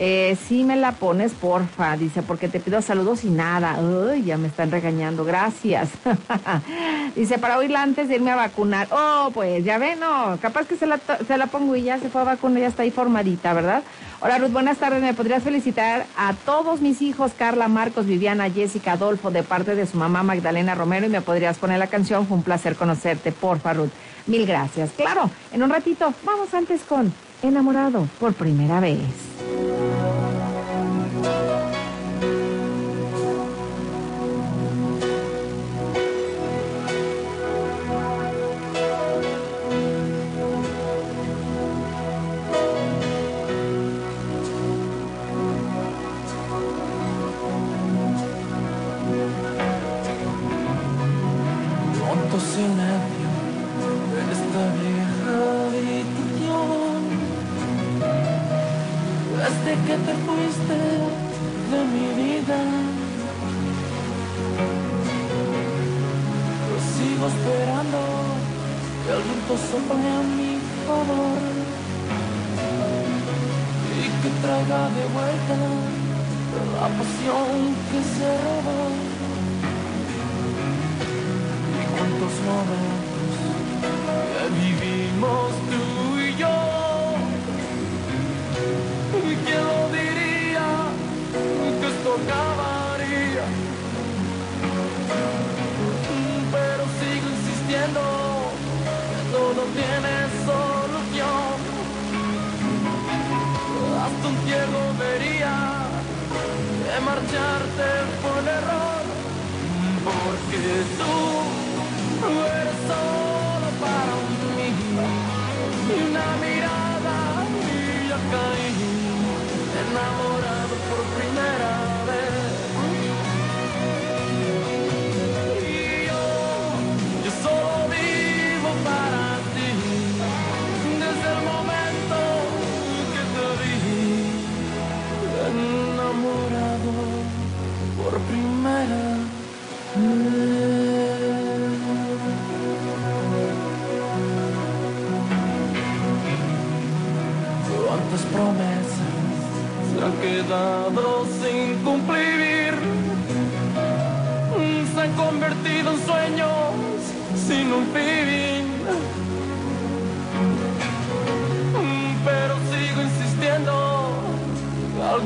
Eh, 0.02 0.38
sí 0.48 0.64
me 0.64 0.78
la 0.78 0.94
pones, 0.94 1.34
porfa, 1.34 1.98
dice, 1.98 2.22
porque 2.22 2.48
te 2.48 2.62
pido 2.62 2.82
saludos 2.82 3.26
y 3.26 3.30
nada. 3.30 3.78
Uy, 3.82 4.24
ya 4.24 4.38
me 4.38 4.48
están 4.48 4.72
regañando, 4.72 5.26
gracias. 5.26 5.90
dice, 7.18 7.38
para 7.38 7.58
oírla 7.58 7.82
antes 7.82 8.08
de 8.08 8.16
irme 8.16 8.32
a 8.32 8.38
vacunar. 8.38 8.88
Oh, 8.92 9.30
pues 9.34 9.66
ya 9.66 9.78
ve, 9.78 9.98
no, 9.98 10.38
capaz 10.42 10.68
que 10.68 10.78
se 10.78 10.88
la, 10.88 11.02
se 11.28 11.38
la 11.38 11.48
pongo 11.48 11.76
y 11.76 11.82
ya 11.82 12.00
se 12.00 12.10
fue 12.10 12.22
a 12.22 12.24
vacunar, 12.24 12.62
ya 12.62 12.68
está 12.68 12.84
ahí 12.84 12.92
formadita, 12.92 13.52
¿verdad? 13.52 13.84
Hola 14.22 14.38
Ruth, 14.38 14.52
buenas 14.52 14.78
tardes. 14.78 15.02
¿Me 15.02 15.14
podrías 15.14 15.44
felicitar 15.44 16.06
a 16.16 16.34
todos 16.34 16.80
mis 16.80 17.02
hijos, 17.02 17.34
Carla, 17.38 17.68
Marcos, 17.68 18.06
Viviana, 18.06 18.50
Jessica, 18.50 18.94
Adolfo, 18.94 19.32
de 19.32 19.44
parte 19.44 19.76
de 19.76 19.86
su 19.86 19.98
mamá 19.98 20.24
Magdalena 20.24 20.76
Romero? 20.76 21.08
Y 21.08 21.10
me 21.10 21.20
podrías 21.20 21.58
poner 21.58 21.78
la 21.78 21.88
canción. 21.88 22.26
Fue 22.26 22.38
un 22.38 22.44
placer 22.44 22.78
conocerte, 22.78 23.34
porfa, 23.34 23.74
Ruth. 23.74 23.92
Mil 24.28 24.46
gracias. 24.46 24.92
Claro, 24.96 25.30
en 25.52 25.62
un 25.62 25.70
ratito, 25.70 26.14
vamos 26.24 26.54
antes 26.54 26.84
con 26.84 27.12
Enamorado 27.42 28.06
por 28.20 28.34
primera 28.34 28.82
vez. 28.82 29.00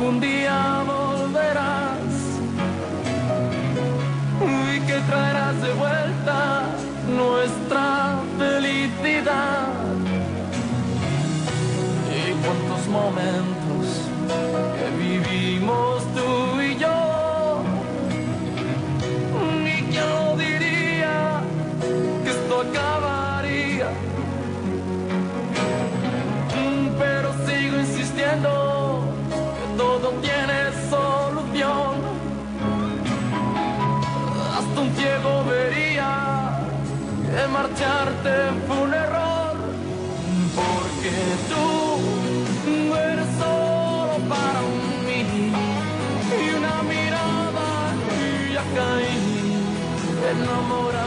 Algún 0.04 0.20
día 0.20 0.84
volverás 0.86 2.14
y 4.42 4.80
que 4.82 5.00
traerás 5.10 5.62
de 5.62 5.74
vuelta 5.74 6.64
nuestra 7.08 8.20
felicidad. 8.38 9.70
Y 12.12 12.32
cuántos 12.44 12.88
momentos 12.88 13.53
marcharte 37.64 38.34
fue 38.68 38.78
un 38.78 38.94
error. 38.94 39.56
Porque 40.56 41.16
tú 41.50 42.96
eres 42.96 43.30
solo 43.40 44.16
para 44.34 44.62
mí. 45.06 45.22
Y 46.42 46.56
una 46.60 46.76
mirada 46.84 47.68
y 48.20 48.54
ya 48.54 48.64
caí 48.76 49.24
enamorado 50.32 51.03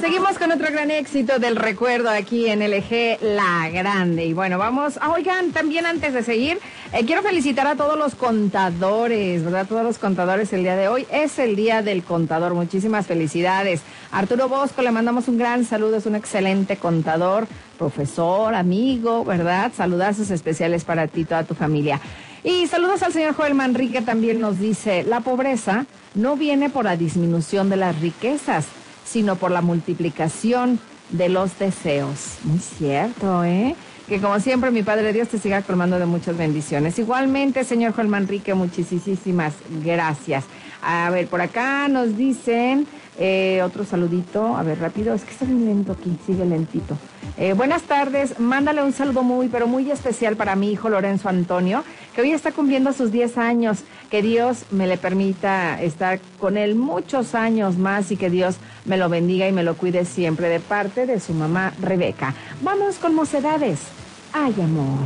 Seguimos 0.00 0.38
con 0.38 0.52
otro 0.52 0.70
gran 0.70 0.90
éxito 0.90 1.38
del 1.38 1.56
recuerdo 1.56 2.10
aquí 2.10 2.48
en 2.48 2.60
LG 2.60 3.22
La 3.22 3.70
Grande. 3.70 4.26
Y 4.26 4.34
bueno, 4.34 4.58
vamos, 4.58 4.98
ah, 5.00 5.12
oigan, 5.12 5.52
también 5.52 5.86
antes 5.86 6.12
de 6.12 6.22
seguir, 6.22 6.58
eh, 6.92 7.04
quiero 7.06 7.22
felicitar 7.22 7.66
a 7.66 7.74
todos 7.74 7.98
los 7.98 8.14
contadores, 8.14 9.42
¿verdad? 9.42 9.66
Todos 9.66 9.82
los 9.82 9.98
contadores 9.98 10.52
el 10.52 10.62
día 10.62 10.76
de 10.76 10.88
hoy. 10.88 11.06
Es 11.10 11.38
el 11.38 11.56
día 11.56 11.80
del 11.80 12.02
contador. 12.04 12.54
Muchísimas 12.54 13.06
felicidades. 13.06 13.80
Arturo 14.10 14.48
Bosco, 14.48 14.82
le 14.82 14.90
mandamos 14.90 15.26
un 15.28 15.38
gran 15.38 15.64
saludo, 15.64 15.96
es 15.96 16.06
un 16.06 16.16
excelente 16.16 16.76
contador, 16.76 17.46
profesor, 17.78 18.54
amigo, 18.54 19.24
¿verdad? 19.24 19.72
Saludazos 19.74 20.30
especiales 20.30 20.84
para 20.84 21.06
ti 21.06 21.24
toda 21.24 21.44
tu 21.44 21.54
familia. 21.54 22.00
Y 22.44 22.66
saludos 22.66 23.02
al 23.02 23.12
señor 23.12 23.34
Joel 23.34 23.54
Manrique, 23.54 24.02
también 24.02 24.40
nos 24.40 24.58
dice, 24.58 25.04
la 25.04 25.20
pobreza 25.20 25.86
no 26.14 26.36
viene 26.36 26.70
por 26.70 26.84
la 26.84 26.96
disminución 26.96 27.70
de 27.70 27.76
las 27.76 27.98
riquezas, 28.00 28.66
sino 29.04 29.36
por 29.36 29.50
la 29.50 29.62
multiplicación 29.62 30.78
de 31.10 31.28
los 31.28 31.58
deseos. 31.58 32.38
Muy 32.44 32.58
cierto, 32.58 33.44
¿eh? 33.44 33.76
Que 34.12 34.20
como 34.20 34.38
siempre, 34.40 34.70
mi 34.70 34.82
Padre 34.82 35.14
Dios 35.14 35.28
te 35.28 35.38
siga 35.38 35.62
colmando 35.62 35.98
de 35.98 36.04
muchas 36.04 36.36
bendiciones. 36.36 36.98
Igualmente, 36.98 37.64
señor 37.64 37.94
Joel 37.94 38.08
Manrique, 38.08 38.52
muchísimas 38.52 39.54
gracias. 39.82 40.44
A 40.82 41.08
ver, 41.08 41.28
por 41.28 41.40
acá 41.40 41.88
nos 41.88 42.14
dicen 42.14 42.86
eh, 43.18 43.62
otro 43.64 43.86
saludito. 43.86 44.54
A 44.54 44.62
ver, 44.64 44.80
rápido, 44.80 45.14
es 45.14 45.22
que 45.22 45.30
está 45.30 45.46
bien 45.46 45.64
lento 45.64 45.92
aquí, 45.92 46.14
sigue 46.26 46.44
lentito. 46.44 46.98
Eh, 47.38 47.54
buenas 47.54 47.84
tardes, 47.84 48.38
mándale 48.38 48.82
un 48.82 48.92
saludo 48.92 49.22
muy, 49.22 49.48
pero 49.48 49.66
muy 49.66 49.90
especial 49.90 50.36
para 50.36 50.56
mi 50.56 50.70
hijo 50.70 50.90
Lorenzo 50.90 51.30
Antonio, 51.30 51.82
que 52.14 52.20
hoy 52.20 52.32
está 52.32 52.52
cumpliendo 52.52 52.92
sus 52.92 53.12
10 53.12 53.38
años. 53.38 53.78
Que 54.10 54.20
Dios 54.20 54.66
me 54.70 54.86
le 54.86 54.98
permita 54.98 55.80
estar 55.80 56.20
con 56.38 56.58
él 56.58 56.74
muchos 56.74 57.34
años 57.34 57.78
más 57.78 58.12
y 58.12 58.18
que 58.18 58.28
Dios 58.28 58.56
me 58.84 58.98
lo 58.98 59.08
bendiga 59.08 59.48
y 59.48 59.52
me 59.52 59.62
lo 59.62 59.74
cuide 59.74 60.04
siempre 60.04 60.50
de 60.50 60.60
parte 60.60 61.06
de 61.06 61.18
su 61.18 61.32
mamá 61.32 61.72
Rebeca. 61.80 62.34
Vamos 62.60 62.96
con 62.96 63.14
mocedades. 63.14 64.01
Ay, 64.34 64.54
amor. 64.62 64.98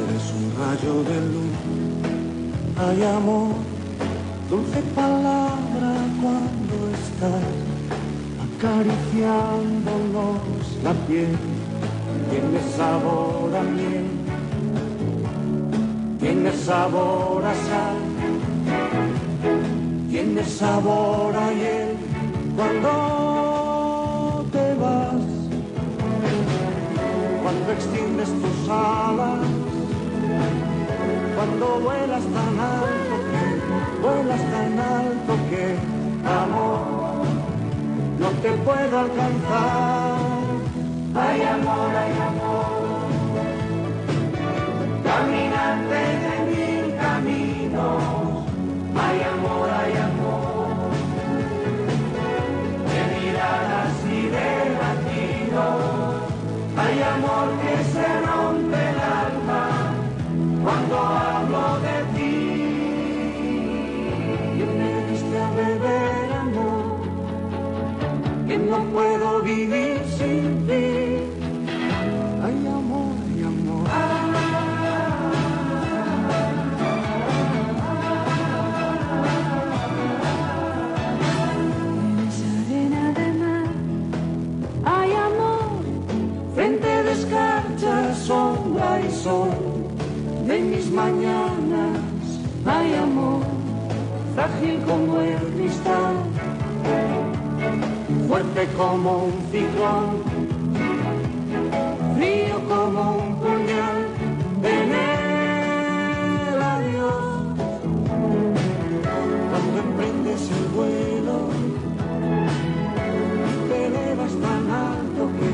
Eres 0.00 0.32
un 0.32 0.50
rayo 0.58 0.94
de 1.04 1.20
luz, 1.32 1.56
hay 2.78 3.02
amor, 3.04 3.56
dulce 4.48 4.80
palabra 4.94 5.92
cuando 6.22 6.74
estás 6.94 7.44
acariciándonos 8.56 10.62
la 10.82 10.94
piel, 11.06 11.36
tiene 12.30 12.60
sabor 12.74 13.54
a 13.54 13.62
miel, 13.62 14.06
tiene 16.18 16.50
sabor 16.52 17.44
a 17.44 17.54
sal, 17.54 17.98
tiene 20.08 20.42
sabor 20.44 21.36
a 21.36 21.52
hiel. 21.52 21.98
Cuando 22.56 23.47
cuando 27.42 27.72
extiendes 27.72 28.28
tus 28.28 28.68
alas, 28.68 29.40
cuando 31.36 31.80
vuelas 31.80 32.22
tan 32.22 32.60
alto 32.60 33.14
que, 33.30 33.42
vuelas 34.02 34.40
tan 34.52 34.78
alto 34.78 35.32
que, 35.50 35.76
amor, 36.24 37.26
no 38.18 38.28
te 38.42 38.50
puedo 38.52 38.98
alcanzar. 38.98 40.18
Hay 41.14 41.42
amor, 41.42 41.90
hay 41.96 42.12
amor, 42.28 42.47
frágil 94.38 94.78
como 94.86 95.20
el 95.20 95.36
cristal, 95.54 96.14
fuerte 98.28 98.68
como 98.76 99.24
un 99.24 99.32
ciclón, 99.50 100.22
frío 102.14 102.56
como 102.68 103.16
un 103.16 103.34
puñal 103.40 103.98
en 104.62 104.88
el 104.94 106.62
adiós. 106.62 107.24
Cuando 109.50 109.76
emprendes 109.86 110.42
el 110.58 110.66
vuelo, 110.76 111.36
te 113.68 113.86
elevas 113.86 114.34
tan 114.46 114.64
alto 114.70 115.22
que 115.38 115.48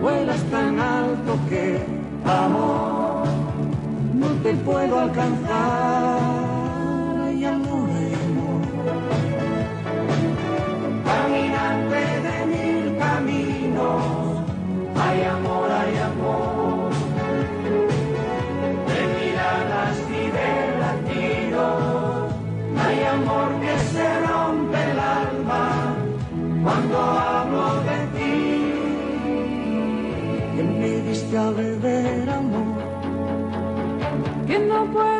vuelas 0.00 0.42
tan 0.52 0.78
alto 0.78 1.32
que, 1.48 1.84
amor, 2.24 3.26
no 4.14 4.28
te 4.44 4.54
puedo 4.54 5.00
alcanzar. 5.00 6.29
Hay 15.02 15.22
amor, 15.22 15.68
hay 15.80 15.96
amor, 16.10 16.90
de 18.90 19.00
miradas 19.16 19.96
y 20.20 20.22
de 20.38 20.52
latidos, 20.82 22.32
hay 22.84 22.98
amor 23.16 23.48
que 23.62 23.74
se 23.92 24.06
rompe 24.26 24.78
el 24.90 24.98
alma 24.98 25.64
cuando 26.64 26.96
hablo 26.98 27.66
de 27.88 27.98
ti. 28.16 28.36
Que 30.54 30.62
me 30.62 30.90
diste 31.08 31.38
a 31.38 31.50
beber 31.50 32.30
amor, 32.30 32.78
que 34.46 34.58
no 34.58 34.84
puedo 34.92 35.19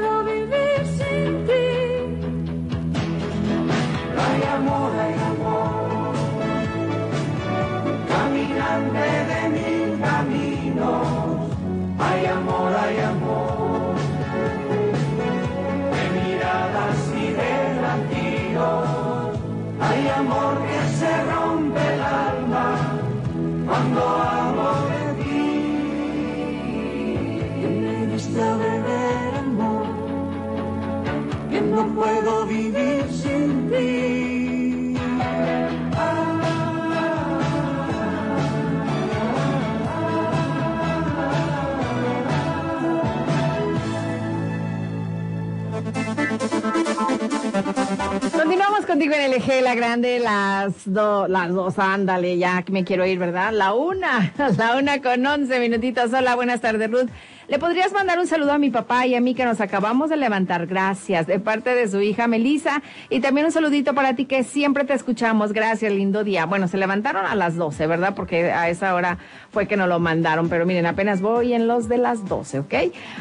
Continuamos 48.11 48.87
contigo 48.87 49.15
en 49.15 49.31
LG, 49.31 49.63
la 49.63 49.77
grande, 49.77 50.19
las, 50.19 50.73
dos, 50.85 51.31
las 51.31 51.51
dos, 51.51 51.79
ándale, 51.79 52.39
ya 52.39 52.65
me 52.69 52.83
quiero 52.83 53.07
ir, 53.07 53.21
¿verdad? 53.21 53.53
La 53.53 53.73
una, 53.73 54.33
la 54.59 54.77
una 54.77 55.01
con 55.01 55.25
once 55.25 55.61
minutitos. 55.61 56.13
Hola, 56.13 56.35
buenas 56.35 56.61
tardes, 56.61 56.91
Ruth. 56.91 57.09
¿Le 57.51 57.59
podrías 57.59 57.93
mandar 57.93 58.21
un 58.21 58.29
saludo 58.29 58.53
a 58.53 58.59
mi 58.59 58.71
papá 58.71 59.09
y 59.09 59.17
a 59.17 59.21
mí 59.21 59.35
que 59.35 59.45
nos 59.45 59.61
acabamos 59.61 60.09
de 60.09 60.17
levantar? 60.17 60.69
Gracias, 60.69 61.27
de 61.27 61.41
parte 61.41 61.75
de 61.75 61.89
su 61.89 62.01
hija 62.01 62.29
Melisa. 62.29 62.81
Y 63.09 63.19
también 63.19 63.45
un 63.45 63.51
saludito 63.51 63.93
para 63.93 64.15
ti 64.15 64.27
que 64.27 64.45
siempre 64.45 64.85
te 64.85 64.95
escuchamos. 64.95 65.53
Gracias, 65.53 65.93
lindo 65.93 66.23
día. 66.23 66.47
Bueno, 66.47 66.69
se 66.69 66.77
levantaron 66.77 67.27
a 67.27 67.35
las 67.35 67.57
12, 67.57 67.89
¿verdad? 67.89 68.15
Porque 68.15 68.53
a 68.53 68.69
esa 68.69 68.95
hora 68.95 69.19
fue 69.51 69.67
que 69.67 69.77
nos 69.77 69.89
lo 69.89 69.99
mandaron. 69.99 70.49
Pero 70.49 70.65
miren, 70.65 70.87
apenas 70.87 71.21
voy 71.23 71.53
en 71.53 71.67
los 71.67 71.89
de 71.89 71.99
las 71.99 72.25
12, 72.29 72.61
¿ok? 72.61 72.75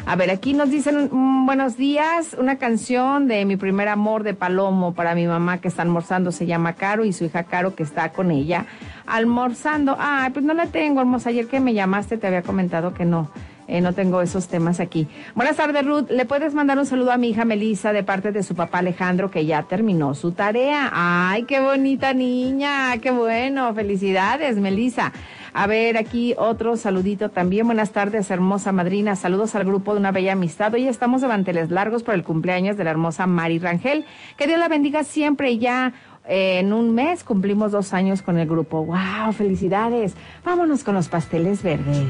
A 0.06 0.14
ver, 0.14 0.30
aquí 0.30 0.52
nos 0.52 0.70
dicen 0.70 1.08
mm, 1.10 1.44
buenos 1.44 1.76
días. 1.76 2.36
Una 2.38 2.56
canción 2.56 3.26
de 3.26 3.44
mi 3.44 3.56
primer 3.56 3.88
amor 3.88 4.22
de 4.22 4.34
Palomo 4.34 4.94
para 4.94 5.16
mi 5.16 5.26
mamá 5.26 5.58
que 5.58 5.66
está 5.66 5.82
almorzando. 5.82 6.30
Se 6.30 6.46
llama 6.46 6.74
Caro 6.74 7.04
y 7.04 7.12
su 7.12 7.24
hija 7.24 7.42
Caro 7.42 7.74
que 7.74 7.82
está 7.82 8.10
con 8.10 8.30
ella 8.30 8.66
almorzando. 9.08 9.96
Ay, 9.98 10.30
pues 10.30 10.44
no 10.44 10.54
la 10.54 10.66
tengo, 10.66 11.00
hermosa. 11.00 11.30
Ayer 11.30 11.48
que 11.48 11.58
me 11.58 11.74
llamaste 11.74 12.16
te 12.16 12.28
había 12.28 12.42
comentado 12.42 12.94
que 12.94 13.04
no. 13.04 13.28
Eh, 13.70 13.80
no 13.80 13.92
tengo 13.92 14.20
esos 14.20 14.48
temas 14.48 14.80
aquí. 14.80 15.06
Buenas 15.36 15.56
tardes, 15.56 15.86
Ruth. 15.86 16.10
¿Le 16.10 16.24
puedes 16.24 16.54
mandar 16.54 16.76
un 16.78 16.86
saludo 16.86 17.12
a 17.12 17.16
mi 17.16 17.28
hija 17.28 17.44
Melissa 17.44 17.92
de 17.92 18.02
parte 18.02 18.32
de 18.32 18.42
su 18.42 18.56
papá 18.56 18.78
Alejandro, 18.78 19.30
que 19.30 19.46
ya 19.46 19.62
terminó 19.62 20.14
su 20.14 20.32
tarea? 20.32 20.90
¡Ay, 20.92 21.44
qué 21.44 21.60
bonita 21.60 22.12
niña! 22.12 22.98
¡Qué 22.98 23.12
bueno! 23.12 23.72
Felicidades, 23.72 24.56
Melissa. 24.56 25.12
A 25.52 25.68
ver, 25.68 25.96
aquí 25.96 26.34
otro 26.36 26.76
saludito 26.76 27.28
también. 27.28 27.66
Buenas 27.66 27.92
tardes, 27.92 28.30
hermosa 28.30 28.72
madrina. 28.72 29.14
Saludos 29.14 29.54
al 29.54 29.64
grupo 29.64 29.94
de 29.94 30.00
una 30.00 30.10
bella 30.10 30.32
amistad. 30.32 30.74
Hoy 30.74 30.88
estamos 30.88 31.20
de 31.20 31.28
manteles 31.28 31.70
largos 31.70 32.02
por 32.02 32.14
el 32.14 32.24
cumpleaños 32.24 32.76
de 32.76 32.84
la 32.84 32.90
hermosa 32.90 33.26
Mari 33.26 33.60
Rangel. 33.60 34.04
Que 34.36 34.48
Dios 34.48 34.58
la 34.58 34.68
bendiga 34.68 35.04
siempre 35.04 35.52
y 35.52 35.58
ya 35.58 35.92
eh, 36.28 36.58
en 36.58 36.72
un 36.72 36.94
mes 36.94 37.24
cumplimos 37.24 37.72
dos 37.72 37.92
años 37.92 38.22
con 38.22 38.36
el 38.38 38.48
grupo. 38.48 38.84
¡Wow! 38.84 39.32
¡Felicidades! 39.32 40.14
Vámonos 40.44 40.82
con 40.82 40.94
los 40.94 41.08
pasteles 41.08 41.62
verdes. 41.62 42.08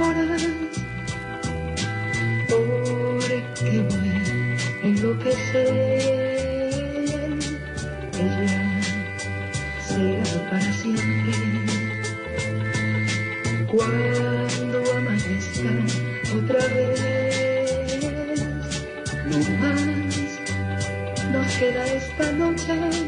Horas, 0.00 0.42
porque 2.48 3.84
voy 3.90 4.08
a 4.82 4.86
enloquecer. 4.86 5.68
Ella 8.14 8.60
será 9.86 10.50
para 10.50 10.72
siempre. 10.72 11.34
Cuando 13.66 14.78
amanezca 14.96 15.72
otra 16.36 16.62
vez, 16.74 18.42
no 19.26 19.38
más 19.58 19.82
nos 21.32 21.48
queda 21.56 21.84
esta 21.86 22.32
noche 22.32 23.07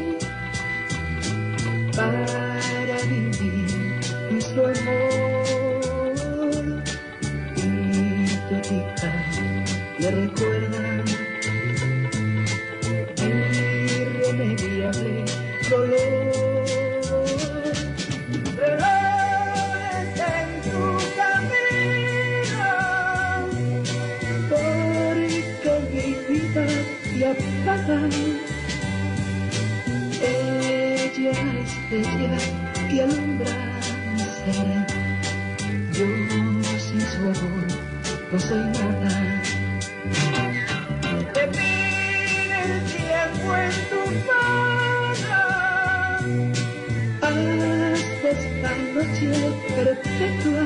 Te 41.33 41.47
pide 41.47 42.63
el 42.63 42.83
tiempo 42.85 43.55
en 43.55 43.71
tu 43.89 44.01
mano. 44.27 44.60
Noche 48.93 49.31
perpetua 49.75 50.65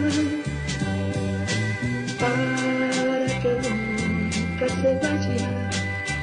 para 2.19 3.25
que 3.41 3.51
nunca 3.69 4.67
se 4.69 4.91
vaya 5.01 5.69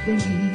de 0.07 0.13
mí. 0.13 0.52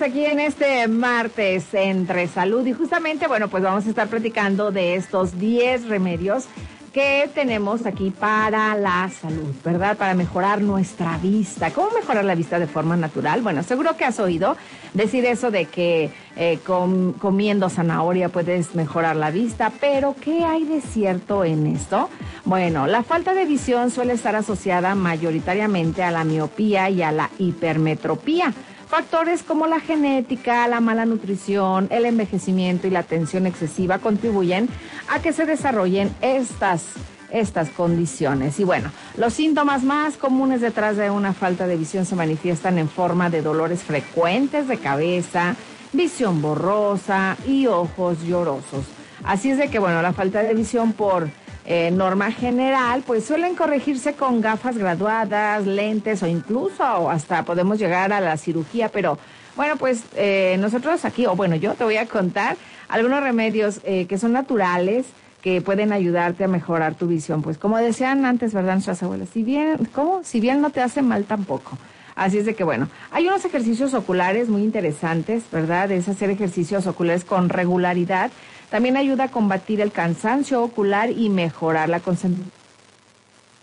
Aquí 0.00 0.24
en 0.24 0.40
este 0.40 0.88
martes 0.88 1.66
entre 1.74 2.26
salud 2.26 2.66
y 2.66 2.72
justamente, 2.72 3.28
bueno, 3.28 3.48
pues 3.48 3.62
vamos 3.62 3.86
a 3.86 3.88
estar 3.90 4.08
platicando 4.08 4.72
de 4.72 4.96
estos 4.96 5.38
10 5.38 5.86
remedios 5.86 6.46
que 6.92 7.30
tenemos 7.34 7.86
aquí 7.86 8.10
para 8.10 8.74
la 8.74 9.08
salud, 9.10 9.54
¿verdad? 9.64 9.96
Para 9.96 10.14
mejorar 10.14 10.60
nuestra 10.60 11.18
vista. 11.18 11.70
¿Cómo 11.72 11.90
mejorar 11.90 12.24
la 12.24 12.34
vista 12.34 12.58
de 12.58 12.66
forma 12.66 12.96
natural? 12.96 13.42
Bueno, 13.42 13.62
seguro 13.62 13.96
que 13.96 14.04
has 14.04 14.18
oído 14.18 14.56
decir 14.92 15.24
eso 15.24 15.50
de 15.50 15.66
que 15.66 16.10
eh, 16.36 16.58
com- 16.66 17.12
comiendo 17.12 17.68
zanahoria 17.70 18.28
puedes 18.28 18.74
mejorar 18.74 19.14
la 19.16 19.30
vista, 19.30 19.70
pero 19.80 20.16
¿qué 20.20 20.42
hay 20.44 20.64
de 20.64 20.80
cierto 20.80 21.44
en 21.44 21.66
esto? 21.66 22.08
Bueno, 22.44 22.86
la 22.86 23.02
falta 23.04 23.34
de 23.34 23.44
visión 23.44 23.90
suele 23.90 24.14
estar 24.14 24.34
asociada 24.36 24.94
mayoritariamente 24.94 26.02
a 26.02 26.10
la 26.10 26.24
miopía 26.24 26.90
y 26.90 27.02
a 27.02 27.12
la 27.12 27.30
hipermetropía. 27.38 28.52
Factores 28.92 29.42
como 29.42 29.66
la 29.66 29.80
genética, 29.80 30.68
la 30.68 30.80
mala 30.82 31.06
nutrición, 31.06 31.88
el 31.90 32.04
envejecimiento 32.04 32.86
y 32.86 32.90
la 32.90 33.02
tensión 33.02 33.46
excesiva 33.46 34.00
contribuyen 34.00 34.68
a 35.08 35.22
que 35.22 35.32
se 35.32 35.46
desarrollen 35.46 36.14
estas 36.20 36.84
estas 37.30 37.70
condiciones. 37.70 38.60
Y 38.60 38.64
bueno, 38.64 38.92
los 39.16 39.32
síntomas 39.32 39.82
más 39.82 40.18
comunes 40.18 40.60
detrás 40.60 40.98
de 40.98 41.08
una 41.08 41.32
falta 41.32 41.66
de 41.66 41.78
visión 41.78 42.04
se 42.04 42.16
manifiestan 42.16 42.76
en 42.76 42.90
forma 42.90 43.30
de 43.30 43.40
dolores 43.40 43.82
frecuentes 43.82 44.68
de 44.68 44.76
cabeza, 44.76 45.56
visión 45.94 46.42
borrosa 46.42 47.38
y 47.46 47.68
ojos 47.68 48.22
llorosos. 48.22 48.84
Así 49.24 49.52
es 49.52 49.56
de 49.56 49.70
que, 49.70 49.78
bueno, 49.78 50.02
la 50.02 50.12
falta 50.12 50.42
de 50.42 50.52
visión 50.52 50.92
por 50.92 51.30
eh, 51.64 51.90
norma 51.90 52.32
general, 52.32 53.02
pues 53.06 53.24
suelen 53.24 53.54
corregirse 53.54 54.14
con 54.14 54.40
gafas 54.40 54.76
graduadas, 54.76 55.66
lentes 55.66 56.22
o 56.22 56.26
incluso 56.26 57.10
hasta 57.10 57.44
podemos 57.44 57.78
llegar 57.78 58.12
a 58.12 58.20
la 58.20 58.36
cirugía, 58.36 58.88
pero 58.88 59.18
bueno, 59.54 59.76
pues 59.76 60.02
eh, 60.16 60.56
nosotros 60.58 61.04
aquí, 61.04 61.26
o 61.26 61.36
bueno, 61.36 61.56
yo 61.56 61.74
te 61.74 61.84
voy 61.84 61.98
a 61.98 62.06
contar 62.06 62.56
algunos 62.88 63.22
remedios 63.22 63.80
eh, 63.84 64.06
que 64.06 64.18
son 64.18 64.32
naturales 64.32 65.06
que 65.42 65.60
pueden 65.60 65.92
ayudarte 65.92 66.44
a 66.44 66.48
mejorar 66.48 66.94
tu 66.94 67.06
visión. 67.06 67.42
Pues 67.42 67.58
como 67.58 67.76
decían 67.78 68.24
antes, 68.24 68.54
¿verdad? 68.54 68.74
Nuestras 68.74 69.02
abuelas, 69.02 69.28
si 69.32 69.42
bien, 69.42 69.88
¿cómo? 69.92 70.22
Si 70.24 70.40
bien 70.40 70.60
no 70.60 70.70
te 70.70 70.80
hace 70.80 71.02
mal 71.02 71.24
tampoco. 71.24 71.76
Así 72.14 72.38
es 72.38 72.46
de 72.46 72.54
que, 72.54 72.64
bueno, 72.64 72.88
hay 73.10 73.26
unos 73.26 73.44
ejercicios 73.44 73.94
oculares 73.94 74.48
muy 74.48 74.62
interesantes, 74.62 75.44
¿verdad? 75.50 75.90
Es 75.90 76.08
hacer 76.08 76.30
ejercicios 76.30 76.86
oculares 76.86 77.24
con 77.24 77.48
regularidad. 77.48 78.30
También 78.72 78.96
ayuda 78.96 79.24
a 79.24 79.28
combatir 79.28 79.82
el 79.82 79.92
cansancio 79.92 80.62
ocular 80.62 81.10
y 81.10 81.28
mejorar 81.28 81.90
la 81.90 82.00
concentración. 82.00 82.50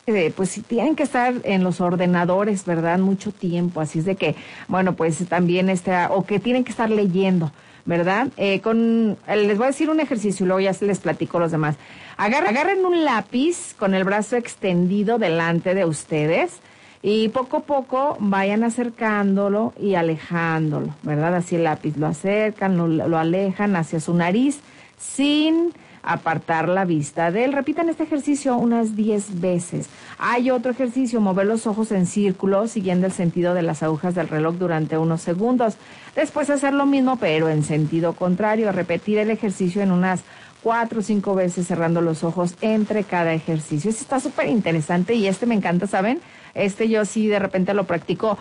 Eh, 0.05 0.31
pues 0.35 0.49
si 0.49 0.61
tienen 0.61 0.95
que 0.95 1.01
estar 1.01 1.33
en 1.45 1.63
los 1.63 1.81
ordenadores, 1.81 2.63
¿verdad? 2.63 2.99
Mucho 2.99 3.31
tiempo. 3.31 3.81
Así 3.81 3.99
es 3.99 4.05
de 4.05 4.15
que, 4.15 4.35
bueno, 4.67 4.93
pues 4.93 5.17
también 5.27 5.67
está, 5.69 6.11
o 6.11 6.27
que 6.27 6.39
tienen 6.39 6.63
que 6.63 6.69
estar 6.69 6.91
leyendo. 6.91 7.51
¿verdad? 7.85 8.27
Eh, 8.37 8.59
con, 8.59 9.17
eh, 9.27 9.35
les 9.35 9.57
voy 9.57 9.63
a 9.63 9.67
decir 9.67 9.89
un 9.89 9.99
ejercicio 9.99 10.43
y 10.43 10.47
luego 10.47 10.59
ya 10.59 10.75
les 10.81 10.99
platico 10.99 11.39
los 11.39 11.49
demás. 11.49 11.75
Agarren, 12.17 12.55
agarren 12.55 12.85
un 12.85 13.03
lápiz 13.03 13.73
con 13.79 13.95
el 13.95 14.03
brazo 14.03 14.35
extendido 14.35 15.17
delante 15.17 15.73
de 15.73 15.85
ustedes 15.85 16.59
y 17.01 17.29
poco 17.29 17.57
a 17.57 17.61
poco 17.61 18.15
vayan 18.19 18.63
acercándolo 18.63 19.73
y 19.79 19.95
alejándolo, 19.95 20.93
¿verdad? 21.01 21.33
Así 21.33 21.55
el 21.55 21.63
lápiz 21.63 21.97
lo 21.97 22.05
acercan, 22.05 22.77
lo, 22.77 22.87
lo 22.87 23.17
alejan 23.17 23.75
hacia 23.75 23.99
su 23.99 24.13
nariz 24.13 24.59
sin 24.99 25.73
apartar 26.03 26.69
la 26.69 26.85
vista 26.85 27.31
de 27.31 27.45
él. 27.45 27.53
Repitan 27.53 27.89
este 27.89 28.03
ejercicio 28.03 28.55
unas 28.55 28.95
10 28.95 29.41
veces. 29.41 29.89
Hay 30.17 30.51
otro 30.51 30.71
ejercicio, 30.71 31.21
mover 31.21 31.47
los 31.47 31.67
ojos 31.67 31.91
en 31.91 32.05
círculo 32.05 32.67
siguiendo 32.67 33.07
el 33.07 33.13
sentido 33.13 33.53
de 33.53 33.61
las 33.61 33.83
agujas 33.83 34.15
del 34.15 34.27
reloj 34.27 34.55
durante 34.55 34.97
unos 34.97 35.21
segundos. 35.21 35.75
Después 36.15 36.49
hacer 36.49 36.73
lo 36.73 36.85
mismo, 36.85 37.17
pero 37.17 37.49
en 37.49 37.63
sentido 37.63 38.13
contrario. 38.13 38.71
Repetir 38.71 39.17
el 39.17 39.31
ejercicio 39.31 39.81
en 39.81 39.91
unas 39.91 40.23
cuatro 40.61 40.99
o 40.99 41.03
cinco 41.03 41.35
veces 41.35 41.67
cerrando 41.67 42.01
los 42.01 42.23
ojos 42.23 42.55
entre 42.61 43.03
cada 43.03 43.33
ejercicio. 43.33 43.89
Este 43.89 44.03
está 44.03 44.19
súper 44.19 44.47
interesante 44.47 45.13
y 45.13 45.27
este 45.27 45.45
me 45.45 45.55
encanta, 45.55 45.87
¿saben? 45.87 46.19
Este 46.53 46.89
yo 46.89 47.05
sí 47.05 47.27
de 47.27 47.39
repente 47.39 47.73
lo 47.73 47.85
practico 47.85 48.37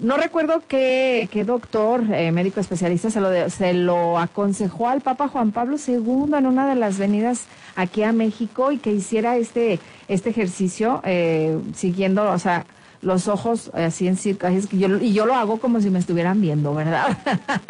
no 0.00 0.16
recuerdo 0.16 0.62
qué, 0.66 1.28
qué 1.30 1.44
doctor, 1.44 2.02
eh, 2.12 2.32
médico 2.32 2.60
especialista, 2.60 3.10
se 3.10 3.20
lo, 3.20 3.28
de- 3.30 3.50
se 3.50 3.74
lo 3.74 4.18
aconsejó 4.18 4.88
al 4.88 5.00
Papa 5.02 5.28
Juan 5.28 5.52
Pablo 5.52 5.76
II 5.76 6.34
en 6.36 6.46
una 6.46 6.66
de 6.68 6.74
las 6.74 6.98
venidas 6.98 7.42
aquí 7.76 8.02
a 8.02 8.12
México 8.12 8.72
y 8.72 8.78
que 8.78 8.92
hiciera 8.92 9.36
este, 9.36 9.78
este 10.08 10.30
ejercicio 10.30 11.02
eh, 11.04 11.58
siguiendo, 11.74 12.30
o 12.30 12.38
sea, 12.38 12.64
los 13.02 13.28
ojos 13.28 13.70
eh, 13.74 13.84
así 13.84 14.08
en 14.08 14.16
círculo. 14.16 14.52
Es 14.56 14.66
que 14.66 14.78
yo, 14.78 14.88
y 14.96 15.12
yo 15.12 15.26
lo 15.26 15.34
hago 15.34 15.58
como 15.60 15.78
si 15.82 15.90
me 15.90 15.98
estuvieran 15.98 16.40
viendo, 16.40 16.74
¿verdad? 16.74 17.18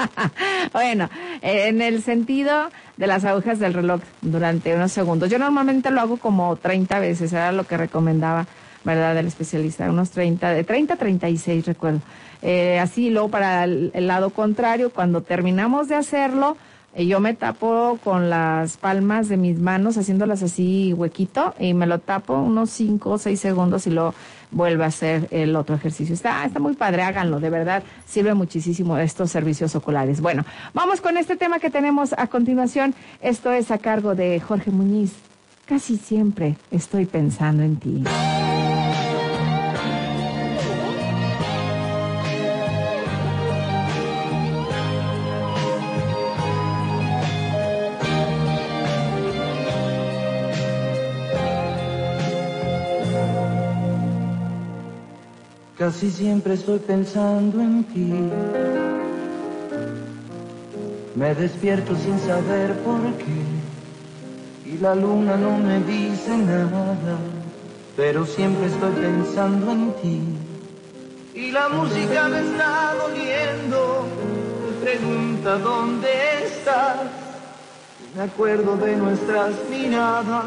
bueno, 0.72 1.08
eh, 1.42 1.66
en 1.68 1.82
el 1.82 2.02
sentido 2.02 2.68
de 2.96 3.06
las 3.08 3.24
agujas 3.24 3.58
del 3.58 3.74
reloj 3.74 4.00
durante 4.22 4.74
unos 4.76 4.92
segundos. 4.92 5.30
Yo 5.30 5.38
normalmente 5.40 5.90
lo 5.90 6.00
hago 6.00 6.16
como 6.18 6.54
30 6.54 6.98
veces, 7.00 7.32
era 7.32 7.50
lo 7.50 7.64
que 7.66 7.76
recomendaba 7.76 8.46
¿verdad? 8.84 9.14
Del 9.14 9.26
especialista, 9.26 9.88
unos 9.90 10.10
30, 10.10 10.50
de 10.50 10.64
30 10.64 10.94
a 10.94 10.96
36 10.96 11.66
recuerdo. 11.66 12.00
Eh, 12.42 12.78
así, 12.78 13.10
luego 13.10 13.30
para 13.30 13.64
el, 13.64 14.06
lado 14.06 14.30
contrario, 14.30 14.90
cuando 14.90 15.22
terminamos 15.22 15.88
de 15.88 15.94
hacerlo, 15.94 16.58
eh, 16.94 17.06
yo 17.06 17.18
me 17.18 17.32
tapo 17.32 17.98
con 18.04 18.28
las 18.28 18.76
palmas 18.76 19.28
de 19.28 19.38
mis 19.38 19.58
manos, 19.58 19.96
haciéndolas 19.96 20.42
así 20.42 20.92
huequito, 20.92 21.54
y 21.58 21.72
me 21.72 21.86
lo 21.86 22.00
tapo 22.00 22.34
unos 22.34 22.68
5 22.70 23.10
o 23.10 23.18
6 23.18 23.40
segundos 23.40 23.86
y 23.86 23.90
luego 23.90 24.14
vuelvo 24.50 24.84
a 24.84 24.86
hacer 24.86 25.26
el 25.30 25.56
otro 25.56 25.74
ejercicio. 25.74 26.14
Está, 26.14 26.44
está 26.44 26.60
muy 26.60 26.74
padre, 26.74 27.02
háganlo, 27.02 27.40
de 27.40 27.48
verdad, 27.48 27.82
sirve 28.06 28.34
muchísimo 28.34 28.98
estos 28.98 29.30
servicios 29.30 29.74
oculares. 29.74 30.20
Bueno, 30.20 30.44
vamos 30.74 31.00
con 31.00 31.16
este 31.16 31.36
tema 31.36 31.60
que 31.60 31.70
tenemos 31.70 32.12
a 32.12 32.26
continuación. 32.26 32.94
Esto 33.22 33.52
es 33.52 33.70
a 33.70 33.78
cargo 33.78 34.14
de 34.14 34.38
Jorge 34.38 34.70
Muñiz. 34.70 35.14
Casi 35.64 35.96
siempre 35.96 36.56
estoy 36.70 37.06
pensando 37.06 37.62
en 37.62 37.76
ti. 37.76 38.04
Casi 55.84 56.10
siempre 56.10 56.54
estoy 56.54 56.78
pensando 56.78 57.60
en 57.60 57.84
ti. 57.84 58.10
Me 61.14 61.34
despierto 61.34 61.94
sin 61.94 62.18
saber 62.20 62.72
por 62.78 63.02
qué. 63.18 64.70
Y 64.70 64.78
la 64.78 64.94
luna 64.94 65.36
no 65.36 65.58
me 65.58 65.80
dice 65.80 66.38
nada. 66.38 67.18
Pero 67.98 68.24
siempre 68.24 68.68
estoy 68.68 68.92
pensando 68.92 69.72
en 69.72 69.92
ti. 70.00 70.22
Y 71.34 71.50
la 71.50 71.68
música 71.68 72.28
me 72.30 72.40
está 72.40 72.94
doliendo. 72.94 74.06
Me 74.64 74.86
pregunta 74.86 75.58
dónde 75.58 76.08
estás. 76.46 76.96
Me 78.16 78.22
acuerdo 78.22 78.78
de 78.78 78.96
nuestras 78.96 79.52
miradas 79.68 80.46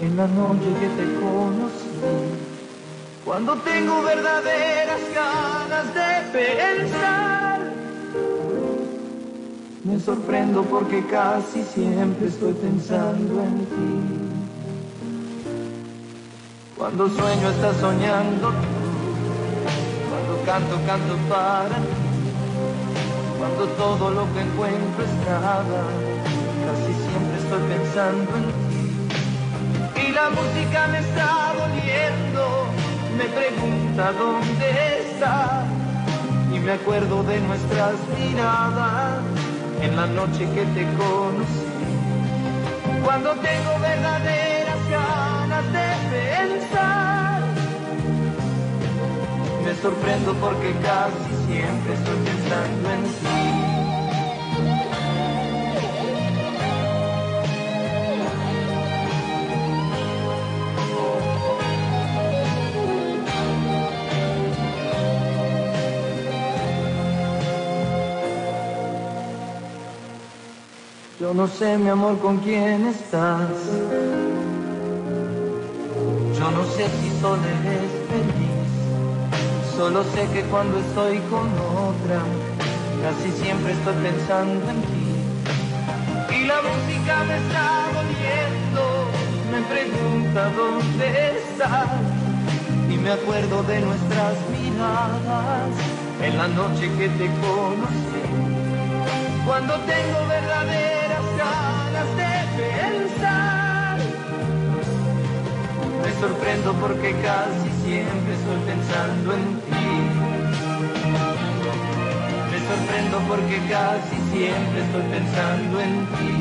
en 0.00 0.16
la 0.16 0.26
noche 0.26 0.68
que 0.80 0.88
te 0.96 1.20
conocí. 1.20 2.37
Cuando 3.28 3.54
tengo 3.56 4.02
verdaderas 4.04 5.00
ganas 5.14 5.92
de 5.92 6.10
pensar, 6.32 7.60
me 9.84 10.00
sorprendo 10.00 10.62
porque 10.62 11.04
casi 11.08 11.62
siempre 11.62 12.28
estoy 12.28 12.54
pensando 12.54 13.42
en 13.42 13.66
ti. 13.66 14.00
Cuando 16.74 17.06
sueño 17.10 17.50
estás 17.50 17.76
soñando 17.76 18.50
cuando 20.08 20.44
canto 20.46 20.80
canto 20.86 21.14
para 21.28 21.76
ti, 21.76 22.08
cuando 23.36 23.66
todo 23.76 24.10
lo 24.10 24.24
que 24.32 24.40
encuentro 24.40 25.04
es 25.04 25.28
nada, 25.28 25.82
casi 26.64 26.94
siempre 27.04 27.36
estoy 27.42 27.60
pensando 27.76 28.36
en 28.38 28.44
ti. 28.70 30.08
Y 30.08 30.12
la 30.12 30.30
música 30.30 30.86
me 30.86 31.00
está 31.00 31.52
doliendo 31.58 32.87
me 33.18 33.24
pregunta 33.24 34.12
dónde 34.12 35.00
está 35.00 35.64
y 36.54 36.58
me 36.60 36.72
acuerdo 36.72 37.24
de 37.24 37.40
nuestras 37.40 37.94
miradas 38.16 39.22
en 39.82 39.96
la 39.96 40.06
noche 40.06 40.46
que 40.54 40.64
te 40.76 40.84
conocí. 40.96 41.66
Cuando 43.04 43.30
tengo 43.32 43.72
verdaderas 43.80 44.82
ganas 44.88 45.64
de 45.72 45.88
pensar, 46.14 47.42
me 49.64 49.74
sorprendo 49.82 50.34
porque 50.34 50.72
casi 50.80 51.30
siempre 51.46 51.94
estoy 51.94 52.18
pensando 52.24 52.90
en 52.92 53.02
ti. 53.02 53.87
Yo 71.20 71.34
no 71.34 71.48
sé, 71.48 71.76
mi 71.78 71.88
amor, 71.88 72.16
con 72.20 72.36
quién 72.38 72.86
estás. 72.86 73.50
Yo 76.38 76.50
no 76.52 76.64
sé 76.64 76.86
si 76.86 77.20
solo 77.20 77.42
eres 77.42 77.90
feliz. 78.08 78.68
Solo 79.76 80.04
sé 80.04 80.28
que 80.32 80.42
cuando 80.42 80.78
estoy 80.78 81.18
con 81.28 81.48
otra, 81.90 82.22
casi 83.02 83.32
siempre 83.32 83.72
estoy 83.72 83.94
pensando 83.94 84.70
en 84.70 84.80
ti. 84.82 86.36
Y 86.36 86.44
la 86.46 86.62
música 86.62 87.24
me 87.24 87.36
está 87.38 87.66
doliendo, 87.98 88.82
me 89.50 89.60
pregunta 89.74 90.50
dónde 90.56 91.06
estás. 91.36 91.88
Y 92.88 92.96
me 92.96 93.10
acuerdo 93.10 93.64
de 93.64 93.80
nuestras 93.80 94.34
miradas 94.52 95.70
en 96.22 96.38
la 96.38 96.46
noche 96.46 96.88
que 96.96 97.08
te 97.08 97.26
conocí. 97.42 98.18
Cuando 99.44 99.74
tengo 99.80 100.28
verdaderas 100.28 101.07
de 101.38 102.34
pensar, 102.58 103.98
sorprendo 106.20 106.72
porque 106.80 107.12
casi 107.22 107.70
siempre 107.84 108.34
estoy 108.34 108.58
pensando 108.66 109.34
en 109.34 109.44
ti. 109.66 109.86
Me 112.50 112.58
sorprendo 112.66 113.16
porque 113.28 113.56
casi 113.68 114.16
siempre 114.32 114.78
estoy 114.82 115.04
pensando 115.14 115.80
en 115.80 115.94
ti. 116.16 116.34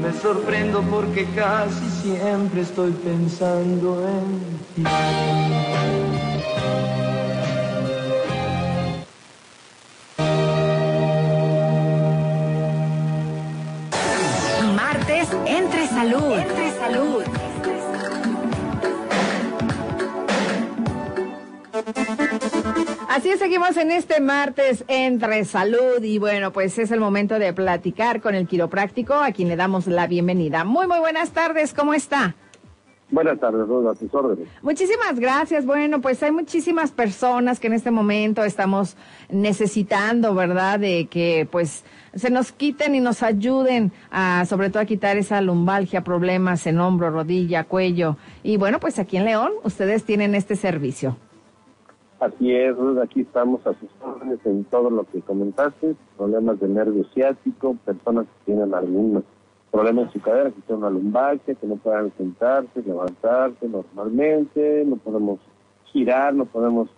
Me 0.00 0.10
sorprendo 0.20 0.82
porque 0.82 1.26
casi 1.34 1.86
siempre 2.02 2.62
estoy 2.62 2.92
pensando 2.92 4.08
en 4.08 4.26
ti. 4.74 6.11
Salud. 15.94 16.38
Entre 16.38 16.72
Salud. 16.72 17.24
Así 23.08 23.30
seguimos 23.36 23.76
en 23.76 23.90
este 23.90 24.20
martes 24.20 24.84
entre 24.88 25.44
salud 25.44 26.02
y 26.02 26.18
bueno, 26.18 26.52
pues 26.52 26.78
es 26.78 26.90
el 26.90 27.00
momento 27.00 27.38
de 27.38 27.52
platicar 27.52 28.22
con 28.22 28.34
el 28.34 28.46
quiropráctico 28.46 29.14
a 29.14 29.32
quien 29.32 29.48
le 29.48 29.56
damos 29.56 29.86
la 29.86 30.06
bienvenida. 30.06 30.64
Muy, 30.64 30.86
muy 30.86 30.98
buenas 30.98 31.30
tardes, 31.32 31.74
¿cómo 31.74 31.92
está? 31.92 32.34
Buenas 33.12 33.38
tardes, 33.38 33.68
Ruth, 33.68 33.86
a 33.86 33.94
tus 33.94 34.12
órdenes. 34.14 34.48
Muchísimas 34.62 35.20
gracias. 35.20 35.66
Bueno, 35.66 36.00
pues 36.00 36.22
hay 36.22 36.32
muchísimas 36.32 36.92
personas 36.92 37.60
que 37.60 37.66
en 37.66 37.74
este 37.74 37.90
momento 37.90 38.42
estamos 38.42 38.96
necesitando, 39.28 40.34
¿verdad? 40.34 40.80
De 40.80 41.08
que 41.08 41.46
pues 41.52 41.84
se 42.14 42.30
nos 42.30 42.52
quiten 42.52 42.94
y 42.94 43.00
nos 43.00 43.22
ayuden 43.22 43.92
a, 44.10 44.46
sobre 44.46 44.70
todo 44.70 44.82
a 44.82 44.86
quitar 44.86 45.18
esa 45.18 45.42
lumbalgia, 45.42 46.02
problemas 46.02 46.66
en 46.66 46.80
hombro, 46.80 47.10
rodilla, 47.10 47.64
cuello. 47.64 48.16
Y 48.42 48.56
bueno, 48.56 48.80
pues 48.80 48.98
aquí 48.98 49.18
en 49.18 49.26
León 49.26 49.52
ustedes 49.62 50.04
tienen 50.04 50.34
este 50.34 50.56
servicio. 50.56 51.18
Así 52.18 52.50
es, 52.54 52.74
aquí 53.02 53.20
estamos 53.20 53.60
a 53.66 53.74
sus 53.74 53.90
órdenes 54.00 54.38
en 54.46 54.64
todo 54.64 54.88
lo 54.88 55.04
que 55.04 55.20
comentaste, 55.20 55.96
problemas 56.16 56.58
de 56.60 56.68
nervio 56.68 57.04
ciático, 57.12 57.76
personas 57.84 58.24
que 58.24 58.52
tienen 58.52 58.72
algún 58.72 59.22
problema 59.72 60.02
en 60.02 60.12
su 60.12 60.20
cadera, 60.20 60.50
que 60.50 60.60
tienen 60.60 60.84
una 60.84 60.90
lumbalgia, 60.90 61.54
que 61.54 61.66
no 61.66 61.76
puedan 61.76 62.12
sentarse, 62.16 62.82
levantarse 62.82 63.66
normalmente, 63.66 64.84
no 64.86 64.96
podemos 64.96 65.40
girar, 65.86 66.34
no 66.34 66.44
podemos 66.44 66.88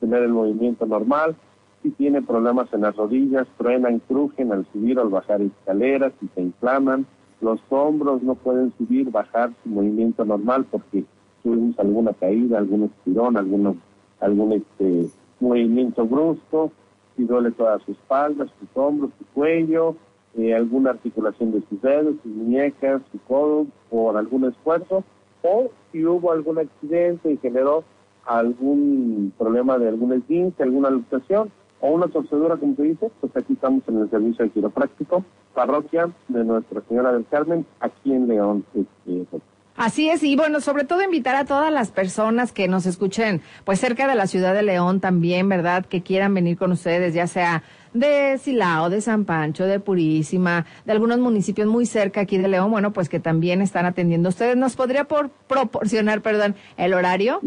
tener 0.00 0.24
el 0.24 0.32
movimiento 0.32 0.84
normal. 0.84 1.36
Si 1.82 1.90
tiene 1.90 2.20
problemas 2.22 2.72
en 2.72 2.82
las 2.82 2.96
rodillas, 2.96 3.46
truenan, 3.56 4.00
crujen 4.00 4.52
al 4.52 4.66
subir 4.72 4.98
o 4.98 5.02
al 5.02 5.10
bajar 5.10 5.40
escaleras, 5.40 6.12
si 6.20 6.28
se 6.34 6.42
inflaman, 6.42 7.06
los 7.40 7.60
hombros 7.68 8.22
no 8.22 8.34
pueden 8.34 8.72
subir, 8.76 9.10
bajar 9.10 9.52
su 9.62 9.68
movimiento 9.68 10.24
normal 10.24 10.66
porque 10.70 11.04
tuvimos 11.42 11.78
alguna 11.78 12.14
caída, 12.14 12.58
algún 12.58 12.84
estirón, 12.84 13.36
alguna 13.36 13.74
algún 14.20 14.52
este, 14.52 15.10
movimiento 15.40 16.06
brusco, 16.06 16.72
si 17.16 17.24
duele 17.24 17.50
toda 17.52 17.78
su 17.80 17.92
espalda, 17.92 18.46
sus 18.58 18.68
hombros, 18.74 19.10
su 19.18 19.24
cuello, 19.26 19.94
eh, 20.36 20.54
alguna 20.54 20.90
articulación 20.90 21.52
de 21.52 21.62
sus 21.68 21.80
dedos, 21.80 22.16
sus 22.22 22.32
muñecas, 22.32 23.02
su 23.12 23.18
codo, 23.20 23.66
por 23.90 24.16
algún 24.16 24.44
esfuerzo, 24.46 25.04
o 25.42 25.70
si 25.92 26.04
hubo 26.04 26.32
algún 26.32 26.58
accidente 26.58 27.32
y 27.32 27.36
generó 27.38 27.84
algún 28.26 29.32
problema 29.38 29.78
de 29.78 29.88
algún 29.88 30.12
esguince, 30.12 30.62
alguna 30.62 30.90
luxación, 30.90 31.50
o 31.80 31.90
una 31.90 32.08
torcedura, 32.08 32.56
como 32.56 32.74
se 32.76 32.82
dice, 32.82 33.10
pues 33.20 33.36
aquí 33.36 33.52
estamos 33.52 33.82
en 33.88 33.98
el 33.98 34.10
servicio 34.10 34.44
de 34.44 34.50
quiropráctico, 34.50 35.24
parroquia 35.54 36.08
de 36.28 36.44
Nuestra 36.44 36.80
Señora 36.88 37.12
del 37.12 37.26
Carmen, 37.26 37.66
aquí 37.80 38.12
en 38.12 38.26
León. 38.26 38.64
Este, 38.74 39.38
Así 39.76 40.08
es, 40.08 40.22
y 40.22 40.36
bueno, 40.36 40.60
sobre 40.60 40.84
todo 40.84 41.02
invitar 41.02 41.34
a 41.34 41.44
todas 41.44 41.72
las 41.72 41.90
personas 41.90 42.52
que 42.52 42.68
nos 42.68 42.86
escuchen, 42.86 43.42
pues 43.64 43.80
cerca 43.80 44.06
de 44.06 44.14
la 44.14 44.28
ciudad 44.28 44.54
de 44.54 44.62
León 44.62 45.00
también, 45.00 45.48
¿verdad? 45.48 45.84
Que 45.84 46.00
quieran 46.00 46.32
venir 46.32 46.56
con 46.56 46.70
ustedes, 46.70 47.12
ya 47.12 47.26
sea 47.26 47.64
de 47.94 48.36
Silao, 48.38 48.90
de 48.90 49.00
San 49.00 49.24
Pancho, 49.24 49.64
de 49.64 49.80
Purísima, 49.80 50.66
de 50.84 50.92
algunos 50.92 51.18
municipios 51.18 51.66
muy 51.66 51.86
cerca 51.86 52.20
aquí 52.20 52.36
de 52.36 52.48
León, 52.48 52.70
bueno, 52.70 52.92
pues 52.92 53.08
que 53.08 53.20
también 53.20 53.62
están 53.62 53.86
atendiendo. 53.86 54.28
¿Ustedes 54.28 54.56
nos 54.56 54.76
podría 54.76 55.04
por 55.04 55.30
proporcionar, 55.30 56.20
perdón, 56.20 56.56
el 56.76 56.92
horario? 56.92 57.40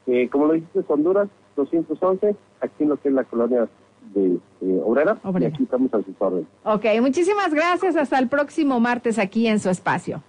Eh, 0.06 0.28
como 0.28 0.46
lo 0.46 0.54
dijiste, 0.54 0.84
Honduras 0.88 1.28
211, 1.56 2.34
aquí 2.60 2.82
en 2.82 2.88
lo 2.88 2.96
que 2.96 3.08
es 3.08 3.14
la 3.14 3.24
colonia 3.24 3.68
de 4.12 4.38
eh, 4.60 4.82
obrera, 4.84 5.18
Obrera. 5.22 5.48
y 5.50 5.52
aquí 5.54 5.62
estamos 5.62 5.94
a 5.94 6.02
sus 6.02 6.14
órdenes. 6.18 6.46
Ok, 6.64 6.84
muchísimas 7.00 7.54
gracias. 7.54 7.96
Hasta 7.96 8.18
el 8.18 8.28
próximo 8.28 8.80
martes 8.80 9.18
aquí 9.18 9.46
en 9.46 9.60
su 9.60 9.70
espacio. 9.70 10.22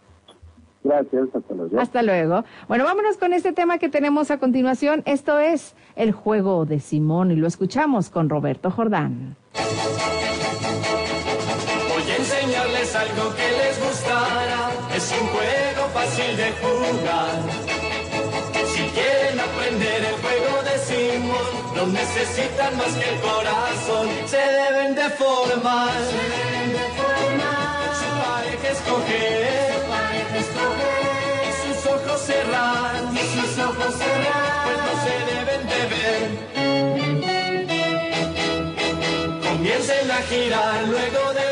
Gracias, 0.83 1.27
hasta 1.33 1.53
luego. 1.55 1.79
Hasta 1.79 2.03
luego. 2.03 2.43
Bueno, 2.67 2.83
vámonos 2.83 3.17
con 3.17 3.33
este 3.33 3.53
tema 3.53 3.79
que 3.79 3.89
tenemos 3.89 4.29
a 4.29 4.37
continuación. 4.37 5.01
Esto 5.05 5.39
es 5.39 5.75
el 5.95 6.11
juego 6.11 6.65
de 6.65 6.79
Simón 6.79 7.31
y 7.31 7.35
lo 7.35 7.47
escuchamos 7.47 8.11
con 8.11 8.29
Roberto 8.29 8.69
Jordán. 8.69 9.35
Algo 13.05 13.25
que 13.35 13.47
les 13.59 13.75
gustará. 13.85 14.63
Es 14.95 15.05
un 15.19 15.27
juego 15.27 15.83
fácil 15.93 16.31
de 16.37 16.49
jugar. 16.61 17.35
Si 18.73 18.83
quieren 18.97 19.39
aprender 19.39 19.99
el 20.11 20.17
juego 20.23 20.53
de 20.67 20.75
Simón, 20.87 21.51
no 21.75 21.83
necesitan 21.87 22.71
más 22.77 22.93
que 22.99 23.07
el 23.13 23.19
corazón. 23.21 24.07
Se 24.25 24.43
deben 24.59 24.95
de 24.95 25.07
formar. 25.21 25.93
Su 27.99 28.07
pareja 28.23 28.67
escoger. 28.77 29.73
Y 31.47 31.51
sus 31.61 31.79
ojos 31.95 32.19
cerrar. 32.21 32.95
Y 33.13 33.23
sus 33.35 33.51
ojos 33.69 33.91
cerrar. 34.01 34.55
Pues 34.65 34.77
no 34.87 34.93
se 35.05 35.15
deben 35.31 35.61
de 35.73 35.81
ver. 35.93 36.27
Comiencen 39.45 40.07
a 40.11 40.19
girar, 40.29 40.79
luego 40.87 41.21
deben 41.33 41.44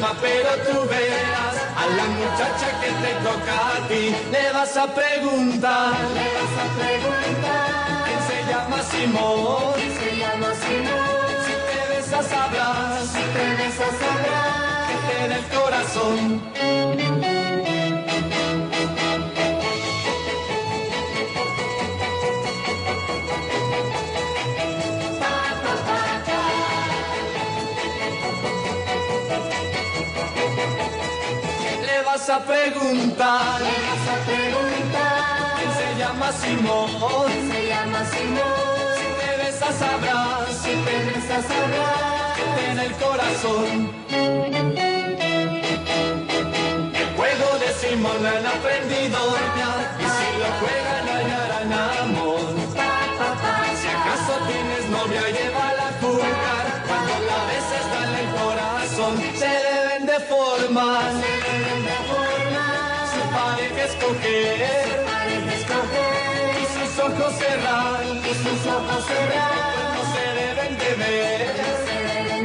misma, 0.00 0.16
pero 0.20 0.50
tú 0.64 0.88
verás 0.88 1.56
a 1.76 1.86
la 1.96 2.04
muchacha 2.04 2.68
que 2.80 2.90
te 3.02 3.12
toca 3.22 3.56
a 3.76 3.88
ti. 3.88 4.14
Le 4.30 4.52
vas 4.52 4.76
a 4.76 4.86
preguntar, 4.94 5.94
le 6.14 6.26
vas 6.36 6.54
a 6.60 6.66
preguntar, 6.80 8.04
¿quién 8.06 8.20
se 8.28 8.38
llama 8.50 8.82
Simón? 8.82 9.72
¿Quién 9.76 9.92
se 9.98 10.16
llama 10.16 10.48
Simón? 10.62 11.30
Si 11.46 11.54
te 11.68 11.94
besas 11.94 12.26
sabrás, 12.26 13.06
si 13.06 13.22
te 13.34 13.44
besas 13.62 13.94
sabrás, 14.00 14.88
que 14.88 14.96
te 15.06 15.28
da 15.28 15.36
el 15.36 15.46
corazón. 15.46 17.29
Vas 32.20 32.28
a 32.30 32.38
preguntar, 32.40 33.60
Me 33.60 33.76
vas 33.86 34.06
a 34.12 34.16
preguntar, 34.26 35.56
¿quién 35.56 35.72
se 35.72 35.88
llama 35.98 36.32
Simón? 36.32 37.30
se 37.50 37.60
llama 37.68 38.00
Simón. 38.12 38.68
Si 38.96 39.06
te 39.18 39.30
besas 39.42 39.74
sabrás, 39.76 40.48
Si 40.62 40.72
te 40.84 40.96
besas 41.06 41.44
sabrás 41.46 42.36
que 42.36 42.44
tiene 42.60 42.82
el 42.86 42.94
corazón. 43.04 43.70
El 47.00 47.08
juego 47.16 47.48
de 47.58 47.68
Simón 47.80 48.22
lo 48.22 48.28
han 48.28 48.46
aprendido 48.46 49.18
ya, 49.58 49.72
y 49.98 50.06
si 50.16 50.28
lo 50.42 50.50
juegan 50.60 51.06
hallarán 51.08 51.72
amor. 52.02 52.50
Si 53.80 53.88
acaso 53.88 54.32
tienes 54.46 54.84
novia, 54.90 55.24
llévala 55.36 55.88
a 55.88 55.92
jugar, 56.02 56.64
cuando 56.86 57.14
la 57.28 57.40
beses 57.50 57.84
dale 57.94 58.18
el 58.24 58.30
corazón. 58.40 59.12
Se 59.38 59.48
deben 59.48 60.02
de 60.06 60.18
formar, 60.20 61.12
escoger, 64.10 64.86
y 66.60 66.64
sus 66.74 66.98
ojos 66.98 67.32
cerrar, 67.38 68.02
y 68.04 68.34
sus 68.34 68.66
ojos 68.66 69.04
cerrar, 69.06 69.52
no 69.94 70.02
se 70.14 70.24
deben 70.40 70.72
de 70.78 70.90
ver. 71.02 71.40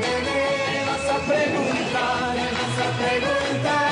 Me 0.02 0.80
vas 0.86 1.08
a 1.10 1.18
preguntar, 1.26 2.36
me 2.36 2.50
vas 2.58 2.78
a 2.86 2.90
preguntar, 3.02 3.90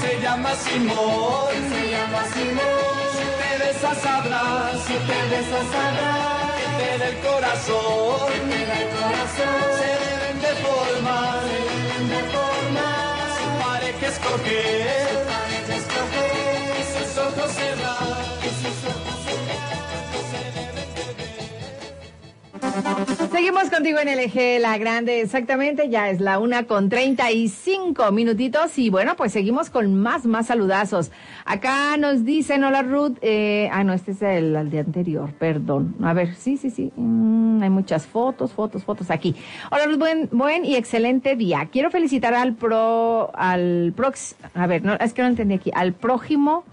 se 0.00 0.12
llama 0.20 0.52
Simón, 0.54 1.54
Se 1.72 1.90
llama 1.90 2.22
Simón. 2.32 3.08
si 3.14 3.24
te 3.40 3.50
besas 3.64 3.98
sabrás, 3.98 4.76
Si 4.86 4.94
te 4.94 5.18
besas 5.30 5.66
sabrás 5.72 6.52
que 6.58 6.66
te 6.78 6.90
da 6.98 7.06
el 7.08 7.16
corazón, 7.18 8.30
que 8.50 8.60
da 8.66 8.76
el 8.80 8.88
corazón. 8.96 9.60
se 9.78 9.90
deben 10.04 10.36
de 10.40 10.52
formar, 10.64 11.42
de 12.12 12.20
formar 12.32 13.26
su 13.38 13.46
pareja 13.64 14.06
escoger, 14.06 15.08
pareja 15.26 15.74
escoger. 15.76 16.57
Seguimos 23.30 23.70
contigo 23.70 23.98
en 24.00 24.08
LG 24.08 24.60
La 24.60 24.78
Grande, 24.78 25.20
exactamente, 25.20 25.88
ya 25.88 26.10
es 26.10 26.20
la 26.20 26.38
una 26.38 26.64
con 26.64 26.88
treinta 26.88 27.30
y 27.30 27.48
cinco 27.48 28.10
minutitos 28.12 28.78
y 28.78 28.90
bueno, 28.90 29.16
pues 29.16 29.32
seguimos 29.32 29.70
con 29.70 29.94
más, 29.94 30.26
más 30.26 30.46
saludazos. 30.46 31.10
Acá 31.44 31.96
nos 31.96 32.24
dicen, 32.24 32.64
hola 32.64 32.82
Ruth, 32.82 33.16
eh, 33.20 33.68
ah 33.72 33.84
no, 33.84 33.92
este 33.92 34.12
es 34.12 34.22
el, 34.22 34.56
el 34.56 34.70
de 34.70 34.80
anterior, 34.80 35.32
perdón. 35.38 35.96
A 36.02 36.12
ver, 36.12 36.34
sí, 36.34 36.56
sí, 36.56 36.70
sí, 36.70 36.92
mm, 36.96 37.62
hay 37.62 37.70
muchas 37.70 38.06
fotos, 38.06 38.52
fotos, 38.52 38.84
fotos 38.84 39.10
aquí. 39.10 39.36
Hola 39.70 39.86
Ruth, 39.86 39.98
buen, 39.98 40.28
buen 40.32 40.64
y 40.64 40.76
excelente 40.76 41.36
día. 41.36 41.68
Quiero 41.70 41.90
felicitar 41.90 42.34
al 42.34 42.54
pro, 42.54 43.30
al 43.34 43.92
prox, 43.96 44.36
a 44.54 44.66
ver, 44.66 44.82
es 45.00 45.12
que 45.12 45.22
no 45.22 45.28
entendí 45.28 45.54
aquí, 45.54 45.70
al 45.74 45.92
prójimo, 45.94 46.64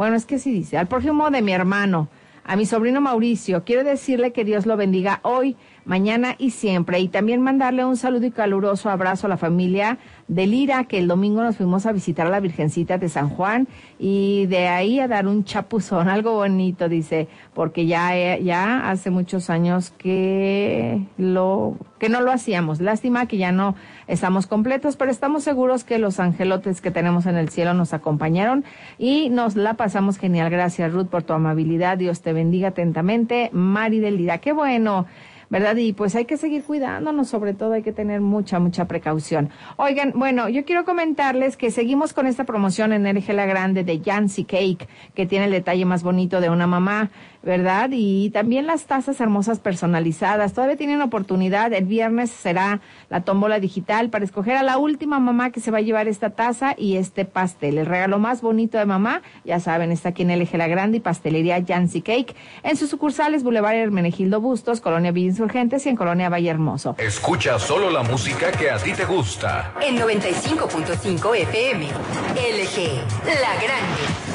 bueno, 0.00 0.16
es 0.16 0.24
que 0.24 0.38
sí 0.38 0.50
dice, 0.50 0.78
al 0.78 0.88
prójimo 0.88 1.30
de 1.30 1.42
mi 1.42 1.52
hermano 1.52 2.08
a 2.42 2.56
mi 2.56 2.64
sobrino 2.64 3.02
Mauricio. 3.02 3.64
Quiero 3.66 3.84
decirle 3.84 4.32
que 4.32 4.46
Dios 4.46 4.64
lo 4.64 4.78
bendiga 4.78 5.20
hoy, 5.24 5.58
mañana 5.84 6.34
y 6.38 6.50
siempre. 6.50 7.00
Y 7.00 7.08
también 7.08 7.40
mandarle 7.42 7.84
un 7.84 7.96
saludo 7.96 8.26
y 8.26 8.30
caluroso 8.30 8.90
abrazo 8.90 9.26
a 9.26 9.30
la 9.30 9.36
familia 9.36 9.98
de 10.28 10.46
Lira, 10.46 10.84
que 10.84 10.98
el 10.98 11.08
domingo 11.08 11.42
nos 11.42 11.56
fuimos 11.56 11.86
a 11.86 11.92
visitar 11.92 12.26
a 12.26 12.30
la 12.30 12.40
Virgencita 12.40 12.98
de 12.98 13.08
San 13.08 13.28
Juan 13.30 13.66
y 13.98 14.46
de 14.46 14.68
ahí 14.68 15.00
a 15.00 15.08
dar 15.08 15.26
un 15.26 15.44
chapuzón, 15.44 16.08
algo 16.10 16.34
bonito, 16.34 16.88
dice, 16.88 17.28
porque 17.54 17.86
ya, 17.86 18.16
eh, 18.16 18.42
ya 18.42 18.90
hace 18.90 19.10
muchos 19.10 19.50
años 19.50 19.90
que 19.90 21.02
lo, 21.18 21.76
que 21.98 22.08
no 22.08 22.20
lo 22.20 22.32
hacíamos. 22.32 22.80
Lástima 22.80 23.26
que 23.26 23.38
ya 23.38 23.52
no 23.52 23.74
estamos 24.06 24.46
completos, 24.46 24.96
pero 24.96 25.10
estamos 25.10 25.44
seguros 25.44 25.84
que 25.84 25.98
los 25.98 26.20
angelotes 26.20 26.80
que 26.80 26.90
tenemos 26.90 27.26
en 27.26 27.36
el 27.36 27.48
cielo 27.48 27.74
nos 27.74 27.92
acompañaron 27.92 28.64
y 28.98 29.30
nos 29.30 29.56
la 29.56 29.74
pasamos 29.74 30.18
genial. 30.18 30.50
Gracias, 30.50 30.92
Ruth, 30.92 31.08
por 31.08 31.22
tu 31.22 31.32
amabilidad. 31.32 31.98
Dios 31.98 32.22
te 32.22 32.32
bendiga 32.32 32.68
atentamente. 32.68 33.50
Mari 33.52 34.00
del 34.00 34.16
Lira, 34.16 34.38
qué 34.38 34.52
bueno. 34.52 35.06
¿Verdad? 35.50 35.76
Y 35.76 35.92
pues 35.92 36.14
hay 36.14 36.24
que 36.24 36.36
seguir 36.36 36.62
cuidándonos, 36.62 37.28
sobre 37.28 37.52
todo 37.54 37.72
hay 37.72 37.82
que 37.82 37.92
tener 37.92 38.20
mucha, 38.20 38.60
mucha 38.60 38.86
precaución. 38.86 39.50
Oigan, 39.76 40.12
bueno, 40.14 40.48
yo 40.48 40.64
quiero 40.64 40.84
comentarles 40.84 41.56
que 41.56 41.72
seguimos 41.72 42.12
con 42.12 42.26
esta 42.26 42.44
promoción 42.44 42.92
en 42.92 43.04
RG 43.04 43.32
La 43.34 43.46
Grande 43.46 43.82
de 43.84 44.00
Yancy 44.00 44.44
Cake, 44.44 44.88
que 45.14 45.26
tiene 45.26 45.46
el 45.46 45.50
detalle 45.50 45.84
más 45.84 46.04
bonito 46.04 46.40
de 46.40 46.48
una 46.50 46.68
mamá, 46.68 47.10
¿verdad? 47.42 47.90
Y 47.92 48.30
también 48.30 48.66
las 48.66 48.84
tazas 48.84 49.20
hermosas 49.20 49.60
personalizadas. 49.60 50.52
Todavía 50.52 50.76
tienen 50.76 51.00
oportunidad. 51.00 51.72
El 51.72 51.86
viernes 51.86 52.30
será 52.30 52.80
la 53.08 53.22
tómbola 53.22 53.60
digital 53.60 54.10
para 54.10 54.24
escoger 54.24 54.56
a 54.56 54.62
la 54.62 54.78
última 54.78 55.18
mamá 55.18 55.50
que 55.50 55.60
se 55.60 55.70
va 55.70 55.78
a 55.78 55.82
llevar 55.82 56.08
esta 56.08 56.30
taza 56.30 56.74
y 56.76 56.96
este 56.96 57.24
pastel. 57.24 57.78
El 57.78 57.86
regalo 57.86 58.18
más 58.18 58.42
bonito 58.42 58.78
de 58.78 58.86
mamá, 58.86 59.22
ya 59.44 59.60
saben, 59.60 59.92
está 59.92 60.10
aquí 60.10 60.22
en 60.22 60.38
LG 60.38 60.56
La 60.56 60.68
Grande 60.68 60.98
y 60.98 61.00
Pastelería 61.00 61.58
Yancy 61.58 62.02
Cake. 62.02 62.34
En 62.62 62.76
sus 62.76 62.90
sucursales, 62.90 63.42
Boulevard 63.42 63.76
Hermenegildo 63.76 64.40
Bustos, 64.40 64.80
Colonia 64.80 65.12
Villa 65.12 65.28
Insurgentes 65.28 65.86
y 65.86 65.88
en 65.88 65.96
Colonia 65.96 66.28
Valle 66.28 66.50
Hermoso. 66.50 66.96
Escucha 66.98 67.58
solo 67.58 67.90
la 67.90 68.02
música 68.02 68.50
que 68.52 68.70
a 68.70 68.78
ti 68.78 68.92
te 68.92 69.04
gusta. 69.04 69.74
En 69.80 69.96
95.5 69.96 71.36
FM. 71.36 71.86
LG, 71.86 72.80
la 73.26 73.54
grande. 73.62 74.29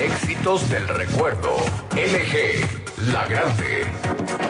Éxitos 0.00 0.70
del 0.70 0.86
recuerdo. 0.86 1.56
LG, 1.92 3.12
la 3.12 3.26
grande. 3.26 4.47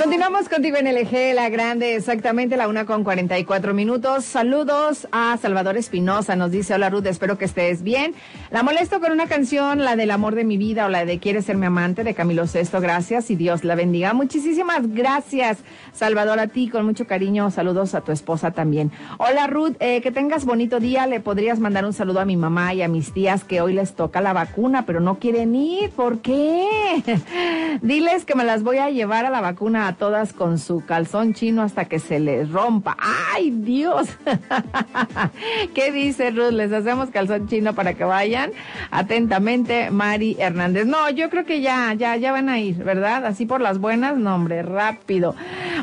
Continuamos 0.00 0.48
contigo 0.48 0.78
en 0.78 0.86
LG, 0.86 1.34
la 1.34 1.50
grande, 1.50 1.96
exactamente 1.96 2.56
la 2.56 2.66
una 2.66 2.86
con 2.86 3.04
44 3.04 3.74
minutos. 3.74 4.24
Saludos 4.24 5.06
a 5.12 5.36
Salvador 5.36 5.76
Espinosa, 5.76 6.34
nos 6.34 6.50
dice, 6.50 6.72
hola 6.72 6.88
Ruth, 6.88 7.04
espero 7.04 7.36
que 7.36 7.44
estés 7.44 7.82
bien. 7.82 8.14
La 8.50 8.62
molesto 8.62 8.98
con 9.00 9.12
una 9.12 9.26
canción, 9.26 9.84
la 9.84 9.96
del 9.96 10.10
amor 10.10 10.34
de 10.34 10.44
mi 10.44 10.56
vida 10.56 10.86
o 10.86 10.88
la 10.88 11.04
de 11.04 11.18
Quieres 11.18 11.44
ser 11.44 11.58
mi 11.58 11.66
amante 11.66 12.04
de 12.04 12.14
Camilo 12.14 12.46
Sesto, 12.46 12.80
gracias 12.80 13.30
y 13.30 13.36
Dios 13.36 13.64
la 13.64 13.74
bendiga. 13.74 14.14
Muchísimas 14.14 14.88
gracias, 14.94 15.58
Salvador, 15.92 16.40
a 16.40 16.46
ti, 16.46 16.70
con 16.70 16.86
mucho 16.86 17.06
cariño. 17.06 17.50
Saludos 17.50 17.94
a 17.94 18.00
tu 18.00 18.12
esposa 18.12 18.52
también. 18.52 18.92
Hola 19.18 19.46
Ruth, 19.46 19.76
eh, 19.80 20.00
que 20.00 20.10
tengas 20.10 20.46
bonito 20.46 20.80
día. 20.80 21.06
Le 21.06 21.20
podrías 21.20 21.60
mandar 21.60 21.84
un 21.84 21.92
saludo 21.92 22.20
a 22.20 22.24
mi 22.24 22.38
mamá 22.38 22.72
y 22.72 22.80
a 22.80 22.88
mis 22.88 23.12
tías 23.12 23.44
que 23.44 23.60
hoy 23.60 23.74
les 23.74 23.94
toca 23.94 24.22
la 24.22 24.32
vacuna, 24.32 24.86
pero 24.86 25.00
no 25.00 25.18
quieren 25.18 25.54
ir. 25.54 25.90
¿Por 25.90 26.20
qué? 26.20 26.66
Diles 27.82 28.24
que 28.24 28.34
me 28.34 28.44
las 28.44 28.62
voy 28.62 28.69
a 28.78 28.90
llevar 28.90 29.26
a 29.26 29.30
la 29.30 29.40
vacuna 29.40 29.88
a 29.88 29.96
todas 29.96 30.32
con 30.32 30.58
su 30.58 30.84
calzón 30.84 31.34
chino 31.34 31.62
hasta 31.62 31.86
que 31.86 31.98
se 31.98 32.20
les 32.20 32.50
rompa. 32.50 32.96
¡Ay, 33.34 33.50
Dios! 33.50 34.08
¿Qué 35.74 35.92
dice 35.92 36.30
Ruth? 36.30 36.52
¿Les 36.52 36.72
hacemos 36.72 37.10
calzón 37.10 37.48
chino 37.48 37.74
para 37.74 37.94
que 37.94 38.04
vayan? 38.04 38.52
Atentamente, 38.90 39.90
Mari 39.90 40.36
Hernández. 40.38 40.86
No, 40.86 41.10
yo 41.10 41.30
creo 41.30 41.44
que 41.44 41.60
ya, 41.60 41.92
ya, 41.94 42.16
ya 42.16 42.32
van 42.32 42.48
a 42.48 42.58
ir, 42.58 42.82
¿verdad? 42.82 43.24
Así 43.26 43.46
por 43.46 43.60
las 43.60 43.78
buenas, 43.78 44.16
no, 44.16 44.34
hombre, 44.34 44.62
rápido. 44.62 45.34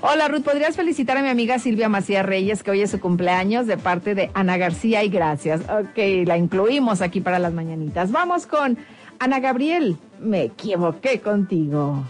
Hola, 0.01 0.27
Ruth, 0.27 0.43
¿podrías 0.43 0.75
felicitar 0.75 1.17
a 1.17 1.21
mi 1.21 1.29
amiga 1.29 1.59
Silvia 1.59 1.89
Macías 1.89 2.25
Reyes, 2.25 2.63
que 2.63 2.71
hoy 2.71 2.81
es 2.81 2.91
su 2.91 2.99
cumpleaños, 2.99 3.67
de 3.67 3.77
parte 3.77 4.15
de 4.15 4.31
Ana 4.33 4.57
García 4.57 5.03
y 5.03 5.09
gracias. 5.09 5.61
Ok, 5.61 6.25
la 6.25 6.37
incluimos 6.37 7.01
aquí 7.01 7.21
para 7.21 7.39
las 7.39 7.53
mañanitas. 7.53 8.11
Vamos 8.11 8.45
con 8.45 8.77
Ana 9.19 9.39
Gabriel. 9.39 9.97
Me 10.19 10.43
equivoqué 10.43 11.19
contigo. 11.19 12.03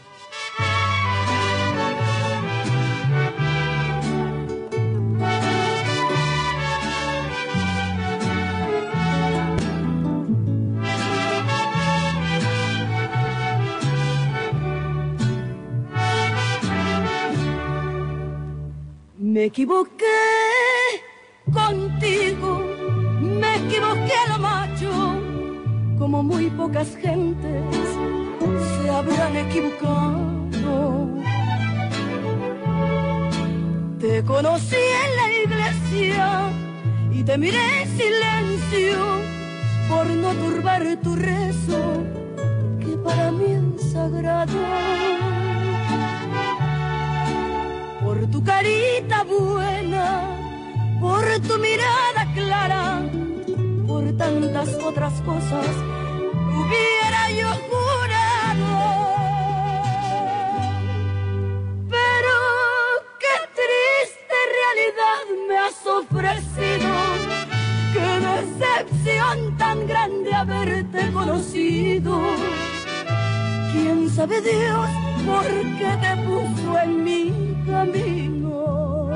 Me 19.38 19.45
equivoqué 19.45 20.19
contigo, 21.53 22.59
me 23.22 23.57
equivoqué 23.57 24.14
a 24.26 24.30
lo 24.30 24.39
macho, 24.39 24.91
como 25.99 26.23
muy 26.23 26.49
pocas 26.49 26.95
gentes 26.95 27.64
se 28.81 28.89
habrán 28.89 29.38
equivocado. 29.38 31.07
Te 33.99 34.23
conocí 34.23 34.84
en 35.05 35.11
la 35.19 35.27
iglesia 35.45 36.49
y 37.11 37.23
te 37.23 37.38
miré 37.38 37.84
en 37.84 37.89
silencio 37.95 38.97
por 39.88 40.07
no 40.07 40.31
turbar 40.34 40.84
tu 41.03 41.15
rezo, 41.15 42.03
que 42.80 42.97
para 43.05 43.31
mí 43.31 43.53
es 43.77 43.91
sagrado 43.91 45.47
por 48.18 48.31
tu 48.31 48.44
carita 48.44 49.23
buena, 49.23 50.38
por 50.99 51.23
tu 51.41 51.57
mirada 51.60 52.26
clara, 52.34 53.02
por 53.85 54.03
tantas 54.18 54.69
otras 54.84 55.14
cosas 55.22 55.68
hubiera 56.60 57.30
yo 57.39 57.49
jurado. 57.69 58.69
Pero 61.89 62.35
qué 63.22 63.35
triste 63.60 64.38
realidad 64.57 65.23
me 65.48 65.57
has 65.57 65.85
ofrecido, 65.85 66.89
que 67.94 69.57
tan 69.57 69.88
grande 69.88 70.34
haberte 70.34 71.11
conocido. 71.11 72.66
¿Quién 73.72 74.10
sabe 74.10 74.41
Dios 74.41 74.89
por 75.26 75.45
qué 75.77 75.91
te 76.02 76.11
puso 76.26 76.80
en 76.80 77.03
mi 77.03 77.56
camino? 77.65 79.11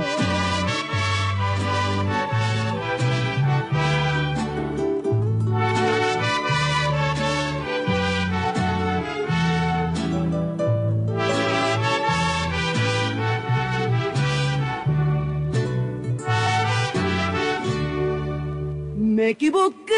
Me 18.95 19.29
equivoqué 19.29 19.93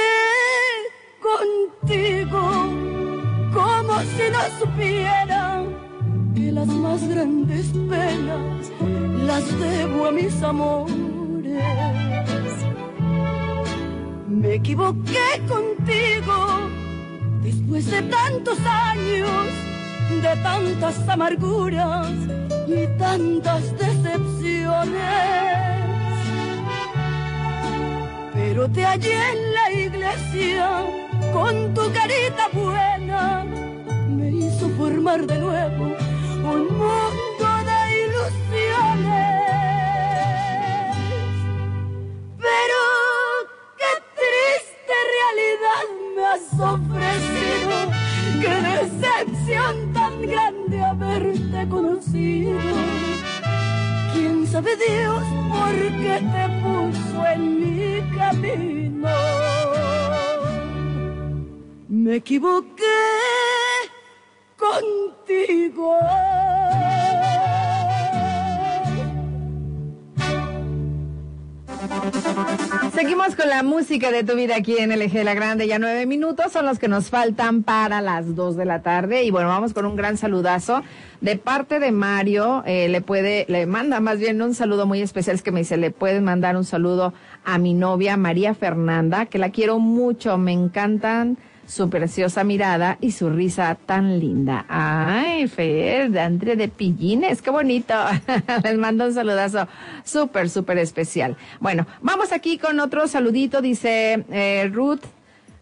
contigo, 1.22 2.42
como 3.54 4.00
si 4.00 4.26
no 4.32 4.42
supiera 4.60 5.64
que 6.36 6.52
las 6.52 6.68
más 6.68 7.08
grandes 7.08 7.68
penas 7.90 8.72
las 9.28 9.60
debo 9.60 10.08
a 10.08 10.12
mis 10.12 10.42
amores. 10.42 10.94
Me 14.28 14.56
equivoqué 14.56 15.42
contigo 15.48 16.70
después 17.44 17.90
de 17.90 18.02
tantos 18.02 18.60
años, 18.66 19.48
de 20.10 20.42
tantas 20.42 21.08
amarguras 21.08 22.12
y 22.68 22.88
tantas 22.98 23.78
decepciones 23.78 25.44
pero 28.34 28.68
te 28.70 28.84
hallé 28.84 29.14
en 29.32 29.54
la 29.54 29.72
iglesia 29.72 31.03
con 31.34 31.74
tu 31.74 31.82
carita 31.92 32.48
buena. 32.54 33.46
Me 34.08 34.30
hizo 34.30 34.70
formar 34.78 35.26
de 35.26 35.40
nuevo 35.40 35.86
un 36.44 36.78
de 74.00 74.24
tu 74.24 74.36
vida 74.36 74.56
aquí 74.56 74.78
en 74.80 74.90
LG 74.90 75.24
La 75.24 75.36
Grande. 75.36 75.68
Ya 75.68 75.78
nueve 75.78 76.08
minutos 76.08 76.52
son 76.52 76.66
los 76.66 76.80
que 76.80 76.88
nos 76.88 77.12
faltan 77.12 77.62
para 77.62 78.02
las 78.02 78.36
dos 78.36 78.56
de 78.56 78.66
la 78.66 78.82
tarde. 78.82 79.24
Y 79.24 79.30
bueno, 79.30 79.50
vamos 79.50 79.74
con 79.74 79.86
un 79.86 79.96
gran 79.96 80.18
saludazo 80.18 80.82
de 81.22 81.38
parte 81.38 81.80
de 81.80 81.92
Mario. 81.92 82.64
eh, 82.66 82.90
le 82.90 83.02
puede, 83.02 83.46
le 83.50 83.68
manda 83.68 84.00
más 84.00 84.18
bien 84.18 84.42
un 84.42 84.56
saludo 84.56 84.88
muy 84.88 85.00
especial. 85.04 85.36
Es 85.36 85.44
que 85.44 85.52
me 85.52 85.60
dice, 85.60 85.78
le 85.78 85.92
pueden 85.92 86.24
mandar 86.24 86.58
un 86.58 86.66
saludo 86.66 87.14
a 87.46 87.60
mi 87.60 87.76
novia 87.76 88.18
María 88.18 88.56
Fernanda, 88.56 89.28
que 89.28 89.38
la 89.38 89.52
quiero 89.52 89.78
mucho. 89.78 90.40
Me 90.40 90.54
encantan 90.54 91.38
su 91.66 91.90
preciosa 91.90 92.44
mirada 92.44 92.98
y 93.02 93.12
su 93.12 93.30
risa 93.30 93.76
tan 93.76 94.20
linda. 94.20 94.66
Ay, 94.68 95.48
Fer, 95.48 96.12
de 96.12 96.20
André 96.20 96.56
de 96.56 96.68
Pillines, 96.68 97.42
qué 97.42 97.50
bonito. 97.50 97.94
Les 98.64 98.78
mando 98.78 99.06
un 99.06 99.14
saludazo 99.14 99.68
súper, 100.04 100.50
súper 100.50 100.78
especial. 100.78 101.38
Bueno, 101.60 101.88
vamos 102.02 102.32
aquí 102.32 102.58
con 102.58 102.80
otro 102.80 103.08
saludito, 103.08 103.62
dice 103.62 104.26
eh, 104.30 104.70
Ruth. 104.72 105.02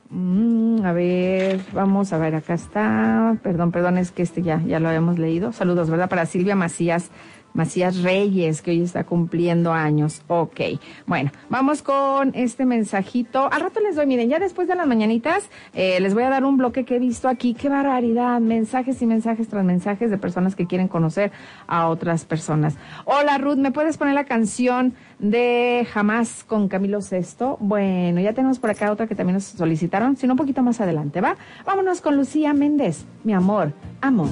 Mm, 0.09 0.83
a 0.83 0.91
ver, 0.91 1.61
vamos 1.71 2.11
a 2.11 2.17
ver, 2.17 2.35
acá 2.35 2.53
está. 2.53 3.37
Perdón, 3.41 3.71
perdón, 3.71 3.97
es 3.97 4.11
que 4.11 4.23
este 4.23 4.41
ya, 4.41 4.61
ya 4.65 4.79
lo 4.79 4.89
habíamos 4.89 5.17
leído. 5.17 5.53
Saludos, 5.53 5.89
¿verdad? 5.89 6.09
Para 6.09 6.25
Silvia 6.25 6.55
Macías. 6.55 7.11
Macías 7.53 8.01
Reyes, 8.01 8.61
que 8.61 8.71
hoy 8.71 8.81
está 8.81 9.03
cumpliendo 9.03 9.73
años. 9.73 10.21
Ok. 10.27 10.61
Bueno, 11.05 11.31
vamos 11.49 11.81
con 11.81 12.31
este 12.33 12.65
mensajito. 12.65 13.51
Al 13.51 13.61
rato 13.61 13.79
les 13.79 13.95
doy, 13.95 14.07
miren, 14.07 14.29
ya 14.29 14.39
después 14.39 14.67
de 14.67 14.75
las 14.75 14.87
mañanitas, 14.87 15.49
eh, 15.73 15.99
les 15.99 16.13
voy 16.13 16.23
a 16.23 16.29
dar 16.29 16.43
un 16.43 16.57
bloque 16.57 16.85
que 16.85 16.95
he 16.95 16.99
visto 16.99 17.27
aquí. 17.27 17.53
Qué 17.53 17.69
barbaridad. 17.69 18.39
Mensajes 18.39 19.01
y 19.01 19.05
mensajes 19.05 19.47
tras 19.47 19.65
mensajes 19.65 20.09
de 20.09 20.17
personas 20.17 20.55
que 20.55 20.67
quieren 20.67 20.87
conocer 20.87 21.31
a 21.67 21.87
otras 21.87 22.25
personas. 22.25 22.75
Hola, 23.05 23.37
Ruth, 23.37 23.57
¿me 23.57 23.71
puedes 23.71 23.97
poner 23.97 24.13
la 24.13 24.25
canción 24.25 24.93
de 25.19 25.87
Jamás 25.91 26.43
con 26.43 26.67
Camilo 26.67 27.01
Sesto? 27.01 27.57
Bueno, 27.59 28.21
ya 28.21 28.33
tenemos 28.33 28.59
por 28.59 28.69
acá 28.69 28.91
otra 28.91 29.07
que 29.07 29.15
también 29.15 29.35
nos 29.35 29.45
solicitaron, 29.45 30.15
sino 30.17 30.33
un 30.33 30.37
poquito 30.37 30.61
más 30.63 30.81
adelante, 30.81 31.21
¿va? 31.21 31.35
Vámonos 31.65 32.01
con 32.01 32.15
Lucía 32.15 32.53
Méndez. 32.53 33.05
Mi 33.23 33.33
amor, 33.33 33.73
amor. 34.01 34.29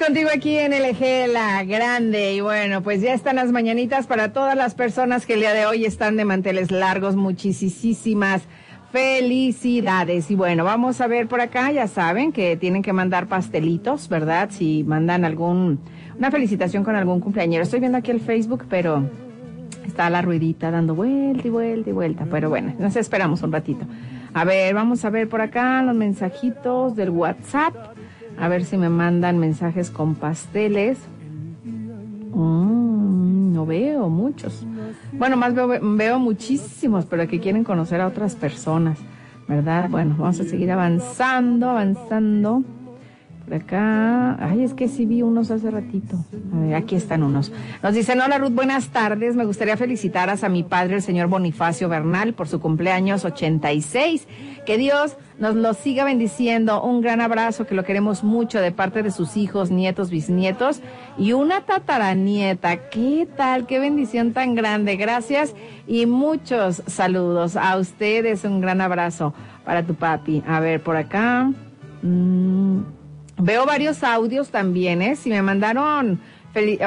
Contigo 0.00 0.30
aquí 0.34 0.56
en 0.56 0.72
LG 0.72 1.30
La 1.30 1.62
Grande 1.62 2.32
y 2.32 2.40
bueno, 2.40 2.82
pues 2.82 3.02
ya 3.02 3.12
están 3.12 3.36
las 3.36 3.52
mañanitas 3.52 4.06
para 4.06 4.32
todas 4.32 4.56
las 4.56 4.74
personas 4.74 5.26
que 5.26 5.34
el 5.34 5.40
día 5.40 5.52
de 5.52 5.66
hoy 5.66 5.84
están 5.84 6.16
de 6.16 6.24
manteles 6.24 6.70
largos. 6.70 7.16
Muchísimas 7.16 8.42
felicidades. 8.92 10.30
Y 10.30 10.36
bueno, 10.36 10.64
vamos 10.64 11.02
a 11.02 11.06
ver 11.06 11.28
por 11.28 11.42
acá, 11.42 11.70
ya 11.70 11.86
saben 11.86 12.32
que 12.32 12.56
tienen 12.56 12.82
que 12.82 12.94
mandar 12.94 13.26
pastelitos, 13.26 14.08
¿verdad? 14.08 14.48
Si 14.50 14.84
mandan 14.84 15.26
algún, 15.26 15.80
una 16.18 16.30
felicitación 16.30 16.82
con 16.82 16.96
algún 16.96 17.20
cumpleañero. 17.20 17.62
Estoy 17.62 17.80
viendo 17.80 17.98
aquí 17.98 18.10
el 18.10 18.20
Facebook, 18.20 18.64
pero 18.70 19.04
está 19.86 20.08
la 20.08 20.22
ruedita 20.22 20.70
dando 20.70 20.94
vuelta 20.94 21.46
y 21.46 21.50
vuelta 21.50 21.90
y 21.90 21.92
vuelta. 21.92 22.26
Pero 22.30 22.48
bueno, 22.48 22.74
nos 22.78 22.96
esperamos 22.96 23.42
un 23.42 23.52
ratito. 23.52 23.84
A 24.32 24.44
ver, 24.44 24.74
vamos 24.74 25.04
a 25.04 25.10
ver 25.10 25.28
por 25.28 25.42
acá 25.42 25.82
los 25.82 25.94
mensajitos 25.94 26.96
del 26.96 27.10
WhatsApp. 27.10 27.74
A 28.40 28.48
ver 28.48 28.64
si 28.64 28.76
me 28.76 28.88
mandan 28.88 29.38
mensajes 29.38 29.90
con 29.90 30.14
pasteles. 30.14 30.98
Mm, 32.34 33.52
no 33.52 33.66
veo 33.66 34.08
muchos. 34.08 34.64
Bueno, 35.12 35.36
más 35.36 35.54
veo, 35.54 35.68
veo 35.68 36.18
muchísimos, 36.18 37.04
pero 37.04 37.28
que 37.28 37.40
quieren 37.40 37.64
conocer 37.64 38.00
a 38.00 38.06
otras 38.06 38.34
personas, 38.34 38.98
¿verdad? 39.46 39.88
Bueno, 39.90 40.16
vamos 40.18 40.40
a 40.40 40.44
seguir 40.44 40.70
avanzando, 40.70 41.68
avanzando. 41.68 42.62
Acá, 43.52 44.36
ay, 44.40 44.62
es 44.62 44.74
que 44.74 44.86
sí 44.86 45.06
vi 45.06 45.22
unos 45.22 45.50
hace 45.50 45.70
ratito. 45.70 46.16
A 46.54 46.60
ver, 46.60 46.74
aquí 46.74 46.94
están 46.94 47.24
unos. 47.24 47.52
Nos 47.82 47.94
dicen, 47.94 48.20
hola 48.20 48.38
Ruth, 48.38 48.52
buenas 48.52 48.88
tardes. 48.88 49.34
Me 49.34 49.44
gustaría 49.44 49.76
felicitar 49.76 50.30
a 50.30 50.48
mi 50.48 50.62
padre, 50.62 50.96
el 50.96 51.02
señor 51.02 51.26
Bonifacio 51.26 51.88
Bernal, 51.88 52.34
por 52.34 52.46
su 52.46 52.60
cumpleaños 52.60 53.24
86. 53.24 54.28
Que 54.64 54.78
Dios 54.78 55.16
nos 55.38 55.56
lo 55.56 55.74
siga 55.74 56.04
bendiciendo. 56.04 56.80
Un 56.82 57.00
gran 57.00 57.20
abrazo, 57.20 57.66
que 57.66 57.74
lo 57.74 57.84
queremos 57.84 58.22
mucho 58.22 58.60
de 58.60 58.70
parte 58.70 59.02
de 59.02 59.10
sus 59.10 59.36
hijos, 59.36 59.70
nietos, 59.70 60.10
bisnietos 60.10 60.80
y 61.18 61.32
una 61.32 61.62
tataranieta. 61.62 62.88
¿Qué 62.90 63.26
tal? 63.36 63.66
Qué 63.66 63.80
bendición 63.80 64.32
tan 64.32 64.54
grande. 64.54 64.96
Gracias 64.96 65.56
y 65.88 66.06
muchos 66.06 66.82
saludos 66.86 67.56
a 67.56 67.76
ustedes. 67.78 68.44
Un 68.44 68.60
gran 68.60 68.80
abrazo 68.80 69.34
para 69.64 69.84
tu 69.84 69.94
papi. 69.94 70.44
A 70.46 70.60
ver, 70.60 70.82
por 70.82 70.96
acá. 70.96 71.50
Mm, 72.02 72.99
veo 73.42 73.66
varios 73.66 74.02
audios 74.02 74.50
también, 74.50 75.02
¿eh? 75.02 75.16
Si 75.16 75.30
me 75.30 75.42
mandaron 75.42 76.20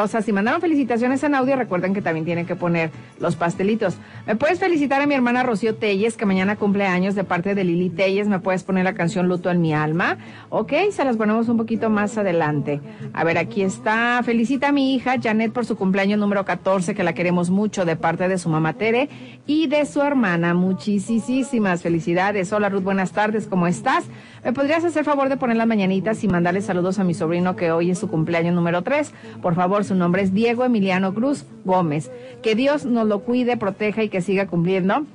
o 0.02 0.08
sea, 0.08 0.22
si 0.22 0.34
mandaron 0.34 0.60
felicitaciones 0.60 1.24
en 1.24 1.36
audio, 1.36 1.56
recuerden 1.56 1.94
que 1.94 2.02
también 2.02 2.26
tienen 2.26 2.46
que 2.46 2.56
poner 2.56 2.92
los 3.20 3.38
pastelitos. 3.38 3.96
Me 4.28 4.36
puedes 4.36 4.60
felicitar 4.60 5.02
a 5.02 5.08
mi 5.08 5.14
hermana 5.14 5.44
Rocío 5.44 5.76
Telles, 5.76 6.18
que 6.18 6.26
mañana 6.26 6.58
cumple 6.58 6.86
años 6.86 7.16
de 7.16 7.24
parte 7.24 7.56
de 7.56 7.64
Lili 7.64 7.90
Telles. 7.90 8.28
Me 8.28 8.40
puedes 8.40 8.64
poner 8.64 8.84
la 8.84 8.94
canción 8.94 9.30
Luto 9.30 9.50
en 9.50 9.62
mi 9.62 9.74
alma. 9.74 10.18
Ok, 10.50 10.74
se 10.92 11.06
las 11.06 11.16
ponemos 11.16 11.48
un 11.48 11.56
poquito 11.56 11.90
más 11.90 12.18
adelante. 12.18 12.82
A 13.14 13.24
ver, 13.24 13.38
aquí 13.38 13.62
está. 13.62 14.22
Felicita 14.24 14.70
a 14.70 14.72
mi 14.74 14.96
hija 14.96 15.16
Janet 15.22 15.54
por 15.54 15.66
su 15.66 15.78
cumpleaños 15.78 16.20
número 16.20 16.44
14, 16.44 16.94
que 16.94 17.04
la 17.04 17.14
queremos 17.14 17.50
mucho 17.50 17.86
de 17.86 17.96
parte 17.96 18.28
de 18.28 18.38
su 18.38 18.50
mamá 18.50 18.74
Tere 18.74 19.08
y 19.48 19.68
de 19.68 19.86
su 19.86 20.02
hermana. 20.02 20.54
Muchísimas 20.54 21.82
felicidades. 21.82 22.52
Hola 22.52 22.68
Ruth, 22.68 22.84
buenas 22.84 23.14
tardes, 23.14 23.48
¿cómo 23.48 23.68
estás? 23.68 24.04
¿Me 24.44 24.52
podrías 24.52 24.84
hacer 24.84 25.06
favor 25.06 25.30
de 25.30 25.38
poner 25.38 25.56
las 25.56 25.68
mañanitas 25.68 26.22
y 26.24 26.28
mandarle 26.28 26.62
saludos 26.62 27.00
a 27.00 27.06
mi 27.06 27.14
sobrino 27.14 27.56
que 27.56 27.72
hoy 27.72 27.92
es 27.92 28.00
su 28.00 28.10
cumpleaños 28.10 28.54
número 28.54 28.82
3? 28.82 29.14
Por 29.42 29.56
favor, 29.56 29.86
su 29.86 29.96
nombre 29.96 30.22
es 30.22 30.34
Diego 30.34 30.66
Emiliano 30.66 31.14
Cruz 31.14 31.46
Gómez. 31.64 32.12
Que 32.42 32.54
Dios 32.54 32.86
nos 32.86 33.08
lo 33.08 33.20
cuide, 33.20 33.56
proteja 33.56 34.04
y 34.04 34.10
que 34.10 34.22
siga 34.22 34.48
cumpliendo 34.48 35.06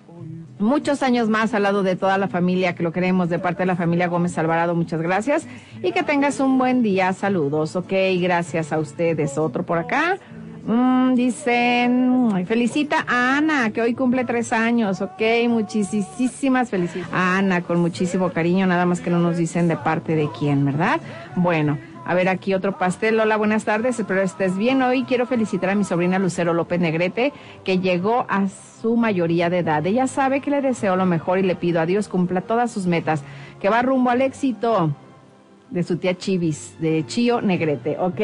muchos 0.58 1.02
años 1.02 1.28
más 1.28 1.52
al 1.52 1.64
lado 1.64 1.82
de 1.82 1.94
toda 1.94 2.16
la 2.16 2.28
familia 2.28 2.74
que 2.74 2.82
lo 2.82 2.90
queremos 2.90 3.28
de 3.28 3.38
parte 3.38 3.64
de 3.64 3.66
la 3.66 3.76
familia 3.76 4.08
Gómez 4.08 4.38
Alvarado. 4.38 4.74
Muchas 4.74 5.02
gracias 5.02 5.46
y 5.82 5.92
que 5.92 6.02
tengas 6.02 6.40
un 6.40 6.56
buen 6.56 6.82
día. 6.82 7.12
Saludos, 7.12 7.76
ok, 7.76 7.92
gracias 8.20 8.72
a 8.72 8.78
ustedes. 8.78 9.36
Otro 9.36 9.62
por 9.62 9.76
acá. 9.76 10.18
Mm, 10.68 11.14
dicen, 11.14 12.44
felicita 12.46 13.02
a 13.08 13.38
Ana, 13.38 13.70
que 13.70 13.80
hoy 13.80 13.94
cumple 13.94 14.26
tres 14.26 14.52
años, 14.52 15.00
ok, 15.00 15.22
muchísimas 15.48 16.68
felicidades. 16.68 17.10
Ana, 17.10 17.62
con 17.62 17.80
muchísimo 17.80 18.30
cariño, 18.32 18.66
nada 18.66 18.84
más 18.84 19.00
que 19.00 19.08
no 19.08 19.18
nos 19.18 19.38
dicen 19.38 19.66
de 19.66 19.78
parte 19.78 20.14
de 20.14 20.28
quién, 20.38 20.66
¿verdad? 20.66 21.00
Bueno, 21.36 21.78
a 22.04 22.12
ver 22.12 22.28
aquí 22.28 22.52
otro 22.52 22.76
pastel. 22.76 23.18
Hola, 23.18 23.38
buenas 23.38 23.64
tardes, 23.64 23.98
espero 23.98 24.20
estés 24.20 24.58
bien. 24.58 24.82
Hoy 24.82 25.04
quiero 25.04 25.24
felicitar 25.24 25.70
a 25.70 25.74
mi 25.74 25.84
sobrina 25.84 26.18
Lucero 26.18 26.52
López 26.52 26.80
Negrete, 26.80 27.32
que 27.64 27.78
llegó 27.78 28.26
a 28.28 28.48
su 28.82 28.94
mayoría 28.94 29.48
de 29.48 29.60
edad. 29.60 29.86
Ella 29.86 30.06
sabe 30.06 30.42
que 30.42 30.50
le 30.50 30.60
deseo 30.60 30.96
lo 30.96 31.06
mejor 31.06 31.38
y 31.38 31.44
le 31.44 31.56
pido 31.56 31.80
a 31.80 31.86
Dios 31.86 32.08
cumpla 32.08 32.42
todas 32.42 32.70
sus 32.70 32.86
metas, 32.86 33.24
que 33.58 33.70
va 33.70 33.80
rumbo 33.80 34.10
al 34.10 34.20
éxito 34.20 34.94
de 35.70 35.82
su 35.82 35.96
tía 35.96 36.16
Chivis, 36.16 36.76
de 36.80 37.04
Chío 37.06 37.40
Negrete. 37.40 37.96
Ok. 37.98 38.20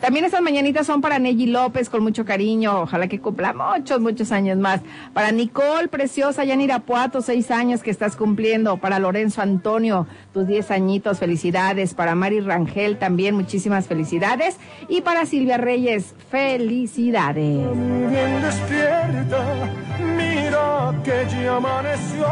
También 0.00 0.24
estas 0.24 0.40
mañanitas 0.40 0.86
son 0.86 1.00
para 1.00 1.18
Neji 1.18 1.46
López, 1.46 1.90
con 1.90 2.02
mucho 2.02 2.24
cariño. 2.24 2.82
Ojalá 2.82 3.08
que 3.08 3.20
cumpla 3.20 3.52
muchos, 3.52 4.00
muchos 4.00 4.32
años 4.32 4.58
más. 4.58 4.80
Para 5.12 5.32
Nicole, 5.32 5.88
preciosa, 5.88 6.44
Yanira 6.44 6.80
Puato, 6.80 7.20
seis 7.20 7.50
años 7.50 7.82
que 7.82 7.90
estás 7.90 8.16
cumpliendo. 8.16 8.76
Para 8.78 8.98
Lorenzo 8.98 9.42
Antonio, 9.42 10.06
tus 10.32 10.46
diez 10.46 10.70
añitos, 10.70 11.18
felicidades. 11.18 11.94
Para 11.94 12.14
Mari 12.14 12.40
Rangel, 12.40 12.98
también 12.98 13.34
muchísimas 13.34 13.86
felicidades. 13.86 14.56
Y 14.88 15.02
para 15.02 15.26
Silvia 15.26 15.58
Reyes, 15.58 16.14
felicidades. 16.30 17.66
Bien 18.10 18.42
despierta, 18.42 19.70
mira 20.16 20.94
que 21.04 21.26
ya 21.30 21.56
amaneció 21.56 22.26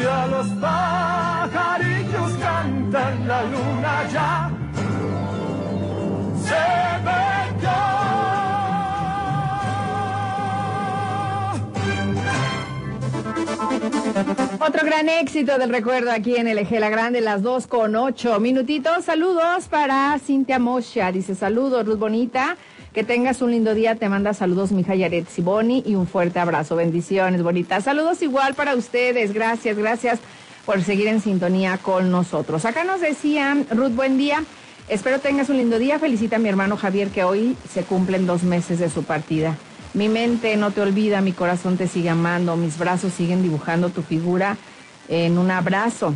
ya 0.00 0.26
los 0.26 0.48
pajarillos 2.38 2.92
cantan, 2.92 3.28
la 3.28 3.42
luna 3.44 4.08
ya 4.12 4.50
se 6.44 6.88
Otro 14.60 14.84
gran 14.84 15.08
éxito 15.08 15.58
del 15.58 15.70
recuerdo 15.70 16.10
aquí 16.10 16.36
en 16.36 16.48
el 16.48 16.58
Eje 16.58 16.80
La 16.80 16.90
Grande, 16.90 17.20
las 17.20 17.42
dos 17.42 17.66
con 17.66 17.96
ocho 17.96 18.38
minutitos. 18.40 19.04
Saludos 19.04 19.68
para 19.70 20.18
Cintia 20.18 20.58
Mosha. 20.58 21.10
Dice 21.12 21.34
saludos, 21.34 21.86
Ruth 21.86 21.98
Bonita. 21.98 22.56
Que 22.92 23.04
tengas 23.04 23.40
un 23.40 23.52
lindo 23.52 23.74
día. 23.74 23.94
Te 23.94 24.08
manda 24.08 24.34
saludos 24.34 24.72
mi 24.72 24.82
hija 24.82 24.94
Yaret 24.94 25.28
Siboni 25.28 25.82
y 25.86 25.94
un 25.94 26.06
fuerte 26.06 26.38
abrazo. 26.38 26.76
Bendiciones, 26.76 27.42
bonitas. 27.42 27.84
Saludos 27.84 28.20
igual 28.22 28.54
para 28.54 28.74
ustedes. 28.74 29.32
Gracias, 29.32 29.78
gracias 29.78 30.20
por 30.68 30.82
seguir 30.82 31.06
en 31.06 31.22
sintonía 31.22 31.78
con 31.78 32.10
nosotros. 32.10 32.66
Acá 32.66 32.84
nos 32.84 33.00
decían, 33.00 33.66
Ruth, 33.70 33.92
buen 33.92 34.18
día. 34.18 34.44
Espero 34.90 35.18
tengas 35.18 35.48
un 35.48 35.56
lindo 35.56 35.78
día. 35.78 35.98
Felicita 35.98 36.36
a 36.36 36.38
mi 36.38 36.50
hermano 36.50 36.76
Javier 36.76 37.08
que 37.08 37.24
hoy 37.24 37.56
se 37.72 37.84
cumplen 37.84 38.26
dos 38.26 38.42
meses 38.42 38.78
de 38.78 38.90
su 38.90 39.02
partida. 39.02 39.56
Mi 39.94 40.10
mente 40.10 40.54
no 40.58 40.70
te 40.70 40.82
olvida, 40.82 41.22
mi 41.22 41.32
corazón 41.32 41.78
te 41.78 41.88
sigue 41.88 42.10
amando, 42.10 42.54
mis 42.56 42.76
brazos 42.76 43.14
siguen 43.14 43.42
dibujando 43.42 43.88
tu 43.88 44.02
figura 44.02 44.58
en 45.08 45.38
un 45.38 45.50
abrazo. 45.50 46.12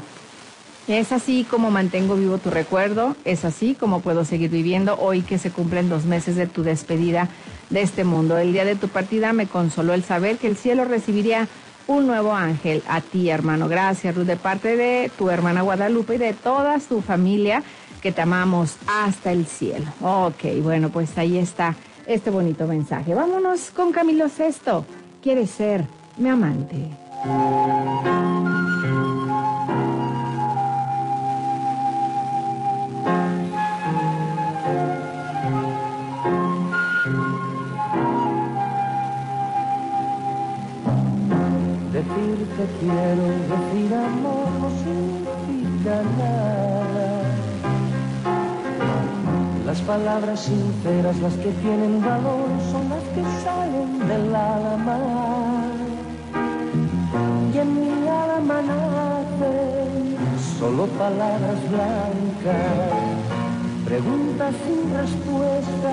Es 0.87 1.12
así 1.12 1.47
como 1.49 1.70
mantengo 1.70 2.15
vivo 2.16 2.37
tu 2.37 2.51
recuerdo, 2.51 3.16
es 3.24 3.47
así 3.47 3.74
como 3.74 4.01
puedo 4.01 4.27
seguir 4.27 4.51
viviendo 4.51 4.99
hoy 4.99 5.23
que 5.23 5.39
se 5.39 5.51
cumplen 5.51 5.89
dos 5.89 6.05
meses 6.05 6.37
de 6.37 6.47
tu 6.47 6.62
despedida 6.62 7.31
de 7.70 7.81
este 7.81 8.05
mundo. 8.05 8.37
El 8.37 8.53
día 8.53 8.66
de 8.66 8.77
tu 8.77 8.89
partida 8.89 9.33
me 9.33 9.47
consoló 9.47 9.95
el 9.95 10.05
saber 10.05 10.37
que 10.37 10.49
el 10.49 10.59
cielo 10.59 10.85
recibiría 10.85 11.49
un 11.87 12.07
nuevo 12.07 12.35
ángel 12.35 12.83
a 12.89 13.01
ti, 13.01 13.31
hermano. 13.31 13.69
Gracias, 13.69 14.15
Ruth, 14.15 14.27
de 14.27 14.37
parte 14.37 14.77
de 14.77 15.11
tu 15.17 15.31
hermana 15.31 15.63
Guadalupe 15.63 16.15
y 16.15 16.19
de 16.19 16.33
toda 16.33 16.81
su 16.81 17.03
familia 17.03 17.63
que 18.01 18.13
te 18.13 18.23
amamos 18.23 18.77
hasta 18.87 19.33
el 19.33 19.47
cielo. 19.47 19.87
Ok, 20.01 20.61
bueno, 20.63 20.91
pues 20.91 21.17
ahí 21.17 21.39
está 21.39 21.75
este 22.07 22.31
bonito 22.31 22.67
mensaje. 22.67 23.15
Vámonos 23.15 23.71
con 23.71 23.93
Camilo 23.93 24.29
Sesto. 24.29 24.85
Quiere 25.23 25.47
ser 25.47 25.87
mi 26.17 26.29
amante. 26.29 26.91
Quiero, 42.81 43.25
decir 43.51 43.95
amor 43.95 44.49
no 44.61 44.69
significa 44.83 45.95
nada. 46.19 47.09
Las 49.67 49.81
palabras 49.83 50.41
sinceras, 50.41 51.17
las 51.19 51.35
que 51.35 51.51
tienen 51.51 52.01
valor, 52.01 52.49
son 52.71 52.89
las 52.89 53.05
que 53.15 53.23
salen 53.43 53.99
del 54.07 54.35
alma. 54.35 54.99
Y 57.55 57.59
en 57.59 57.81
mi 57.81 58.09
alma 58.09 58.63
nacen 58.63 60.17
solo 60.59 60.87
palabras 60.87 61.59
blancas, 61.71 62.93
preguntas 63.85 64.55
sin 64.65 64.81
respuesta, 64.95 65.93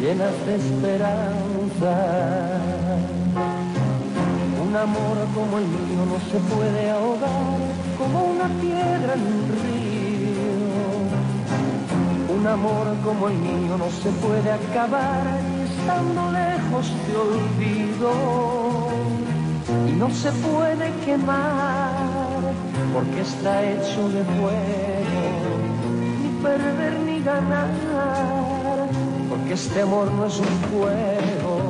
llenas 0.00 0.46
de 0.46 0.54
esperanza 0.56 1.94
un 4.70 4.76
amor 4.76 5.18
como 5.34 5.58
el 5.58 5.66
mío 5.66 6.06
no 6.06 6.18
se 6.30 6.38
puede 6.54 6.90
ahogar 6.90 7.58
como 7.98 8.22
una 8.34 8.46
piedra 8.60 9.14
en 9.14 9.22
un 9.34 9.48
río. 12.38 12.52
amor 12.52 12.86
como 13.04 13.28
el 13.28 13.34
mío 13.34 13.76
no 13.76 13.90
se 13.90 14.10
puede 14.24 14.50
acabar 14.52 15.26
estando 15.64 16.30
lejos 16.30 16.92
te 17.04 17.16
olvido 17.16 18.12
y 19.88 19.92
no 19.92 20.08
se 20.10 20.30
puede 20.32 20.92
quemar 21.04 22.54
porque 22.94 23.20
está 23.22 23.52
hecho 23.72 24.08
de 24.08 24.22
fuego 24.34 25.24
ni 26.22 26.28
perder 26.42 26.94
ni 27.06 27.20
ganar 27.22 27.68
porque 29.28 29.54
este 29.54 29.82
amor 29.82 30.12
no 30.12 30.26
es 30.26 30.38
un 30.38 30.54
juego 30.70 31.60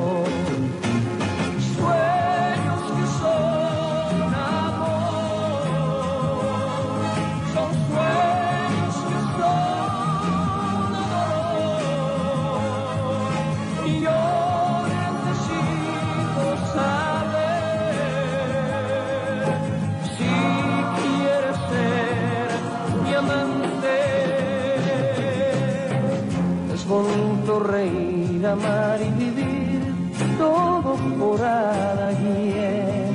reír 27.45 28.45
amar 28.45 28.99
y 29.01 29.09
vivir 29.11 29.81
todo 30.37 30.95
por 31.19 31.41
alguien 31.41 33.11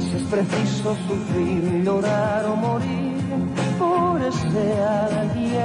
si 0.00 0.16
es 0.16 0.22
preciso 0.24 0.96
sufrir, 1.06 1.82
llorar 1.84 2.44
o 2.46 2.56
morir 2.56 3.16
por 3.78 4.22
ese 4.22 4.80
alguien. 5.10 5.58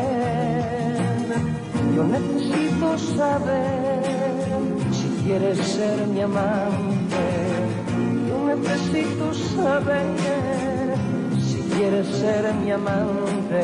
Yo 1.95 2.03
necesito 2.03 2.97
saber 3.15 4.03
si 4.91 5.07
quieres 5.23 5.57
ser 5.59 6.07
mi 6.07 6.21
amante. 6.21 7.25
Yo 8.27 8.55
necesito 8.55 9.33
saber 9.33 10.95
si 11.39 11.61
quieres 11.75 12.07
ser 12.07 12.53
mi 12.55 12.71
amante. 12.71 13.63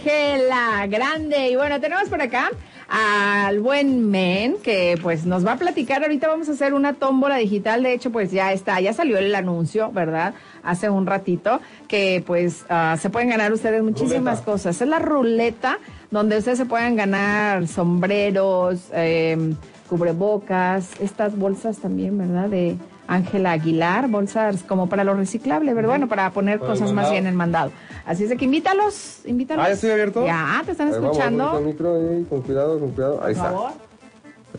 LG 0.00 0.48
La 0.48 0.86
Grande. 0.86 1.50
Y 1.50 1.56
bueno, 1.56 1.80
tenemos 1.80 2.08
por 2.08 2.20
acá 2.20 2.50
al 2.88 3.60
buen 3.60 4.10
Men, 4.10 4.56
que 4.62 4.98
pues 5.02 5.26
nos 5.26 5.46
va 5.46 5.52
a 5.52 5.56
platicar. 5.56 6.02
Ahorita 6.02 6.28
vamos 6.28 6.48
a 6.48 6.52
hacer 6.52 6.74
una 6.74 6.94
tómbola 6.94 7.36
digital. 7.36 7.82
De 7.82 7.92
hecho, 7.92 8.10
pues 8.10 8.30
ya 8.30 8.52
está, 8.52 8.80
ya 8.80 8.92
salió 8.92 9.18
el 9.18 9.34
anuncio, 9.34 9.90
¿verdad? 9.92 10.34
Hace 10.62 10.90
un 10.90 11.06
ratito, 11.06 11.60
que 11.88 12.22
pues 12.26 12.64
ah, 12.68 12.96
se 13.00 13.10
pueden 13.10 13.28
ganar 13.28 13.52
ustedes 13.52 13.82
muchísimas 13.82 14.40
cosas. 14.40 14.80
Es 14.80 14.88
la 14.88 14.98
ruleta 14.98 15.78
donde 16.10 16.38
ustedes 16.38 16.58
se 16.58 16.66
pueden 16.66 16.96
ganar 16.96 17.68
sombreros, 17.68 18.80
eh, 18.92 19.54
cubrebocas, 19.88 21.00
estas 21.00 21.36
bolsas 21.36 21.78
también, 21.78 22.16
¿verdad? 22.18 22.48
De 22.48 22.76
Ángela 23.10 23.50
Aguilar, 23.52 24.08
bolsas 24.08 24.62
como 24.62 24.88
para 24.88 25.02
lo 25.04 25.14
reciclable, 25.14 25.74
¿verdad? 25.74 25.90
Bueno, 25.90 26.08
para 26.08 26.30
poner 26.30 26.60
Para 26.60 26.72
cosas 26.72 26.92
más 26.92 27.10
bien 27.10 27.26
en 27.26 27.34
mandado. 27.34 27.72
Así 28.06 28.22
es 28.24 28.30
de 28.30 28.36
que 28.36 28.44
invítalos, 28.44 29.20
invítalos. 29.26 29.64
Ah, 29.64 29.68
¿ya 29.68 29.74
estoy 29.74 29.90
abierto? 29.90 30.24
Ya, 30.24 30.62
te 30.64 30.72
están 30.72 30.88
Ahí 30.88 30.94
escuchando. 30.94 31.58
el 31.58 31.64
micro 31.64 31.96
ahí, 31.96 32.24
con 32.30 32.40
cuidado, 32.42 32.78
con 32.78 32.90
cuidado. 32.92 33.14
Ahí 33.24 33.34
Por 33.34 33.44
está. 33.44 33.44
favor. 33.44 33.70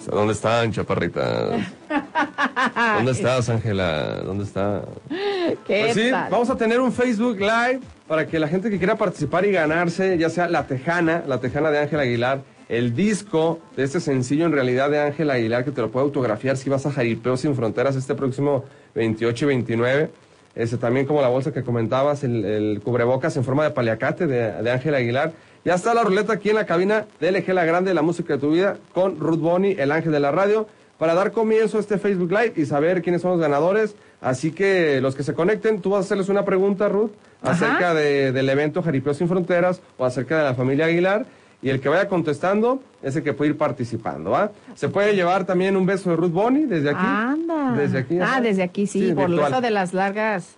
¿Dónde 0.10 0.34
están, 0.34 0.72
chaparrita? 0.72 1.50
¿Dónde 2.96 3.12
estás, 3.12 3.50
Ángela? 3.50 4.22
¿Dónde 4.24 4.44
está? 4.46 4.82
¿Qué 5.10 5.82
Pues 5.84 5.94
sí, 5.94 6.10
tal? 6.12 6.30
vamos 6.32 6.50
a 6.50 6.56
tener 6.56 6.80
un 6.82 6.92
Facebook 6.92 7.38
Live 7.40 7.80
para 8.08 8.26
que 8.28 8.40
la 8.40 8.48
gente 8.48 8.70
que 8.70 8.78
quiera 8.78 8.96
participar 8.96 9.46
y 9.46 9.52
ganarse, 9.52 10.18
ya 10.18 10.30
sea 10.30 10.48
la 10.50 10.66
Tejana, 10.68 11.24
la 11.28 11.40
Tejana 11.40 11.72
de 11.72 11.80
Ángela 11.80 12.04
Aguilar, 12.04 12.42
el 12.72 12.96
disco 12.96 13.60
de 13.76 13.84
este 13.84 14.00
sencillo 14.00 14.46
en 14.46 14.54
realidad 14.54 14.90
de 14.90 15.00
Ángela 15.00 15.34
Aguilar 15.34 15.66
que 15.66 15.72
te 15.72 15.82
lo 15.82 15.92
puede 15.92 16.06
autografiar 16.06 16.56
si 16.58 16.70
vas 16.70 16.86
a 16.86 16.92
Jaripeo 16.92 17.36
Sin 17.38 17.54
Fronteras 17.56 17.96
este 17.96 18.16
próximo 18.16 18.64
28 18.96 19.46
y 19.46 19.48
29. 19.48 20.10
Ese 20.56 20.78
también 20.78 21.06
como 21.06 21.22
la 21.22 21.28
bolsa 21.28 21.52
que 21.54 21.64
comentabas, 21.64 22.24
el, 22.24 22.44
el 22.46 22.82
cubrebocas 22.82 23.36
en 23.38 23.44
forma 23.44 23.64
de 23.66 23.72
paliacate 23.72 24.26
de 24.28 24.72
Ángela 24.72 24.98
Aguilar. 24.98 25.34
Ya 25.64 25.76
está 25.76 25.94
la 25.94 26.04
ruleta 26.04 26.34
aquí 26.34 26.50
en 26.50 26.56
la 26.56 26.66
cabina 26.66 27.06
de 27.20 27.32
LG 27.32 27.54
La 27.54 27.66
Grande, 27.66 27.94
la 27.94 28.02
música 28.02 28.34
de 28.34 28.40
tu 28.40 28.52
vida, 28.52 28.78
con 28.94 29.20
Ruth 29.20 29.40
Boni, 29.40 29.76
el 29.78 29.92
ángel 29.92 30.12
de 30.12 30.20
la 30.20 30.32
radio, 30.32 30.68
para 30.98 31.14
dar 31.14 31.32
comienzo 31.32 31.78
a 31.78 31.82
este 31.82 31.98
Facebook 31.98 32.32
Live 32.32 32.54
y 32.56 32.66
saber 32.66 33.02
quiénes 33.02 33.22
son 33.22 33.32
los 33.32 33.40
ganadores. 33.40 33.96
Así 34.22 34.52
que 34.52 35.00
los 35.02 35.16
que 35.16 35.24
se 35.24 35.34
conecten, 35.34 35.82
tú 35.82 35.92
vas 35.92 36.00
a 36.00 36.02
hacerles 36.06 36.30
una 36.30 36.46
pregunta, 36.46 36.90
Ruth, 36.90 37.12
acerca 37.42 37.94
de- 37.94 38.32
del 38.32 38.50
evento 38.50 38.82
Jaripeo 38.82 39.14
Sin 39.14 39.28
Fronteras 39.28 39.82
o 39.98 40.06
acerca 40.06 40.38
de 40.40 40.44
la 40.46 40.54
familia 40.56 40.86
Aguilar. 40.86 41.26
Y 41.62 41.70
el 41.70 41.80
que 41.80 41.90
vaya 41.90 42.08
contestando 42.08 42.82
es 43.04 43.16
el 43.16 43.24
que 43.24 43.34
puede 43.34 43.52
ir 43.52 43.58
participando, 43.58 44.32
¿va? 44.32 44.52
Se 44.76 44.90
puede 44.90 45.14
llevar 45.16 45.46
también 45.46 45.76
un 45.78 45.86
beso 45.86 46.10
de 46.10 46.16
Ruth 46.16 46.32
Boni 46.32 46.66
desde 46.66 46.90
aquí. 46.90 47.00
Anda. 47.04 47.74
Desde 47.78 48.00
aquí. 48.00 48.20
Ah, 48.20 48.42
desde 48.42 48.64
aquí, 48.64 48.88
sí, 48.88 49.10
Sí, 49.10 49.14
por 49.14 49.28
virtual. 49.30 49.52
eso 49.54 49.62
de 49.62 49.70
las 49.72 49.94
largas, 49.94 50.56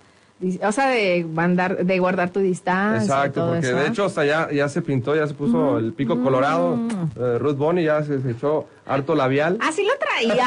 o 0.61 0.71
sea, 0.71 0.87
de, 0.89 1.25
mandar, 1.25 1.85
de 1.85 1.99
guardar 1.99 2.29
tu 2.29 2.39
distancia. 2.39 3.01
Exacto, 3.03 3.41
todo 3.41 3.53
porque 3.53 3.67
eso, 3.67 3.77
de 3.77 3.87
hecho 3.87 4.05
hasta 4.05 4.25
ya, 4.25 4.49
ya 4.51 4.67
se 4.69 4.81
pintó, 4.81 5.15
ya 5.15 5.27
se 5.27 5.33
puso 5.33 5.77
el 5.77 5.93
pico 5.93 6.21
colorado. 6.21 6.77
Eh, 7.17 7.37
Ruth 7.37 7.57
Boni 7.57 7.83
ya 7.83 8.01
se, 8.03 8.21
se 8.21 8.31
echó 8.31 8.65
harto 8.85 9.15
labial. 9.15 9.57
Así 9.61 9.83
lo 9.83 9.91
traía. 9.97 10.45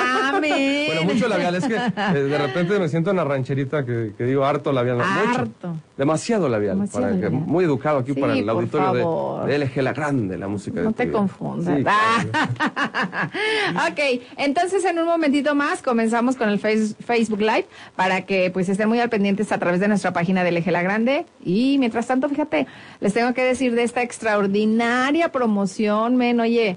Bueno, 0.87 1.03
mucho 1.13 1.29
labial, 1.29 1.55
es 1.57 1.65
que 1.67 1.75
eh, 1.77 2.13
de 2.23 2.39
repente 2.39 2.79
me 2.79 2.89
siento 2.89 3.11
en 3.11 3.17
la 3.17 3.25
rancherita 3.25 3.85
que, 3.85 4.13
que 4.17 4.25
digo 4.25 4.45
harto 4.45 4.73
labial. 4.73 4.99
no, 4.99 5.05
mucho. 5.05 5.41
Harto. 5.41 5.77
Demasiado 5.97 6.49
labial. 6.49 6.77
Demasiado 6.77 7.07
para 7.07 7.17
que- 7.17 7.23
labial. 7.23 7.43
muy 7.47 7.65
educado 7.65 7.99
aquí 7.99 8.13
Sí, 8.15 8.21
para 8.21 8.35
el 8.35 8.49
auditorio 8.49 8.87
favor. 8.93 9.47
de, 9.47 9.59
de 9.59 9.65
LG 9.67 9.83
La 9.83 9.93
Grande, 9.93 10.37
la 10.39 10.49
música 10.49 10.81
No 10.81 10.89
de 10.91 10.95
te 10.95 11.11
confundas. 11.11 11.77
Sí, 11.79 11.85
Ah. 11.87 13.29
ok, 13.91 14.21
entonces 14.37 14.85
en 14.85 14.99
un 14.99 15.07
momentito 15.07 15.55
más 15.55 15.83
comenzamos 15.83 16.37
con 16.37 16.49
el 16.49 16.59
face- 16.59 16.95
Facebook 17.05 17.41
Live 17.41 17.67
para 17.97 18.23
que 18.23 18.51
pues 18.51 18.69
estén 18.69 18.89
muy 18.89 19.01
al 19.01 19.09
pendientes 19.09 19.53
a 19.53 19.59
través 19.59 19.81
de 19.81 19.89
nuestra 19.89 20.13
página 20.13 20.45
de 20.45 20.51
Eje 20.57 20.71
La 20.71 20.83
Grande. 20.83 21.27
Y 21.45 21.77
mientras 21.79 22.07
tanto, 22.07 22.29
fíjate, 22.29 22.67
les 23.01 23.13
tengo 23.15 23.33
que 23.35 23.43
decir 23.45 23.75
de 23.75 23.83
esta 23.83 24.03
extraordinaria 24.03 25.31
promoción, 25.33 26.17
men, 26.17 26.41
oye. 26.41 26.77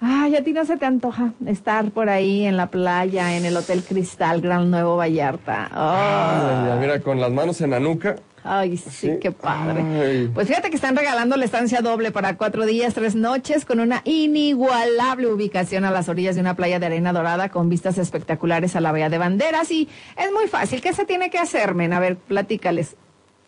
Ay, 0.00 0.36
a 0.36 0.44
ti 0.44 0.52
no 0.52 0.64
se 0.64 0.76
te 0.76 0.86
antoja 0.86 1.32
estar 1.46 1.90
por 1.90 2.08
ahí 2.08 2.44
en 2.44 2.56
la 2.56 2.66
playa, 2.70 3.36
en 3.36 3.44
el 3.44 3.56
Hotel 3.56 3.82
Cristal, 3.82 4.40
Gran 4.40 4.70
Nuevo 4.70 4.96
Vallarta. 4.96 5.68
Ay, 5.72 6.68
ya, 6.68 6.76
mira, 6.80 7.00
con 7.00 7.20
las 7.20 7.30
manos 7.30 7.60
en 7.60 7.70
la 7.70 7.80
nuca. 7.80 8.16
Ay, 8.46 8.76
sí, 8.76 9.12
qué 9.22 9.32
padre. 9.32 9.80
Ay. 9.80 10.30
Pues 10.34 10.48
fíjate 10.48 10.68
que 10.68 10.76
están 10.76 10.94
regalando 10.94 11.34
la 11.38 11.46
estancia 11.46 11.80
doble 11.80 12.10
para 12.10 12.36
cuatro 12.36 12.66
días, 12.66 12.92
tres 12.92 13.14
noches, 13.14 13.64
con 13.64 13.80
una 13.80 14.02
inigualable 14.04 15.28
ubicación 15.28 15.86
a 15.86 15.90
las 15.90 16.10
orillas 16.10 16.34
de 16.34 16.42
una 16.42 16.54
playa 16.54 16.78
de 16.78 16.84
arena 16.84 17.14
dorada 17.14 17.48
con 17.48 17.70
vistas 17.70 17.96
espectaculares 17.96 18.76
a 18.76 18.82
la 18.82 18.92
Bahía 18.92 19.08
de 19.08 19.16
Banderas. 19.16 19.70
Y 19.70 19.88
es 20.18 20.30
muy 20.30 20.46
fácil. 20.46 20.82
¿Qué 20.82 20.92
se 20.92 21.06
tiene 21.06 21.30
que 21.30 21.38
hacer, 21.38 21.74
men? 21.74 21.94
A 21.94 22.00
ver, 22.00 22.16
platícales. 22.16 22.96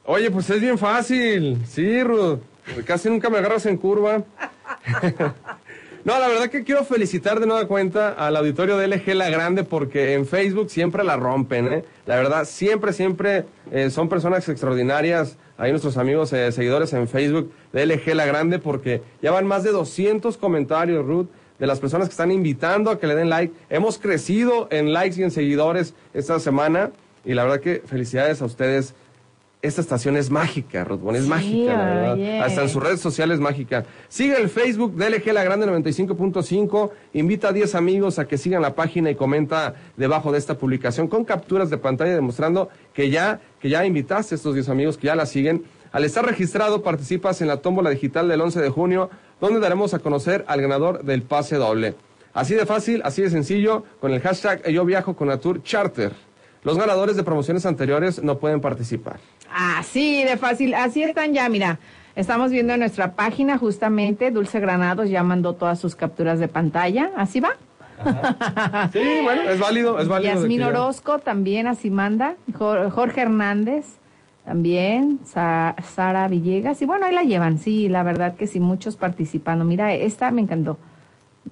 Oye, 0.07 0.31
pues 0.31 0.49
es 0.49 0.63
bien 0.63 0.79
fácil. 0.79 1.59
Sí, 1.67 2.03
Ruth. 2.03 2.41
Casi 2.87 3.11
nunca 3.11 3.29
me 3.29 3.37
agarras 3.37 3.67
en 3.67 3.77
curva. 3.77 4.23
No, 6.07 6.21
la 6.21 6.29
verdad 6.29 6.51
que 6.51 6.63
quiero 6.63 6.85
felicitar 6.85 7.41
de 7.41 7.49
nueva 7.49 7.67
cuenta 7.67 8.11
al 8.11 8.37
auditorio 8.37 8.77
de 8.77 8.87
LG 8.87 9.17
La 9.17 9.29
Grande 9.29 9.65
porque 9.65 10.15
en 10.15 10.25
Facebook 10.25 10.71
siempre 10.71 11.03
la 11.03 11.17
rompen, 11.17 11.67
¿eh? 11.67 11.85
La 12.07 12.15
verdad, 12.15 12.45
siempre, 12.45 12.93
siempre 12.93 13.45
eh, 13.73 13.91
son 13.91 14.09
personas 14.09 14.49
extraordinarias. 14.49 15.37
Ahí 15.59 15.73
nuestros 15.73 15.97
amigos 15.97 16.33
eh, 16.33 16.53
seguidores 16.53 16.93
en 16.93 17.09
Facebook 17.09 17.51
de 17.73 17.87
LG 17.87 18.15
La 18.15 18.25
Grande 18.25 18.61
porque 18.61 19.03
ya 19.21 19.33
van 19.33 19.49
más 19.49 19.65
de 19.65 19.73
200 19.73 20.37
comentarios, 20.37 21.05
Ruth, 21.05 21.27
de 21.59 21.67
las 21.67 21.81
personas 21.81 22.07
que 22.07 22.13
están 22.13 22.31
invitando 22.31 22.93
a 22.93 23.01
que 23.01 23.09
le 23.09 23.17
den 23.17 23.29
like. 23.29 23.53
Hemos 23.69 23.99
crecido 23.99 24.69
en 24.71 24.93
likes 24.93 25.21
y 25.21 25.25
en 25.25 25.33
seguidores 25.33 25.95
esta 26.15 26.39
semana 26.39 26.93
y 27.25 27.35
la 27.35 27.43
verdad 27.43 27.59
que 27.59 27.83
felicidades 27.85 28.41
a 28.43 28.45
ustedes. 28.45 28.95
Esta 29.67 29.81
estación 29.81 30.17
es 30.17 30.31
mágica, 30.31 30.85
Ruth, 30.85 31.01
es 31.13 31.25
Sí, 31.25 31.29
mágica, 31.29 31.73
la 31.77 31.85
verdad. 31.87 32.41
Hasta 32.43 32.63
en 32.63 32.69
sus 32.69 32.81
redes 32.81 33.01
sociales 33.01 33.41
mágica. 33.41 33.85
Sigue 34.09 34.41
el 34.41 34.49
Facebook 34.49 34.95
de 34.95 35.11
LG 35.11 35.33
La 35.33 35.43
Grande 35.43 35.67
95.5. 35.67 36.91
Invita 37.15 37.49
a 37.49 37.53
10 37.53 37.75
amigos 37.75 38.21
a 38.21 38.29
que 38.29 38.39
sigan 38.39 38.63
la 38.63 38.77
página 38.77 39.11
y 39.11 39.17
comenta 39.17 39.75
debajo 39.97 40.31
de 40.31 40.39
esta 40.39 40.57
publicación 40.57 41.09
con 41.09 41.25
capturas 41.25 41.69
de 41.69 41.79
pantalla 41.79 42.15
demostrando 42.15 42.69
que 42.95 43.11
ya, 43.11 43.41
que 43.61 43.69
ya 43.69 43.85
invitaste 43.85 44.35
a 44.35 44.37
estos 44.37 44.55
10 44.55 44.69
amigos 44.69 44.99
que 44.99 45.09
ya 45.09 45.17
la 45.17 45.27
siguen. 45.27 45.65
Al 45.91 46.05
estar 46.05 46.25
registrado, 46.25 46.85
participas 46.85 47.41
en 47.41 47.49
la 47.49 47.57
tómbola 47.57 47.91
digital 47.91 48.29
del 48.29 48.43
11 48.43 48.61
de 48.61 48.71
junio, 48.71 49.11
donde 49.41 49.59
daremos 49.59 49.95
a 49.95 49.99
conocer 49.99 50.45
al 50.47 50.61
ganador 50.61 51.03
del 51.03 51.23
pase 51.23 51.57
doble. 51.57 51.97
Así 52.35 52.55
de 52.55 52.67
fácil, 52.67 53.03
así 53.05 53.23
de 53.23 53.31
sencillo, 53.31 53.83
con 54.01 54.13
el 54.13 54.21
hashtag 54.21 54.65
Yo 54.69 54.85
Viajo 54.85 55.17
con 55.17 55.37
Tour 55.41 55.65
Charter. 55.65 56.13
Los 56.63 56.79
ganadores 56.79 57.17
de 57.17 57.23
promociones 57.23 57.67
anteriores 57.67 58.23
no 58.23 58.39
pueden 58.39 58.61
participar. 58.61 59.19
Así 59.59 60.23
de 60.23 60.37
fácil. 60.37 60.75
Así 60.75 61.03
están 61.03 61.33
ya, 61.33 61.49
mira. 61.49 61.79
Estamos 62.15 62.51
viendo 62.51 62.75
en 62.75 62.81
nuestra 62.81 63.13
página 63.13 63.57
justamente, 63.59 64.31
Dulce 64.31 64.61
Granados 64.61 65.09
ya 65.11 65.23
mandó 65.23 65.55
todas 65.55 65.79
sus 65.79 65.95
capturas 65.97 66.39
de 66.39 66.49
pantalla. 66.49 67.11
¿Así 67.17 67.41
va? 67.41 67.51
Sí, 68.93 69.01
bueno, 69.25 69.43
es 69.43 69.59
válido, 69.61 69.99
es 69.99 70.09
válido. 70.09 70.35
Yasmín 70.35 70.63
Orozco 70.63 71.19
también 71.19 71.67
así 71.67 71.91
manda. 71.91 72.35
Jo- 72.55 72.91
Jorge 72.91 73.23
Hernández 73.23 73.85
también. 74.45 75.21
Sa- 75.25 75.75
Sara 75.95 76.29
Villegas. 76.29 76.81
Y 76.83 76.87
bueno, 76.87 77.07
ahí 77.07 77.15
la 77.15 77.23
llevan. 77.23 77.59
Sí, 77.59 77.89
la 77.89 78.03
verdad 78.03 78.35
que 78.37 78.47
sí, 78.47 78.61
muchos 78.61 78.97
participando. 78.97 79.65
Mira, 79.65 79.93
esta 79.95 80.31
me 80.31 80.43
encantó. 80.43 80.79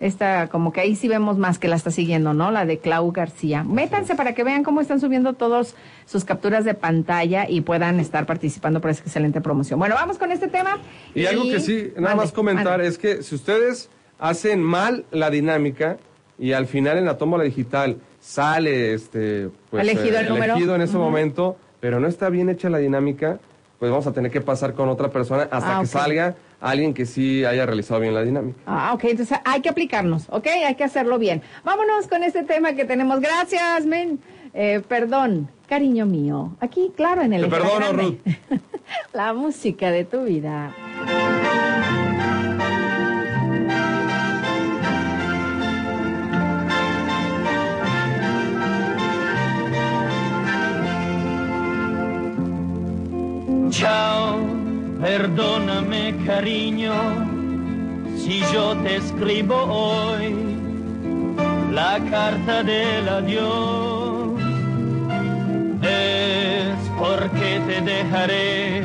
Esta, 0.01 0.49
como 0.49 0.73
que 0.73 0.81
ahí 0.81 0.97
sí 0.97 1.07
vemos 1.09 1.39
más 1.39 1.59
que 1.59 1.69
la 1.69 1.77
está 1.77 1.91
siguiendo, 1.91 2.35
¿no? 2.35 2.51
La 2.51 2.67
de 2.67 2.79
Clau 2.79 3.13
García. 3.13 3.63
Métanse 3.63 4.15
para 4.17 4.35
que 4.35 4.43
vean 4.43 4.65
cómo 4.65 4.81
están 4.81 5.01
subiendo 5.01 5.35
todos 5.35 5.75
sus 6.05 6.25
capturas 6.25 6.65
de 6.65 6.75
pantalla 6.75 7.49
y 7.49 7.61
puedan 7.61 8.01
estar 8.01 8.27
participando 8.27 8.81
por 8.81 8.91
esa 8.91 9.03
excelente 9.03 9.41
promoción. 9.41 9.79
Bueno, 9.79 9.95
vamos 9.95 10.19
con 10.19 10.33
este 10.33 10.49
tema. 10.49 10.79
Y 11.15 11.27
algo 11.27 11.45
que 11.45 11.61
sí, 11.61 11.93
nada 11.97 12.17
más 12.17 12.33
comentar 12.33 12.81
es 12.81 12.99
que 12.99 13.23
si 13.23 13.35
ustedes 13.37 13.89
hacen 14.19 14.63
mal 14.63 15.05
la 15.11 15.31
dinámica 15.31 15.97
y 16.39 16.53
al 16.53 16.67
final 16.67 16.99
en 16.99 17.05
la 17.05 17.17
tómbola 17.17 17.45
digital 17.45 17.99
sale 18.21 18.95
este 18.95 19.49
pues, 19.71 19.83
Elegido 19.83 20.19
el 20.19 20.29
número. 20.29 20.53
elegido 20.55 20.75
en 20.75 20.83
ese 20.83 20.97
momento, 20.97 21.57
pero 21.81 22.01
no 22.01 22.09
está 22.09 22.31
bien 22.31 22.49
hecha 22.49 22.69
la 22.71 22.79
dinámica, 22.79 23.39
pues 23.79 23.91
vamos 23.91 24.07
a 24.07 24.13
tener 24.13 24.31
que 24.31 24.41
pasar 24.41 24.75
con 24.75 24.89
otra 24.89 25.11
persona 25.11 25.43
hasta 25.51 25.79
Ah, 25.79 25.81
que 25.81 25.87
salga 25.87 26.35
alguien 26.65 26.95
que 26.95 27.05
sí 27.05 27.45
haya 27.45 27.67
realizado 27.67 28.01
bien 28.01 28.15
la 28.15 28.23
dinámica. 28.23 28.59
Ah, 28.67 28.93
ok, 28.95 29.05
entonces 29.05 29.39
hay 29.45 29.61
que 29.61 29.69
aplicarnos, 29.69 30.27
¿ok? 30.31 30.47
Hay 30.67 30.75
que 30.75 30.85
hacerlo 30.85 31.19
bien. 31.19 31.43
Vámonos 31.63 32.09
con 32.09 32.23
este 32.25 32.43
tema 32.43 32.73
que 32.73 32.85
tenemos. 32.85 33.21
Gracias, 33.21 33.85
men. 33.85 34.19
Eh, 34.55 34.81
perdón, 34.87 35.51
cariño 35.69 36.07
mío. 36.07 36.57
Aquí, 36.61 36.93
claro, 36.97 37.23
en 37.23 37.35
el... 37.35 37.43
Te 37.43 37.49
perdono, 37.49 37.93
Grande. 37.93 38.19
Ruth. 38.25 38.61
La 39.13 39.33
música 39.35 39.91
de 39.91 40.05
tu 40.05 40.25
vida. 40.25 40.73
Ciao, 53.71 54.64
perdóname 55.01 56.15
cariño, 56.27 56.93
si 58.17 58.41
yo 58.53 58.77
te 58.79 58.97
escribo 58.97 59.57
hoy 59.57 60.35
la 61.73 61.99
carta 62.11 62.63
del 62.63 63.09
adiós, 63.09 64.41
es 65.83 66.91
porque 66.99 67.61
te 67.67 67.81
dejaré 67.81 68.83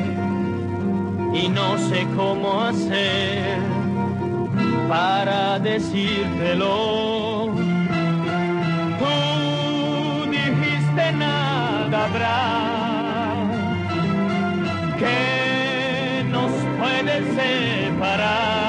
y 1.33 1.47
no 1.49 1.77
sé 1.77 2.07
cómo 2.15 2.61
hacer 2.61 3.59
para 4.89 5.59
decírtelo. 5.59 7.51
Tú 8.99 10.31
dijiste 10.31 11.11
nada 11.13 12.05
habrá 12.05 12.59
que 14.97 15.48
puede 17.01 17.23
separar, 17.33 18.68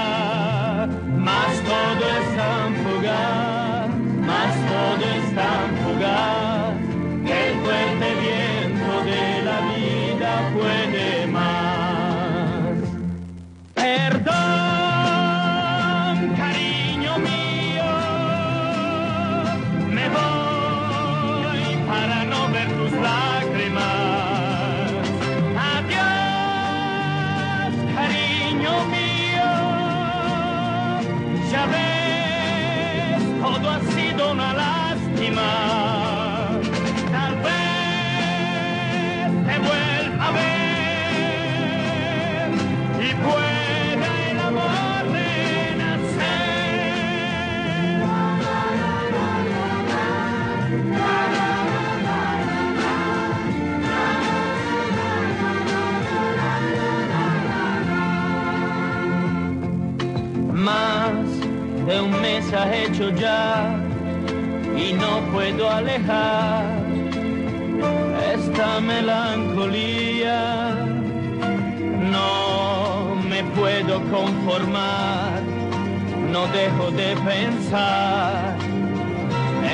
de 62.51 62.57
un 62.57 62.61
mes 62.61 62.61
ha 62.61 62.75
hecho 62.75 63.11
ya 63.11 63.77
y 64.77 64.93
no 64.93 65.21
puedo 65.33 65.71
alejar 65.71 66.65
esta 68.35 68.81
melancolía. 68.81 70.75
No 72.11 73.17
me 73.29 73.43
puedo 73.59 74.01
conformar, 74.11 75.43
no 76.33 76.47
dejo 76.49 76.91
de 76.93 77.17
pensar 77.17 78.57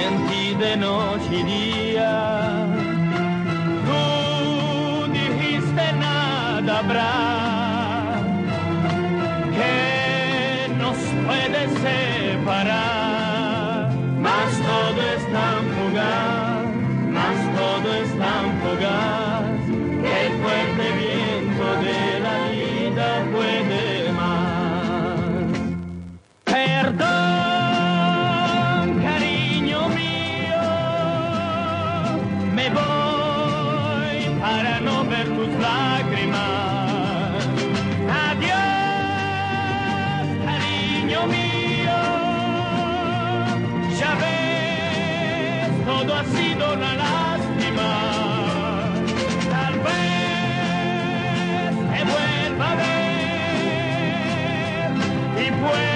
en 0.02 0.26
ti 0.28 0.54
de 0.58 0.76
noche 0.76 1.32
y 1.32 1.42
día. 1.42 2.66
Tú 3.86 5.12
dijiste 5.12 5.92
nada 5.98 6.78
habrá 6.78 7.35
separar, 11.84 13.56
mas 14.20 14.50
todo 14.70 15.00
es 15.14 15.24
tan 15.32 15.60
fugaz, 15.74 16.66
mas 17.16 17.38
todo 17.58 17.88
es 18.02 18.10
tan 18.18 18.44
fugaz, 18.62 19.60
que 20.02 20.12
el 20.26 20.32
fuerte 20.42 20.86
viento 21.02 21.66
de 21.86 22.00
la 22.26 22.38
vida 22.50 23.08
puede 23.32 24.12
más. 24.12 25.50
Perdón, 26.44 27.06
cariño 29.02 29.80
mío, 30.00 30.66
me 32.54 32.66
voy 32.70 34.18
para 34.40 34.72
no 34.80 34.94
ver 35.04 35.26
tus 35.36 35.48
lágrimas. 35.60 36.05
Todo 45.98 46.14
ha 46.14 46.24
sido 46.24 46.74
una 46.74 46.94
lástima. 46.94 47.88
Tal 49.50 49.74
vez 49.86 51.72
te 51.92 52.00
vuelva 52.04 52.70
a 52.70 52.74
ver 52.76 52.96
y 55.42 55.50
pueda 55.50 55.95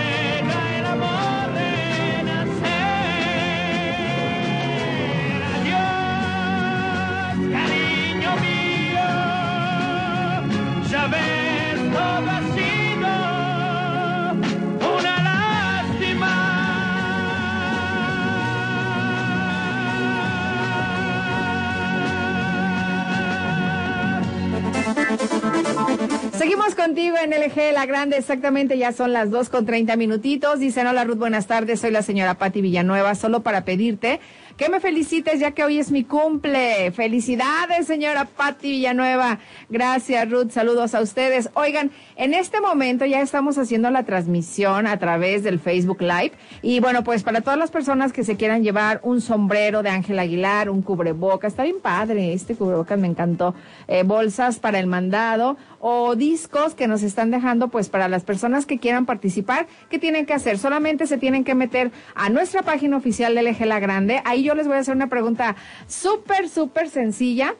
Seguimos 26.40 26.74
contigo 26.74 27.16
en 27.22 27.32
LG 27.32 27.74
La 27.74 27.84
Grande, 27.84 28.16
exactamente, 28.16 28.78
ya 28.78 28.92
son 28.92 29.12
las 29.12 29.30
2 29.30 29.50
con 29.50 29.66
30 29.66 29.94
minutitos. 29.96 30.58
Dicen, 30.58 30.86
hola 30.86 31.04
Ruth, 31.04 31.18
buenas 31.18 31.46
tardes, 31.46 31.80
soy 31.80 31.90
la 31.90 32.00
señora 32.00 32.38
Patti 32.38 32.62
Villanueva, 32.62 33.14
solo 33.14 33.40
para 33.42 33.66
pedirte 33.66 34.20
que 34.60 34.68
me 34.68 34.78
felicites 34.78 35.40
ya 35.40 35.52
que 35.52 35.64
hoy 35.64 35.78
es 35.78 35.90
mi 35.90 36.04
cumple. 36.04 36.92
Felicidades, 36.92 37.86
señora 37.86 38.26
Patti 38.26 38.68
Villanueva. 38.70 39.38
Gracias, 39.70 40.30
Ruth, 40.30 40.50
saludos 40.50 40.94
a 40.94 41.00
ustedes. 41.00 41.48
Oigan, 41.54 41.90
en 42.16 42.34
este 42.34 42.60
momento 42.60 43.06
ya 43.06 43.22
estamos 43.22 43.56
haciendo 43.56 43.90
la 43.90 44.04
transmisión 44.04 44.86
a 44.86 44.98
través 44.98 45.44
del 45.44 45.60
Facebook 45.60 46.02
Live. 46.02 46.32
Y 46.60 46.80
bueno, 46.80 47.04
pues 47.04 47.22
para 47.22 47.40
todas 47.40 47.58
las 47.58 47.70
personas 47.70 48.12
que 48.12 48.22
se 48.22 48.36
quieran 48.36 48.62
llevar 48.62 49.00
un 49.02 49.22
sombrero 49.22 49.82
de 49.82 49.88
Ángel 49.88 50.18
Aguilar, 50.18 50.68
un 50.68 50.82
cubrebocas, 50.82 51.52
está 51.52 51.62
bien 51.62 51.80
padre, 51.80 52.34
este 52.34 52.54
cubrebocas 52.54 52.98
me 52.98 53.08
encantó, 53.08 53.54
eh, 53.88 54.02
bolsas 54.02 54.58
para 54.58 54.78
el 54.78 54.86
mandado 54.86 55.56
o 55.80 56.14
discos 56.14 56.74
que 56.74 56.86
nos 56.86 57.02
están 57.02 57.30
dejando, 57.30 57.68
pues 57.68 57.88
para 57.88 58.08
las 58.08 58.24
personas 58.24 58.66
que 58.66 58.78
quieran 58.78 59.06
participar, 59.06 59.66
¿qué 59.88 59.98
tienen 59.98 60.26
que 60.26 60.34
hacer? 60.34 60.58
Solamente 60.58 61.06
se 61.06 61.18
tienen 61.18 61.42
que 61.42 61.54
meter 61.54 61.90
a 62.14 62.28
nuestra 62.28 62.62
página 62.62 62.96
oficial 62.96 63.34
de 63.34 63.42
LG 63.42 63.66
La 63.66 63.80
Grande. 63.80 64.22
Ahí 64.24 64.42
yo 64.42 64.54
les 64.54 64.66
voy 64.66 64.76
a 64.76 64.80
hacer 64.80 64.94
una 64.94 65.08
pregunta 65.08 65.56
súper, 65.86 66.48
súper 66.48 66.88
sencilla. 66.88 67.54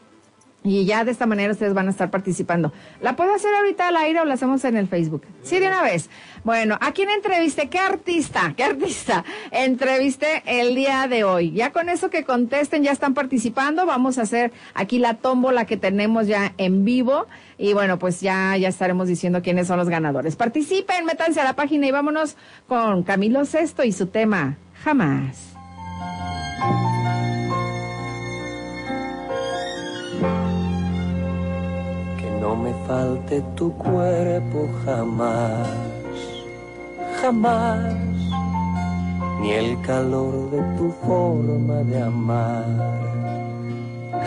Y 0.63 0.85
ya 0.85 1.05
de 1.05 1.11
esta 1.11 1.27
manera 1.27 1.53
ustedes 1.53 1.73
van 1.73 1.89
a 1.89 1.91
estar 1.91 2.11
participando. 2.11 2.73
¿La 3.01 3.17
puedo 3.17 3.35
hacer 3.35 3.55
ahorita 3.55 3.89
al 3.89 3.97
aire 3.97 4.21
o 4.21 4.27
la 4.27 4.35
hacemos 4.35 4.63
en 4.65 4.77
el 4.77 4.89
Facebook? 4.89 5.23
Sí, 5.43 5.59
de 5.59 5.69
una 5.69 5.83
vez. 5.83 6.11
Bueno, 6.45 6.77
¿a 6.81 6.93
quién 6.93 7.09
entrevisté? 7.09 7.71
¿Qué 7.71 7.79
artista? 7.79 8.53
¿Qué 8.55 8.65
artista 8.65 9.25
entrevisté 9.51 10.43
el 10.45 10.75
día 10.75 11.07
de 11.09 11.25
hoy? 11.25 11.53
Ya 11.53 11.73
con 11.73 11.89
eso 11.89 12.11
que 12.11 12.25
contesten, 12.25 12.83
ya 12.83 12.93
están 12.93 13.15
participando. 13.15 13.87
Vamos 13.87 14.19
a 14.19 14.23
hacer 14.23 14.53
aquí 14.75 14.99
la 14.99 15.15
tómbola 15.15 15.65
que 15.65 15.79
tenemos 15.79 16.27
ya 16.27 16.53
en 16.59 16.85
vivo. 16.85 17.27
Y 17.57 17.73
bueno, 17.73 17.99
pues 17.99 18.21
ya, 18.21 18.55
ya 18.59 18.69
estaremos 18.69 19.09
diciendo 19.09 19.41
quiénes 19.43 19.67
son 19.67 19.79
los 19.79 19.89
ganadores. 19.89 20.37
Participen, 20.37 21.07
métanse 21.07 21.41
a 21.41 21.45
la 21.45 21.57
página 21.57 21.87
y 21.87 21.91
vámonos 21.91 22.37
con 22.69 23.03
Camilo 23.03 23.47
Sesto 23.47 23.83
y 23.83 23.93
su 23.93 24.09
tema, 24.09 24.59
Jamás. 24.83 25.55
No 32.41 32.57
me 32.57 32.73
falte 32.87 33.43
tu 33.55 33.71
cuerpo 33.75 34.69
jamás, 34.85 35.69
jamás, 37.21 37.95
ni 39.41 39.51
el 39.53 39.79
calor 39.83 40.51
de 40.51 40.63
tu 40.77 40.91
forma 41.07 41.83
de 41.91 42.03
amar, 42.03 42.65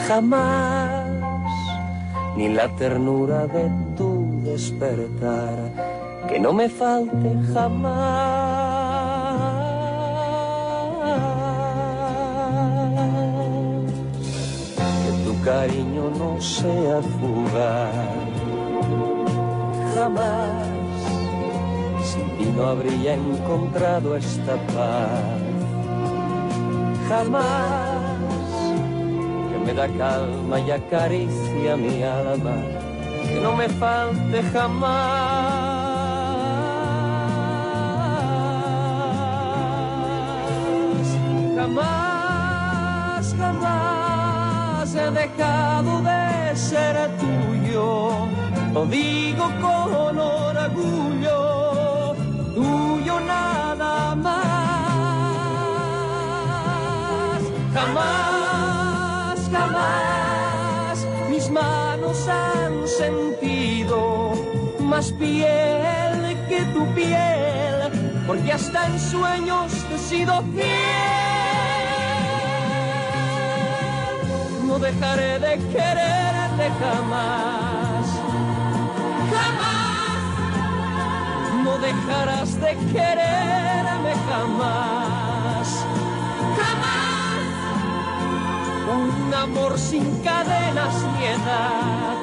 jamás, 0.08 1.06
ni 2.38 2.50
la 2.50 2.68
ternura 2.76 3.48
de 3.48 3.72
tu 3.98 4.10
despertar, 4.44 5.58
que 6.30 6.40
no 6.40 6.54
me 6.54 6.70
falte 6.70 7.30
jamás 7.54 8.84
cariño 15.44 16.10
no 16.18 16.42
sea 16.42 17.02
fugaz. 17.02 17.94
Jamás 19.96 20.74
sin 22.04 22.38
ti 22.38 22.46
no 22.56 22.68
habría 22.68 23.14
encontrado 23.14 24.16
esta 24.16 24.56
paz. 24.74 25.42
Jamás 27.10 27.46
que 29.50 29.58
me 29.66 29.74
da 29.74 29.88
calma 29.88 30.60
y 30.60 30.72
acaricia 30.72 31.78
mi 31.78 32.04
alma. 32.04 32.56
Que 33.28 33.40
no 33.42 33.56
me 33.56 33.68
falte 33.70 34.42
jamás. 34.54 35.83
He 44.96 45.12
dejado 45.12 46.02
de 46.02 46.56
ser 46.56 46.96
tuyo. 47.18 48.28
Lo 48.74 48.86
digo 48.86 49.46
con 49.62 50.20
orgullo, 50.20 51.40
tuyo 52.54 53.20
nada 53.20 54.16
más. 54.16 54.44
Jamás, 57.74 59.40
jamás 59.52 61.08
mis 61.30 61.50
manos 61.50 62.28
han 62.28 62.88
sentido 62.88 64.34
más 64.80 65.12
piel 65.14 66.38
que 66.50 66.62
tu 66.74 66.86
piel, 66.94 67.92
porque 68.28 68.52
hasta 68.52 68.88
en 68.88 69.00
sueños 69.00 69.72
te 69.90 69.96
he 69.96 69.98
sido 69.98 70.44
fiel. 70.54 71.43
No 74.74 74.80
dejaré 74.80 75.38
de 75.38 75.60
quererte 75.72 76.72
jamás, 76.82 78.06
jamás. 79.32 80.18
No 81.64 81.78
dejarás 81.78 82.60
de 82.60 82.76
quererme 82.92 84.14
jamás, 84.28 85.68
jamás. 86.58 87.44
Un 88.98 89.34
amor 89.36 89.78
sin 89.78 90.06
cadenas 90.24 90.96
ni 91.20 91.24
edad, 91.24 92.18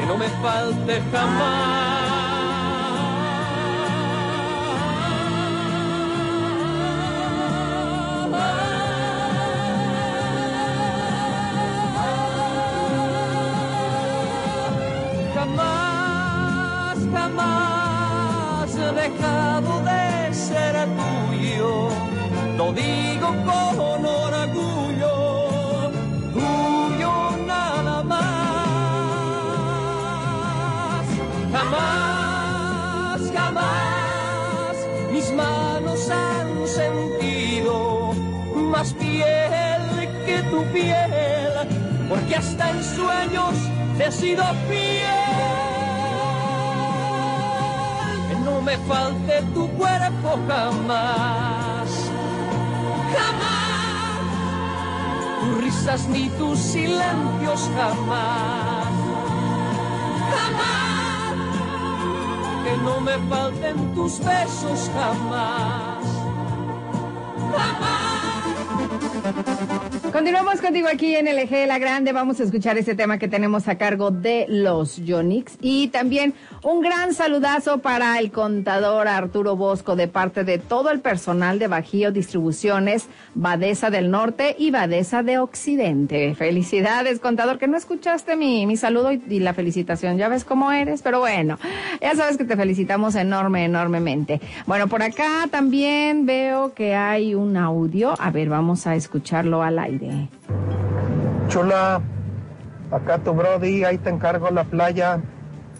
que 0.00 0.06
no 0.06 0.16
me 0.16 0.28
falte 0.42 1.02
jamás, 1.12 2.23
lo 22.64 22.72
digo 22.72 23.28
con 23.44 24.06
orgullo, 24.06 25.16
tuyo 26.32 27.14
nada 27.46 28.02
más. 28.02 28.24
Jamás, 31.52 33.20
jamás 33.34 34.76
mis 35.12 35.30
manos 35.32 36.10
han 36.10 36.66
sentido 36.66 38.14
más 38.72 38.92
piel 38.94 39.82
que 40.26 40.42
tu 40.50 40.64
piel, 40.72 41.52
porque 42.08 42.36
hasta 42.36 42.70
en 42.70 42.82
sueños 42.82 43.54
te 43.98 44.06
he 44.06 44.12
sido 44.12 44.44
fiel. 44.68 45.34
Que 48.28 48.34
no 48.44 48.62
me 48.62 48.76
falte 48.88 49.42
tu 49.54 49.68
cuerpo 49.70 50.38
jamás. 50.48 51.53
Risas 55.64 56.06
ni 56.08 56.28
tus 56.38 56.58
silencios 56.58 57.70
jamás, 57.74 58.92
jamás. 60.30 61.36
Que 62.62 62.76
no 62.84 63.00
me 63.00 63.16
falten 63.30 63.94
tus 63.94 64.18
besos 64.18 64.90
jamás. 64.94 65.73
Continuamos 70.12 70.60
contigo 70.60 70.86
aquí 70.86 71.16
en 71.16 71.26
el 71.26 71.38
Eje 71.38 71.56
de 71.56 71.66
la 71.66 71.78
Grande. 71.78 72.12
Vamos 72.12 72.38
a 72.38 72.44
escuchar 72.44 72.78
este 72.78 72.94
tema 72.94 73.18
que 73.18 73.26
tenemos 73.26 73.66
a 73.68 73.76
cargo 73.76 74.10
de 74.10 74.46
los 74.48 74.98
Yonix. 74.98 75.58
Y 75.60 75.88
también 75.88 76.34
un 76.62 76.82
gran 76.82 77.14
saludazo 77.14 77.78
para 77.78 78.18
el 78.20 78.30
contador 78.30 79.08
Arturo 79.08 79.56
Bosco 79.56 79.96
de 79.96 80.06
parte 80.06 80.44
de 80.44 80.58
todo 80.58 80.90
el 80.90 81.00
personal 81.00 81.58
de 81.58 81.66
Bajío 81.66 82.12
Distribuciones, 82.12 83.08
Badesa 83.34 83.90
del 83.90 84.10
Norte 84.10 84.54
y 84.58 84.70
Badesa 84.70 85.22
de 85.22 85.38
Occidente. 85.38 86.34
Felicidades, 86.36 87.18
contador, 87.18 87.58
que 87.58 87.66
no 87.66 87.76
escuchaste 87.76 88.36
mi, 88.36 88.66
mi 88.66 88.76
saludo 88.76 89.12
y, 89.12 89.22
y 89.28 89.40
la 89.40 89.52
felicitación. 89.52 90.16
Ya 90.16 90.28
ves 90.28 90.44
cómo 90.44 90.70
eres, 90.70 91.02
pero 91.02 91.18
bueno, 91.20 91.58
ya 92.00 92.14
sabes 92.14 92.36
que 92.36 92.44
te 92.44 92.56
felicitamos 92.56 93.16
enorme, 93.16 93.64
enormemente. 93.64 94.40
Bueno, 94.66 94.86
por 94.86 95.02
acá 95.02 95.48
también 95.50 96.24
veo 96.24 96.72
que 96.72 96.94
hay 96.94 97.34
un 97.34 97.56
audio. 97.56 98.14
A 98.20 98.30
ver, 98.30 98.48
vamos 98.48 98.86
a 98.86 98.94
escucharlo 99.14 99.62
al 99.62 99.78
aire. 99.78 100.28
Chula, 101.46 102.00
acá 102.90 103.18
tu 103.18 103.32
Brody, 103.32 103.84
ahí 103.84 103.96
te 103.96 104.10
encargo 104.10 104.50
la 104.50 104.64
playa. 104.64 105.20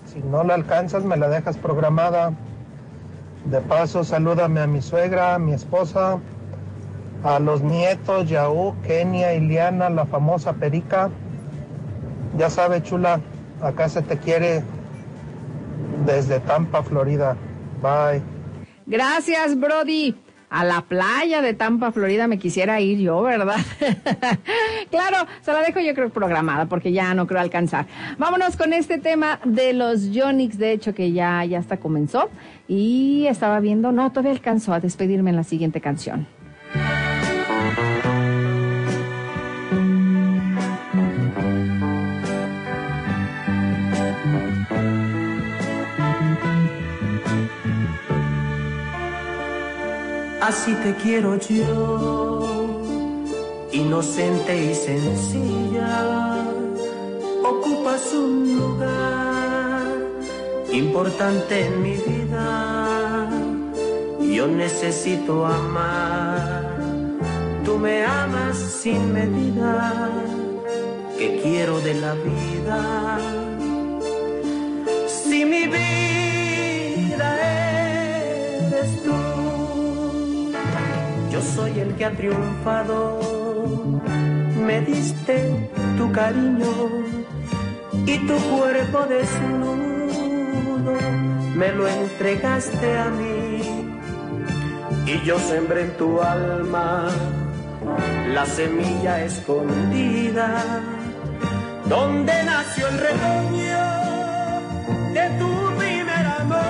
Si 0.06 0.20
no 0.20 0.44
la 0.44 0.54
alcanzas, 0.54 1.02
me 1.02 1.16
la 1.16 1.28
dejas 1.28 1.56
programada. 1.56 2.32
De 3.46 3.60
paso, 3.60 4.04
salúdame 4.04 4.60
a 4.60 4.68
mi 4.68 4.80
suegra, 4.80 5.34
a 5.34 5.38
mi 5.40 5.52
esposa, 5.52 6.20
a 7.24 7.40
los 7.40 7.60
nietos, 7.60 8.28
Yaú, 8.28 8.76
Kenia, 8.86 9.34
Iliana, 9.34 9.90
la 9.90 10.06
famosa 10.06 10.52
Perica. 10.52 11.10
Ya 12.38 12.50
sabes, 12.50 12.84
chula, 12.84 13.20
acá 13.60 13.88
se 13.88 14.02
te 14.02 14.16
quiere 14.16 14.62
desde 16.06 16.38
Tampa, 16.38 16.84
Florida. 16.84 17.36
Bye. 17.82 18.22
Gracias, 18.86 19.58
Brody. 19.58 20.14
A 20.50 20.64
la 20.64 20.82
playa 20.82 21.42
de 21.42 21.54
Tampa, 21.54 21.90
Florida, 21.92 22.28
me 22.28 22.38
quisiera 22.38 22.80
ir 22.80 22.98
yo, 22.98 23.22
¿verdad? 23.22 23.56
claro, 24.90 25.26
se 25.42 25.52
la 25.52 25.60
dejo 25.60 25.80
yo 25.80 25.94
creo 25.94 26.10
programada 26.10 26.66
porque 26.66 26.92
ya 26.92 27.14
no 27.14 27.26
creo 27.26 27.40
alcanzar. 27.40 27.86
Vámonos 28.18 28.56
con 28.56 28.72
este 28.72 28.98
tema 28.98 29.40
de 29.44 29.72
los 29.72 30.10
Yonix, 30.10 30.58
de 30.58 30.72
hecho 30.72 30.94
que 30.94 31.12
ya, 31.12 31.44
ya 31.44 31.58
hasta 31.58 31.78
comenzó 31.78 32.30
y 32.68 33.26
estaba 33.26 33.60
viendo, 33.60 33.92
no, 33.92 34.10
todavía 34.10 34.32
alcanzó 34.32 34.72
a 34.72 34.80
despedirme 34.80 35.30
en 35.30 35.36
la 35.36 35.44
siguiente 35.44 35.80
canción. 35.80 36.26
Así 50.46 50.74
te 50.74 50.94
quiero 50.96 51.38
yo, 51.38 52.66
inocente 53.72 54.52
y 54.62 54.74
sencilla, 54.74 56.44
ocupas 57.42 58.12
un 58.12 58.54
lugar 58.54 59.86
importante 60.70 61.64
en 61.64 61.82
mi 61.82 61.96
vida. 61.96 63.30
Yo 64.20 64.46
necesito 64.46 65.46
amar, 65.46 66.76
tú 67.64 67.78
me 67.78 68.04
amas 68.04 68.58
sin 68.58 69.14
medida, 69.14 70.10
que 71.16 71.40
quiero 71.42 71.80
de 71.80 71.94
la 71.94 72.12
vida. 72.12 73.18
Si 75.06 75.46
mi 75.46 75.66
vida 75.68 77.28
eres 78.60 79.02
tú. 79.04 79.43
Yo 81.34 81.42
soy 81.42 81.80
el 81.80 81.96
que 81.96 82.04
ha 82.04 82.12
triunfado, 82.12 83.18
me 84.56 84.80
diste 84.82 85.68
tu 85.98 86.12
cariño 86.12 86.70
y 88.06 88.18
tu 88.18 88.36
cuerpo 88.56 89.04
desnudo. 89.08 90.92
Me 91.56 91.72
lo 91.72 91.88
entregaste 91.88 92.98
a 92.98 93.06
mí 93.06 93.62
y 95.06 95.26
yo 95.26 95.36
sembré 95.40 95.80
en 95.86 95.96
tu 95.96 96.22
alma 96.22 97.08
la 98.32 98.46
semilla 98.46 99.24
escondida 99.24 100.82
donde 101.88 102.44
nació 102.44 102.86
el 102.86 102.98
retoño 102.98 103.82
de 105.12 105.30
tu 105.40 105.76
primer 105.78 106.26
amor. 106.26 106.62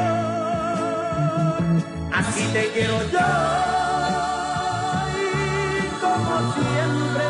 Así 2.15 2.47
te 2.55 2.71
quiero 2.73 2.99
yo 3.13 3.74
siempre. 6.57 7.27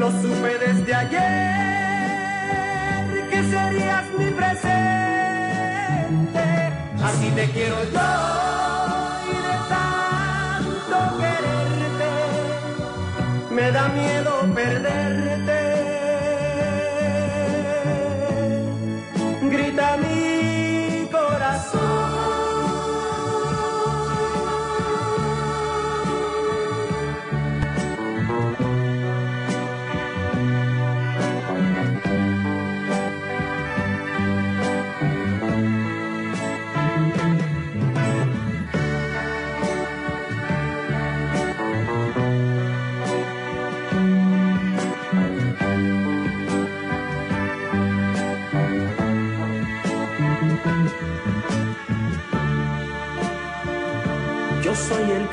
Lo 0.00 0.08
supe 0.10 0.52
desde 0.58 0.94
ayer 0.94 1.54
que 3.30 3.40
serías 3.42 4.04
mi 4.18 4.30
presente. 4.30 4.84
Así 7.02 7.28
te 7.30 7.44
quiero 7.50 7.78
yo 7.94 8.08
y 9.32 9.34
de 9.48 9.56
tanto 9.74 10.96
quererte 11.20 12.12
me 13.50 13.66
da 13.72 13.84
miedo 13.88 14.32
perderte. 14.54 15.53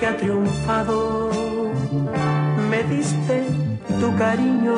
Que 0.01 0.07
ha 0.07 0.17
triunfado, 0.17 1.29
me 2.71 2.83
diste 2.85 3.45
tu 3.99 4.15
cariño 4.17 4.77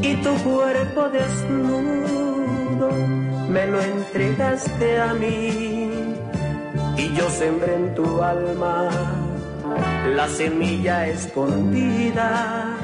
y 0.00 0.16
tu 0.24 0.34
cuerpo 0.36 1.10
desnudo. 1.10 2.88
Me 3.50 3.66
lo 3.66 3.82
entregaste 3.82 4.98
a 4.98 5.12
mí 5.12 5.90
y 6.96 7.14
yo 7.14 7.28
sembré 7.28 7.74
en 7.74 7.94
tu 7.94 8.22
alma 8.22 8.88
la 10.16 10.28
semilla 10.28 11.06
escondida 11.06 12.76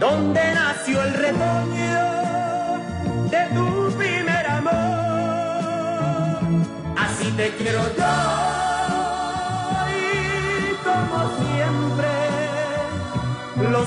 donde 0.00 0.40
nació 0.54 1.02
el 1.02 1.12
retoño 1.12 2.04
de 3.34 3.42
tu 3.54 3.92
primer 3.98 4.46
amor. 4.46 4.72
Así 6.96 7.30
te 7.32 7.50
quiero 7.58 7.82
yo 7.98 8.41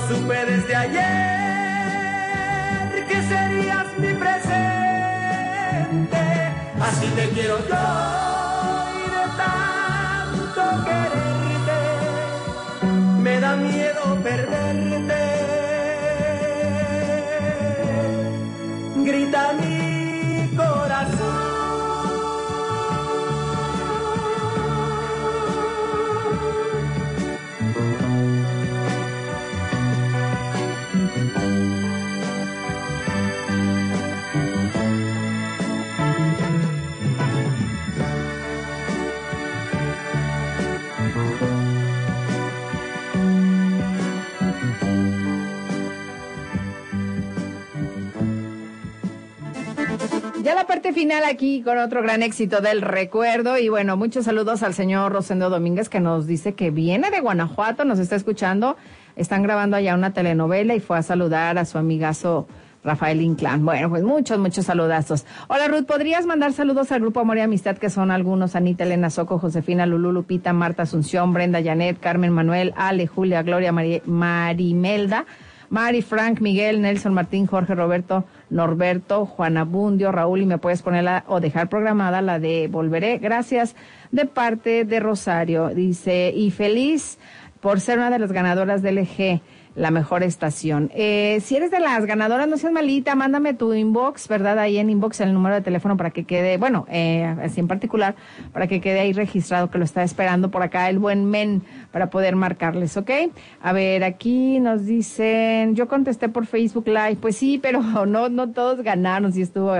supe 0.08 0.44
desde 0.46 0.74
ayer 0.74 1.06
que 3.08 3.22
serías 3.22 3.86
mi 3.98 4.12
presente. 4.14 4.56
Así 6.80 7.06
te 7.16 7.28
quiero 7.30 7.58
yo 7.68 7.84
y 9.00 9.04
de 9.14 9.24
tanto 9.42 10.62
quererte 10.84 11.80
me 13.20 13.34
da 13.40 13.56
miedo 13.56 14.02
perderte. 14.22 15.22
Grita 18.96 19.52
mi 19.60 19.75
Ya 50.46 50.54
la 50.54 50.64
parte 50.64 50.92
final 50.92 51.24
aquí 51.24 51.60
con 51.60 51.76
otro 51.76 52.02
gran 52.04 52.22
éxito 52.22 52.60
del 52.60 52.80
recuerdo 52.80 53.58
y 53.58 53.68
bueno, 53.68 53.96
muchos 53.96 54.26
saludos 54.26 54.62
al 54.62 54.74
señor 54.74 55.10
Rosendo 55.10 55.50
Domínguez 55.50 55.88
que 55.88 55.98
nos 55.98 56.28
dice 56.28 56.54
que 56.54 56.70
viene 56.70 57.10
de 57.10 57.18
Guanajuato, 57.18 57.84
nos 57.84 57.98
está 57.98 58.14
escuchando, 58.14 58.76
están 59.16 59.42
grabando 59.42 59.76
allá 59.76 59.96
una 59.96 60.12
telenovela 60.12 60.76
y 60.76 60.78
fue 60.80 60.98
a 60.98 61.02
saludar 61.02 61.58
a 61.58 61.64
su 61.64 61.78
amigazo 61.78 62.46
Rafael 62.84 63.22
Inclán. 63.22 63.64
Bueno, 63.64 63.90
pues 63.90 64.04
muchos, 64.04 64.38
muchos 64.38 64.66
saludazos. 64.66 65.26
Hola 65.48 65.66
Ruth, 65.66 65.84
¿podrías 65.84 66.26
mandar 66.26 66.52
saludos 66.52 66.92
al 66.92 67.00
grupo 67.00 67.18
Amor 67.18 67.38
y 67.38 67.40
Amistad 67.40 67.76
que 67.76 67.90
son 67.90 68.12
algunos? 68.12 68.54
Anita, 68.54 68.84
Elena 68.84 69.10
Soco, 69.10 69.40
Josefina, 69.40 69.84
Lulú, 69.84 70.12
Lupita, 70.12 70.52
Marta 70.52 70.84
Asunción, 70.84 71.32
Brenda, 71.32 71.60
Janet, 71.60 71.98
Carmen 71.98 72.30
Manuel, 72.30 72.72
Ale, 72.76 73.08
Julia, 73.08 73.42
Gloria, 73.42 73.72
Mari- 73.72 74.02
Marimelda. 74.06 75.26
Mari, 75.70 76.02
Frank, 76.02 76.40
Miguel, 76.40 76.80
Nelson, 76.80 77.14
Martín, 77.14 77.46
Jorge, 77.46 77.74
Roberto, 77.74 78.24
Norberto, 78.50 79.26
Juana 79.26 79.64
Bundio, 79.64 80.12
Raúl, 80.12 80.42
y 80.42 80.46
me 80.46 80.58
puedes 80.58 80.82
ponerla 80.82 81.24
o 81.26 81.40
dejar 81.40 81.68
programada 81.68 82.22
la 82.22 82.38
de 82.38 82.68
Volveré. 82.68 83.18
Gracias 83.18 83.74
de 84.12 84.26
parte 84.26 84.84
de 84.84 85.00
Rosario. 85.00 85.68
Dice, 85.70 86.32
y 86.34 86.50
feliz 86.50 87.18
por 87.60 87.80
ser 87.80 87.98
una 87.98 88.10
de 88.10 88.18
las 88.18 88.32
ganadoras 88.32 88.82
del 88.82 88.98
EG, 88.98 89.40
la 89.76 89.90
mejor 89.90 90.22
estación. 90.22 90.90
Eh, 90.94 91.40
si 91.44 91.54
eres 91.54 91.70
de 91.70 91.80
las 91.80 92.06
ganadoras, 92.06 92.48
no 92.48 92.56
seas 92.56 92.72
malita, 92.72 93.14
mándame 93.14 93.52
tu 93.52 93.74
inbox, 93.74 94.26
¿verdad? 94.26 94.58
Ahí 94.58 94.78
en 94.78 94.88
inbox 94.88 95.20
el 95.20 95.34
número 95.34 95.54
de 95.54 95.60
teléfono 95.60 95.96
para 95.98 96.10
que 96.10 96.24
quede, 96.24 96.56
bueno, 96.56 96.86
eh, 96.90 97.24
así 97.42 97.60
en 97.60 97.68
particular, 97.68 98.16
para 98.52 98.66
que 98.66 98.80
quede 98.80 99.00
ahí 99.00 99.12
registrado 99.12 99.70
que 99.70 99.76
lo 99.76 99.84
está 99.84 100.02
esperando 100.02 100.50
por 100.50 100.62
acá 100.62 100.88
el 100.88 100.98
buen 100.98 101.26
men 101.26 101.62
para 101.92 102.08
poder 102.08 102.36
marcarles, 102.36 102.96
¿ok? 102.96 103.10
A 103.62 103.72
ver, 103.72 104.02
aquí 104.02 104.60
nos 104.60 104.86
dicen, 104.86 105.76
yo 105.76 105.88
contesté 105.88 106.30
por 106.30 106.46
Facebook 106.46 106.88
Live, 106.88 107.16
pues 107.20 107.36
sí, 107.36 107.58
pero 107.62 107.82
no, 108.06 108.30
no 108.30 108.50
todos 108.50 108.80
ganaron, 108.82 109.32
sí 109.32 109.42
estuvo 109.42 109.74